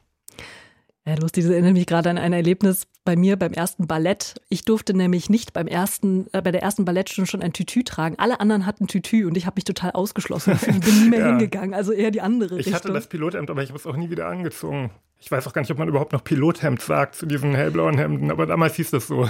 Ja, 1.06 1.14
lustig, 1.14 1.44
das 1.44 1.52
erinnert 1.52 1.72
mich 1.72 1.86
gerade 1.86 2.10
an 2.10 2.18
ein 2.18 2.32
Erlebnis 2.32 2.88
bei 3.04 3.14
mir 3.14 3.36
beim 3.36 3.52
ersten 3.52 3.86
Ballett. 3.86 4.34
Ich 4.48 4.64
durfte 4.64 4.92
nämlich 4.92 5.30
nicht 5.30 5.52
beim 5.52 5.68
ersten, 5.68 6.26
äh, 6.32 6.42
bei 6.42 6.50
der 6.50 6.62
ersten 6.62 6.84
Ballettstunde 6.84 7.30
schon 7.30 7.40
ein 7.40 7.52
Tütü 7.52 7.84
tragen. 7.84 8.16
Alle 8.18 8.40
anderen 8.40 8.66
hatten 8.66 8.88
Tütü 8.88 9.24
und 9.24 9.36
ich 9.36 9.46
habe 9.46 9.54
mich 9.54 9.64
total 9.64 9.92
ausgeschlossen. 9.92 10.58
Ich 10.60 10.80
bin 10.80 11.04
nie 11.04 11.08
mehr 11.08 11.20
ja. 11.20 11.26
hingegangen, 11.28 11.74
also 11.74 11.92
eher 11.92 12.10
die 12.10 12.20
andere 12.20 12.56
ich 12.56 12.66
Richtung. 12.66 12.72
Ich 12.72 12.74
hatte 12.74 12.92
das 12.92 13.06
Pilothemd, 13.06 13.50
aber 13.50 13.62
ich 13.62 13.68
habe 13.68 13.78
es 13.78 13.86
auch 13.86 13.96
nie 13.96 14.10
wieder 14.10 14.26
angezogen. 14.26 14.90
Ich 15.20 15.30
weiß 15.30 15.46
auch 15.46 15.52
gar 15.52 15.62
nicht, 15.62 15.70
ob 15.70 15.78
man 15.78 15.88
überhaupt 15.88 16.12
noch 16.12 16.24
Pilothemd 16.24 16.82
sagt 16.82 17.14
zu 17.14 17.24
diesen 17.24 17.54
hellblauen 17.54 17.98
Hemden, 17.98 18.32
aber 18.32 18.46
damals 18.46 18.74
hieß 18.74 18.90
das 18.90 19.06
so. 19.06 19.28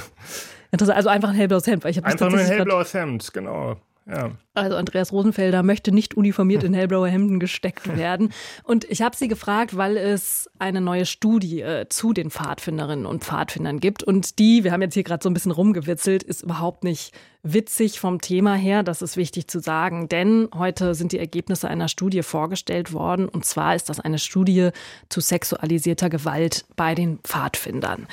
Interessant, 0.72 0.96
also 0.96 1.10
einfach 1.10 1.28
ein 1.28 1.34
hellblaues 1.34 1.66
Hemd. 1.66 1.84
Weil 1.84 1.90
ich 1.90 2.04
einfach 2.04 2.30
nur 2.30 2.40
ein 2.40 2.46
hellblaues 2.46 2.94
Hemd, 2.94 3.32
genau. 3.34 3.76
Ja. 4.10 4.30
Also 4.54 4.76
Andreas 4.76 5.12
Rosenfelder 5.12 5.62
möchte 5.62 5.92
nicht 5.92 6.16
uniformiert 6.16 6.64
in 6.64 6.72
hellblaue 6.72 7.08
Hemden 7.08 7.38
gesteckt 7.38 7.96
werden. 7.96 8.32
Und 8.64 8.84
ich 8.84 9.02
habe 9.02 9.14
sie 9.14 9.28
gefragt, 9.28 9.76
weil 9.76 9.96
es 9.96 10.50
eine 10.58 10.80
neue 10.80 11.04
Studie 11.04 11.60
äh, 11.60 11.88
zu 11.88 12.12
den 12.12 12.30
Pfadfinderinnen 12.30 13.06
und 13.06 13.22
Pfadfindern 13.22 13.80
gibt. 13.80 14.02
Und 14.02 14.38
die, 14.38 14.64
wir 14.64 14.72
haben 14.72 14.82
jetzt 14.82 14.94
hier 14.94 15.04
gerade 15.04 15.22
so 15.22 15.28
ein 15.28 15.34
bisschen 15.34 15.52
rumgewitzelt, 15.52 16.22
ist 16.22 16.42
überhaupt 16.42 16.84
nicht 16.84 17.12
witzig 17.42 18.00
vom 18.00 18.20
Thema 18.20 18.54
her. 18.54 18.82
Das 18.82 19.02
ist 19.02 19.16
wichtig 19.16 19.46
zu 19.48 19.60
sagen. 19.60 20.08
Denn 20.08 20.48
heute 20.54 20.94
sind 20.94 21.12
die 21.12 21.18
Ergebnisse 21.18 21.68
einer 21.68 21.88
Studie 21.88 22.22
vorgestellt 22.22 22.92
worden. 22.92 23.28
Und 23.28 23.44
zwar 23.44 23.74
ist 23.74 23.90
das 23.90 24.00
eine 24.00 24.18
Studie 24.18 24.70
zu 25.10 25.20
sexualisierter 25.20 26.08
Gewalt 26.08 26.64
bei 26.76 26.94
den 26.94 27.18
Pfadfindern. 27.18 28.06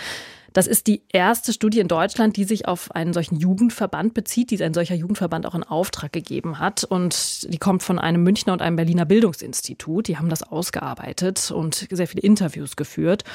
Das 0.56 0.68
ist 0.68 0.88
die 0.88 1.02
erste 1.12 1.52
Studie 1.52 1.82
in 1.82 1.90
Deutschland, 1.90 2.38
die 2.38 2.46
sich 2.46 2.66
auf 2.66 2.96
einen 2.96 3.12
solchen 3.12 3.36
Jugendverband 3.36 4.14
bezieht, 4.14 4.52
die 4.52 4.64
ein 4.64 4.74
solcher 4.74 4.96
Jugendverband 4.96 5.46
auch 5.46 5.54
in 5.54 5.64
Auftrag 5.64 6.14
gegeben 6.14 6.60
hat. 6.60 6.86
Und 6.86 7.52
die 7.52 7.58
kommt 7.58 7.84
von 7.84 8.00
einem 8.00 8.24
Münchner 8.24 8.54
und 8.54 8.62
einem 8.62 8.78
Berliner 8.78 9.04
Bildungsinstitut. 9.04 10.08
Die 10.08 10.18
haben 10.18 10.30
das 10.30 10.44
ausgearbeitet 10.44 11.52
und 11.52 11.90
sehr 11.92 12.08
viele 12.08 12.22
Interviews 12.22 12.78
geführt. 12.78 13.26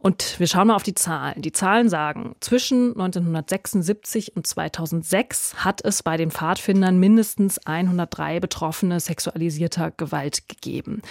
Und 0.00 0.38
wir 0.38 0.46
schauen 0.46 0.68
mal 0.68 0.76
auf 0.76 0.82
die 0.82 0.94
Zahlen. 0.94 1.42
Die 1.42 1.52
Zahlen 1.52 1.88
sagen, 1.88 2.36
zwischen 2.40 2.90
1976 2.90 4.36
und 4.36 4.46
2006 4.46 5.64
hat 5.64 5.84
es 5.84 6.02
bei 6.02 6.16
den 6.16 6.30
Pfadfindern 6.30 6.98
mindestens 6.98 7.58
103 7.66 8.40
Betroffene 8.40 9.00
sexualisierter 9.00 9.90
Gewalt 9.90 10.48
gegeben. 10.48 11.02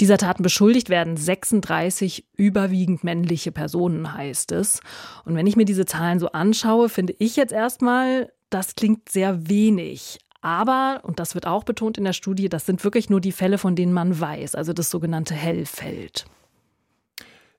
Dieser 0.00 0.18
Taten 0.18 0.42
beschuldigt 0.42 0.88
werden 0.88 1.16
36 1.16 2.26
überwiegend 2.36 3.04
männliche 3.04 3.52
Personen, 3.52 4.14
heißt 4.14 4.52
es. 4.52 4.80
Und 5.24 5.34
wenn 5.34 5.46
ich 5.46 5.56
mir 5.56 5.64
diese 5.64 5.84
Zahlen 5.84 6.18
so 6.18 6.28
anschaue, 6.32 6.88
finde 6.88 7.14
ich 7.18 7.36
jetzt 7.36 7.52
erstmal, 7.52 8.32
das 8.50 8.74
klingt 8.74 9.08
sehr 9.08 9.48
wenig. 9.48 10.18
Aber, 10.40 11.00
und 11.04 11.20
das 11.20 11.34
wird 11.34 11.46
auch 11.46 11.62
betont 11.62 11.98
in 11.98 12.04
der 12.04 12.12
Studie, 12.12 12.48
das 12.48 12.66
sind 12.66 12.82
wirklich 12.82 13.08
nur 13.08 13.20
die 13.20 13.30
Fälle, 13.30 13.58
von 13.58 13.76
denen 13.76 13.92
man 13.92 14.18
weiß, 14.18 14.56
also 14.56 14.72
das 14.72 14.90
sogenannte 14.90 15.34
Hellfeld. 15.34 16.26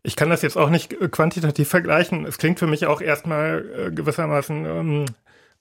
Ich 0.03 0.17
kann 0.17 0.29
das 0.29 0.41
jetzt 0.41 0.57
auch 0.57 0.69
nicht 0.69 0.93
äh, 0.93 1.07
quantitativ 1.07 1.69
vergleichen. 1.69 2.25
Es 2.25 2.37
klingt 2.37 2.59
für 2.59 2.67
mich 2.67 2.85
auch 2.85 3.01
erstmal 3.01 3.65
äh, 3.87 3.91
gewissermaßen 3.91 4.65
ähm, 4.65 5.05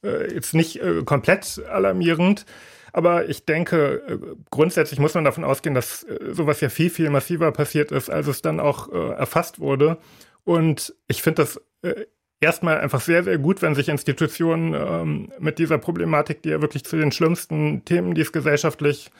äh, 0.02 0.34
jetzt 0.34 0.52
nicht 0.52 0.82
äh, 0.82 1.02
komplett 1.04 1.62
alarmierend. 1.70 2.44
Aber 2.92 3.28
ich 3.28 3.46
denke, 3.46 4.02
äh, 4.06 4.18
grundsätzlich 4.50 4.98
muss 4.98 5.14
man 5.14 5.24
davon 5.24 5.44
ausgehen, 5.44 5.74
dass 5.74 6.02
äh, 6.02 6.32
sowas 6.32 6.60
ja 6.60 6.68
viel, 6.68 6.90
viel 6.90 7.08
massiver 7.08 7.52
passiert 7.52 7.92
ist, 7.92 8.10
als 8.10 8.26
es 8.26 8.42
dann 8.42 8.60
auch 8.60 8.92
erfasst 8.92 9.60
wurde. 9.60 9.98
Und 10.44 10.92
ich 11.06 11.22
finde 11.22 11.44
das 11.44 11.60
erstmal 12.40 12.80
einfach 12.80 13.00
sehr, 13.00 13.22
sehr 13.22 13.38
gut, 13.38 13.62
wenn 13.62 13.74
sich 13.74 13.88
Institutionen 13.88 14.74
ähm, 14.74 15.32
mit 15.38 15.58
dieser 15.58 15.78
Problematik, 15.78 16.42
die 16.42 16.50
ja 16.50 16.60
wirklich 16.60 16.84
zu 16.84 16.96
den 16.96 17.12
schlimmsten 17.12 17.84
Themen, 17.84 18.14
die 18.14 18.20
es 18.20 18.32
gesellschaftlich 18.32 19.10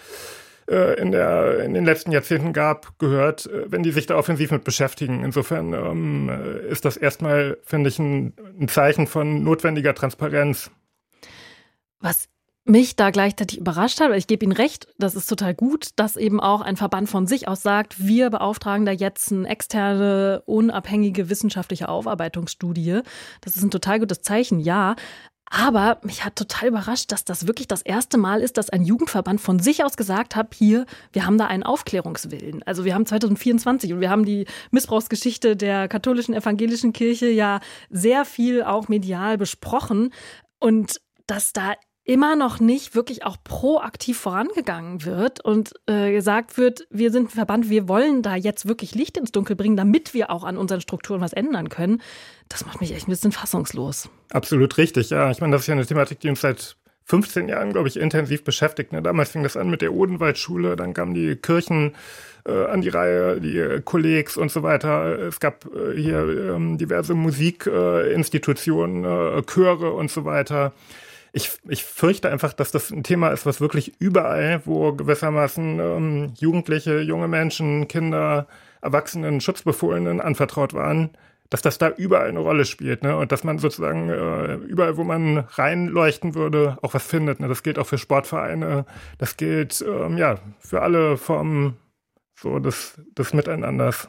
äh, 0.69 1.01
in, 1.01 1.13
der, 1.13 1.61
in 1.61 1.75
den 1.75 1.85
letzten 1.85 2.13
Jahrzehnten 2.13 2.53
gab, 2.53 2.99
gehört, 2.99 3.47
äh, 3.47 3.71
wenn 3.71 3.83
die 3.83 3.93
sich 3.93 4.07
da 4.07 4.17
offensiv 4.17 4.51
mit 4.51 4.65
beschäftigen. 4.65 5.25
Insofern 5.25 5.73
ähm, 5.73 6.29
äh, 6.29 6.69
ist 6.69 6.85
das 6.85 6.97
erstmal, 6.97 7.59
finde 7.63 7.89
ich, 7.89 7.99
ein, 7.99 8.35
ein 8.61 8.69
Zeichen 8.69 9.07
von 9.07 9.43
notwendiger 9.43 9.95
Transparenz. 9.95 10.71
Was 12.01 12.29
mich 12.65 12.95
da 12.95 13.11
gleichzeitig 13.11 13.59
überrascht 13.59 14.01
hat, 14.01 14.13
ich 14.13 14.29
gebe 14.29 14.45
Ihnen 14.45 14.53
recht, 14.53 14.87
das 14.97 15.17
ist 15.17 15.27
total 15.27 15.55
gut, 15.55 15.91
dass 15.97 16.17
eben 16.17 16.39
auch 16.41 16.61
ein 16.61 16.77
Verband 16.77 17.09
von 17.09 17.27
sich 17.27 17.49
aus 17.49 17.63
sagt, 17.63 18.07
wir 18.07 18.31
beauftragen 18.31 18.87
da 18.87 18.93
jetzt 18.93 19.33
eine 19.33 19.49
externe, 19.49 20.43
unabhängige 20.47 21.29
wissenschaftliche 21.29 21.89
Aufarbeitungsstudie. 21.89 23.01
Das 23.41 23.57
ist 23.57 23.65
ein 23.65 23.73
total 23.73 23.99
gutes 23.99 24.23
Zeichen, 24.23 24.61
ja. 24.61 24.95
Aber 25.55 25.99
mich 26.03 26.25
hat 26.25 26.37
total 26.37 26.69
überrascht, 26.69 27.13
dass 27.13 27.27
das 27.27 27.47
wirklich 27.47 27.69
das 27.69 27.83
erste 27.83 28.17
Mal 28.17 28.41
ist, 28.41 28.57
dass 28.57 28.71
ein 28.71 28.85
Jugendverband 28.85 29.39
von 29.39 29.59
sich 29.59 29.85
aus 29.85 29.99
gesagt 29.99 30.35
hat, 30.35 30.55
hier, 30.55 30.87
wir 31.13 31.27
haben 31.27 31.37
da 31.37 31.47
einen 31.47 31.63
Aufklärungswillen. 31.63 32.63
Also 32.63 32.87
wir 32.87 32.95
haben 32.95 33.05
2024 33.05 33.93
und 33.93 34.01
wir 34.01 34.09
haben 34.09 34.25
die 34.25 34.47
Missbrauchsgeschichte 34.71 35.55
der 35.55 35.89
katholischen 35.89 36.33
evangelischen 36.33 36.95
Kirche 36.95 37.29
ja 37.29 37.61
sehr 37.91 38.25
viel 38.25 38.63
auch 38.63 38.89
medial 38.89 39.37
besprochen. 39.37 40.15
Und 40.59 41.03
dass 41.27 41.53
da 41.53 41.75
immer 42.05 42.35
noch 42.35 42.59
nicht 42.59 42.95
wirklich 42.95 43.25
auch 43.25 43.37
proaktiv 43.45 44.19
vorangegangen 44.19 45.05
wird 45.05 45.45
und 45.45 45.73
äh, 45.87 46.11
gesagt 46.13 46.59
wird, 46.59 46.87
wir 46.91 47.13
sind 47.13 47.27
ein 47.27 47.31
Verband, 47.31 47.71
wir 47.71 47.87
wollen 47.89 48.23
da 48.23 48.35
jetzt 48.35 48.67
wirklich 48.67 48.95
Licht 48.95 49.17
ins 49.17 49.31
Dunkel 49.31 49.55
bringen, 49.55 49.77
damit 49.77 50.13
wir 50.13 50.31
auch 50.31 50.43
an 50.45 50.57
unseren 50.57 50.81
Strukturen 50.81 51.21
was 51.21 51.33
ändern 51.33 51.69
können, 51.69 52.03
das 52.49 52.67
macht 52.67 52.81
mich 52.81 52.93
echt 52.93 53.07
ein 53.07 53.13
bisschen 53.13 53.31
fassungslos. 53.33 54.09
Absolut 54.31 54.79
richtig, 54.79 55.11
ja. 55.11 55.31
Ich 55.31 55.41
meine, 55.41 55.53
das 55.53 55.63
ist 55.63 55.69
ja 55.69 55.75
eine 55.75 55.87
Thematik, 55.87 56.19
die 56.21 56.29
uns 56.29 56.41
seit 56.41 56.77
15 57.05 57.49
Jahren, 57.49 57.73
glaube 57.73 57.89
ich, 57.89 57.97
intensiv 57.99 58.43
beschäftigt. 58.45 58.93
Ne? 58.93 59.03
Damals 59.03 59.31
fing 59.31 59.43
das 59.43 59.57
an 59.57 59.71
mit 59.71 59.83
der 59.83 59.93
Odenwaldschule, 59.93 60.77
dann 60.77 60.95
kamen 60.95 61.15
die 61.15 61.37
Kirchen 61.37 61.95
äh, 62.47 62.65
an 62.67 62.81
die 62.81 62.89
Reihe, 62.89 63.41
die 63.41 63.59
äh, 63.59 63.81
Kollegs 63.81 64.37
und 64.37 64.51
so 64.51 64.63
weiter. 64.65 65.19
Es 65.19 65.39
gab 65.39 65.67
äh, 65.67 65.97
hier 65.97 66.55
ähm, 66.55 66.79
diverse 66.79 67.15
Musikinstitutionen, 67.15 69.05
äh, 69.05 69.43
Chöre 69.43 69.93
und 69.93 70.11
so 70.11 70.25
weiter 70.25 70.73
ich, 71.33 71.51
ich 71.69 71.83
fürchte 71.83 72.31
einfach, 72.31 72.53
dass 72.53 72.71
das 72.71 72.91
ein 72.91 73.03
Thema 73.03 73.31
ist, 73.31 73.47
was 73.47 73.61
wirklich 73.61 73.95
überall, 73.99 74.63
wo 74.67 74.93
gewissermaßen 74.93 75.81
ähm, 75.81 76.35
Jugendliche, 76.39 77.01
junge 77.01 77.29
Menschen, 77.29 77.89
Kinder, 77.89 78.47
Erwachsenen, 78.83 79.41
Schutzbefohlenen 79.41 80.21
anvertraut 80.21 80.75
waren, 80.75 81.11
dass 81.49 81.63
das 81.63 81.79
da 81.79 81.89
überall 81.89 82.29
eine 82.29 82.41
Rolle 82.41 82.65
spielt, 82.65 83.03
ne? 83.03 83.17
Und 83.17 83.33
dass 83.33 83.45
man 83.45 83.59
sozusagen 83.59 84.09
äh, 84.11 84.55
überall, 84.55 84.97
wo 84.97 85.05
man 85.05 85.39
reinleuchten 85.39 86.35
würde, 86.35 86.79
auch 86.83 86.95
was 86.95 87.05
findet. 87.05 87.41
Ne? 87.41 87.49
Das 87.49 87.63
gilt 87.63 87.79
auch 87.79 87.87
für 87.87 87.99
Sportvereine, 87.99 88.85
das 89.19 89.37
gilt 89.37 89.85
ähm, 89.87 90.19
ja 90.19 90.39
für 90.59 90.83
alle 90.83 91.17
Formen 91.17 91.77
so 92.35 92.59
des, 92.59 93.01
des 93.17 93.35
Miteinanders. 93.35 94.09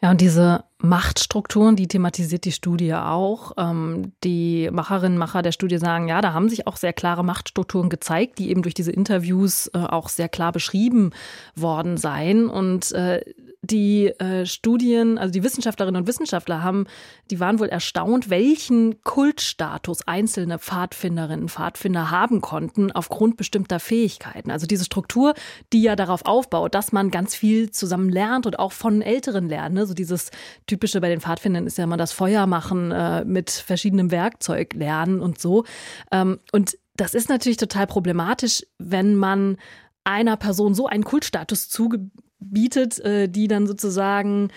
Ja, 0.00 0.10
und 0.10 0.20
diese 0.20 0.64
Machtstrukturen, 0.82 1.76
die 1.76 1.86
thematisiert 1.86 2.44
die 2.44 2.52
Studie 2.52 2.92
auch. 2.94 3.52
Ähm, 3.56 4.12
die 4.24 4.68
Macherinnen 4.72 5.14
und 5.14 5.18
Macher 5.18 5.42
der 5.42 5.52
Studie 5.52 5.78
sagen, 5.78 6.08
ja, 6.08 6.20
da 6.20 6.32
haben 6.32 6.48
sich 6.48 6.66
auch 6.66 6.76
sehr 6.76 6.92
klare 6.92 7.24
Machtstrukturen 7.24 7.88
gezeigt, 7.88 8.38
die 8.38 8.50
eben 8.50 8.62
durch 8.62 8.74
diese 8.74 8.90
Interviews 8.90 9.68
äh, 9.68 9.78
auch 9.78 10.08
sehr 10.08 10.28
klar 10.28 10.50
beschrieben 10.50 11.10
worden 11.54 11.96
seien. 11.96 12.48
Und 12.48 12.90
äh, 12.92 13.20
die 13.64 14.08
äh, 14.08 14.44
Studien, 14.44 15.18
also 15.18 15.30
die 15.30 15.44
Wissenschaftlerinnen 15.44 16.02
und 16.02 16.08
Wissenschaftler 16.08 16.64
haben, 16.64 16.86
die 17.30 17.38
waren 17.38 17.60
wohl 17.60 17.68
erstaunt, 17.68 18.28
welchen 18.28 19.02
Kultstatus 19.04 20.06
einzelne 20.06 20.58
Pfadfinderinnen 20.58 21.42
und 21.42 21.50
Pfadfinder 21.50 22.10
haben 22.10 22.40
konnten 22.40 22.90
aufgrund 22.90 23.36
bestimmter 23.36 23.78
Fähigkeiten. 23.78 24.50
Also 24.50 24.66
diese 24.66 24.84
Struktur, 24.84 25.34
die 25.72 25.82
ja 25.82 25.94
darauf 25.94 26.26
aufbaut, 26.26 26.74
dass 26.74 26.90
man 26.90 27.12
ganz 27.12 27.36
viel 27.36 27.70
zusammen 27.70 28.08
lernt 28.08 28.46
und 28.46 28.58
auch 28.58 28.72
von 28.72 29.00
Älteren 29.00 29.48
lernt. 29.48 29.76
Ne? 29.76 29.86
So 29.86 29.94
dieses 29.94 30.32
typische 30.72 31.02
bei 31.02 31.10
den 31.10 31.20
Pfadfindern 31.20 31.66
ist 31.66 31.76
ja 31.76 31.84
immer 31.84 31.98
das 31.98 32.12
Feuer 32.12 32.46
machen 32.46 32.92
äh, 32.92 33.26
mit 33.26 33.50
verschiedenem 33.50 34.10
Werkzeug 34.10 34.72
lernen 34.72 35.20
und 35.20 35.38
so. 35.38 35.64
Ähm, 36.10 36.40
und 36.50 36.78
das 36.96 37.12
ist 37.12 37.28
natürlich 37.28 37.58
total 37.58 37.86
problematisch, 37.86 38.64
wenn 38.78 39.14
man 39.14 39.58
einer 40.04 40.38
Person 40.38 40.74
so 40.74 40.86
einen 40.86 41.04
Kultstatus 41.04 41.68
zuge 41.68 42.10
bietet, 42.38 42.98
äh, 43.00 43.28
die 43.28 43.48
dann 43.48 43.66
sozusagen 43.66 44.48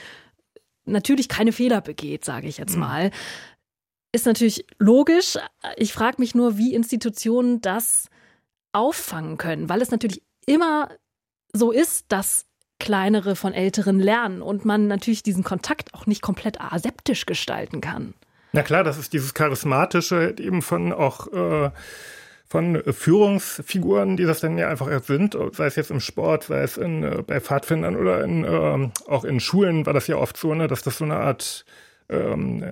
natürlich 0.85 1.27
keine 1.27 1.51
Fehler 1.51 1.81
begeht, 1.81 2.23
sage 2.23 2.47
ich 2.47 2.57
jetzt 2.57 2.75
mhm. 2.75 2.79
mal. 2.79 3.11
Ist 4.13 4.25
natürlich 4.25 4.65
logisch. 4.79 5.37
Ich 5.75 5.91
frage 5.91 6.15
mich 6.19 6.33
nur, 6.33 6.57
wie 6.57 6.73
Institutionen 6.73 7.59
das 7.59 8.09
auffangen 8.71 9.37
können, 9.37 9.67
weil 9.67 9.81
es 9.81 9.91
natürlich 9.91 10.23
immer 10.45 10.89
so 11.51 11.71
ist, 11.71 12.05
dass 12.07 12.45
kleinere 12.79 13.35
von 13.35 13.53
älteren 13.53 13.99
lernen 13.99 14.41
und 14.41 14.65
man 14.65 14.87
natürlich 14.87 15.23
diesen 15.23 15.43
Kontakt 15.43 15.93
auch 15.93 16.05
nicht 16.05 16.21
komplett 16.21 16.59
aseptisch 16.59 17.25
gestalten 17.25 17.81
kann. 17.81 18.13
Na 18.51 18.63
klar, 18.63 18.83
das 18.83 18.97
ist 18.97 19.13
dieses 19.13 19.33
charismatische 19.33 20.35
eben 20.39 20.61
von 20.61 20.93
auch 20.93 21.31
äh, 21.33 21.71
von 22.47 22.81
Führungsfiguren, 22.85 24.17
die 24.17 24.25
das 24.25 24.39
dann 24.39 24.57
ja 24.57 24.69
einfach 24.69 24.87
sind, 25.03 25.37
sei 25.51 25.65
es 25.65 25.75
jetzt 25.75 25.91
im 25.91 25.99
Sport, 25.99 26.43
sei 26.45 26.61
es 26.61 26.77
in, 26.77 27.03
äh, 27.03 27.23
bei 27.25 27.41
Pfadfindern 27.41 27.95
oder 27.95 28.23
in, 28.23 28.43
äh, 28.43 28.89
auch 29.09 29.25
in 29.25 29.39
Schulen 29.39 29.85
war 29.85 29.93
das 29.93 30.07
ja 30.07 30.17
oft 30.17 30.37
so, 30.37 30.53
ne, 30.53 30.67
dass 30.67 30.83
das 30.83 30.99
so 30.99 31.05
eine 31.05 31.15
Art 31.15 31.65
ähm, 32.07 32.63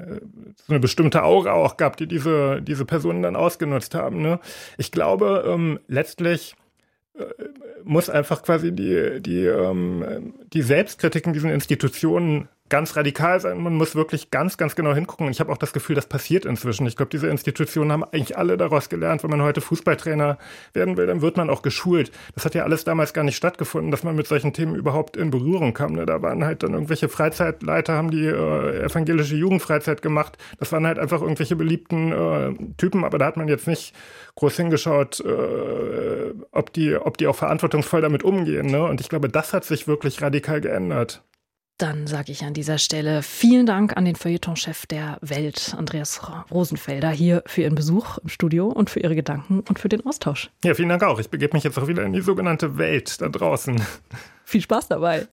so 0.67 0.73
eine 0.73 0.79
bestimmte 0.79 1.23
Aura 1.23 1.53
auch 1.53 1.77
gab, 1.77 1.97
die 1.97 2.07
diese, 2.07 2.61
diese 2.61 2.85
Personen 2.85 3.23
dann 3.23 3.35
ausgenutzt 3.35 3.95
haben. 3.95 4.21
Ne? 4.21 4.39
Ich 4.77 4.91
glaube, 4.91 5.43
ähm, 5.47 5.79
letztlich 5.87 6.55
äh, 7.15 7.23
muss 7.83 8.09
einfach 8.09 8.43
quasi 8.43 8.71
die, 8.71 9.21
die, 9.21 9.45
ähm, 9.45 10.33
die 10.53 10.61
Selbstkritik 10.61 11.25
in 11.27 11.33
diesen 11.33 11.49
Institutionen 11.49 12.49
ganz 12.73 12.95
radikal 12.95 13.39
sein. 13.39 13.61
Man 13.61 13.75
muss 13.75 13.93
wirklich 13.93 14.31
ganz, 14.31 14.57
ganz 14.57 14.73
genau 14.73 14.95
hingucken. 14.95 15.27
Und 15.27 15.31
ich 15.31 15.39
habe 15.39 15.51
auch 15.51 15.59
das 15.59 15.73
Gefühl, 15.73 15.95
das 15.95 16.07
passiert 16.07 16.43
inzwischen. 16.43 16.87
Ich 16.87 16.95
glaube, 16.95 17.11
diese 17.11 17.27
Institutionen 17.27 17.91
haben 17.91 18.03
eigentlich 18.03 18.35
alle 18.35 18.57
daraus 18.57 18.89
gelernt. 18.89 19.21
Wenn 19.21 19.29
man 19.29 19.43
heute 19.43 19.61
Fußballtrainer 19.61 20.39
werden 20.73 20.97
will, 20.97 21.05
dann 21.05 21.21
wird 21.21 21.37
man 21.37 21.51
auch 21.51 21.61
geschult. 21.61 22.11
Das 22.33 22.45
hat 22.45 22.55
ja 22.55 22.63
alles 22.63 22.83
damals 22.83 23.13
gar 23.13 23.23
nicht 23.23 23.35
stattgefunden, 23.35 23.91
dass 23.91 24.01
man 24.03 24.15
mit 24.15 24.25
solchen 24.25 24.53
Themen 24.53 24.73
überhaupt 24.73 25.17
in 25.17 25.29
Berührung 25.29 25.75
kam. 25.75 25.93
Ne? 25.93 26.07
Da 26.07 26.23
waren 26.23 26.43
halt 26.43 26.63
dann 26.63 26.73
irgendwelche 26.73 27.09
Freizeitleiter, 27.09 27.93
haben 27.93 28.09
die 28.09 28.25
äh, 28.25 28.85
evangelische 28.85 29.35
Jugendfreizeit 29.35 30.01
gemacht. 30.01 30.39
Das 30.57 30.71
waren 30.71 30.87
halt 30.87 30.97
einfach 30.97 31.21
irgendwelche 31.21 31.55
beliebten 31.55 32.11
äh, 32.11 32.53
Typen, 32.77 33.05
aber 33.05 33.19
da 33.19 33.27
hat 33.27 33.37
man 33.37 33.47
jetzt 33.49 33.67
nicht 33.67 33.93
groß 34.33 34.55
hingeschaut, 34.55 35.19
äh, 35.19 36.33
ob, 36.49 36.73
die, 36.73 36.95
ob 36.95 37.19
die 37.19 37.27
auch 37.27 37.35
verantwortungsvoll 37.35 38.01
damit 38.01 38.23
umgehen. 38.23 38.65
Ne? 38.65 38.83
Und 38.83 38.99
ich 38.99 39.09
glaube, 39.09 39.29
das 39.29 39.53
hat 39.53 39.63
sich 39.63 39.87
wirklich 39.87 40.23
radikal 40.23 40.59
geändert. 40.59 41.21
Dann 41.79 42.05
sage 42.05 42.31
ich 42.31 42.43
an 42.43 42.53
dieser 42.53 42.77
Stelle 42.77 43.23
vielen 43.23 43.65
Dank 43.65 43.97
an 43.97 44.05
den 44.05 44.15
Feuilletonchef 44.15 44.85
der 44.85 45.17
Welt, 45.21 45.75
Andreas 45.77 46.21
Rosenfelder, 46.51 47.09
hier 47.09 47.43
für 47.47 47.63
Ihren 47.63 47.75
Besuch 47.75 48.19
im 48.19 48.29
Studio 48.29 48.67
und 48.67 48.91
für 48.91 48.99
Ihre 48.99 49.15
Gedanken 49.15 49.61
und 49.67 49.79
für 49.79 49.89
den 49.89 50.05
Austausch. 50.05 50.51
Ja, 50.63 50.75
vielen 50.75 50.89
Dank 50.89 51.03
auch. 51.03 51.19
Ich 51.19 51.29
begebe 51.29 51.55
mich 51.57 51.63
jetzt 51.63 51.79
auch 51.79 51.87
wieder 51.87 52.03
in 52.03 52.13
die 52.13 52.21
sogenannte 52.21 52.77
Welt 52.77 53.19
da 53.21 53.27
draußen. 53.27 53.81
Viel 54.45 54.61
Spaß 54.61 54.89
dabei. 54.89 55.27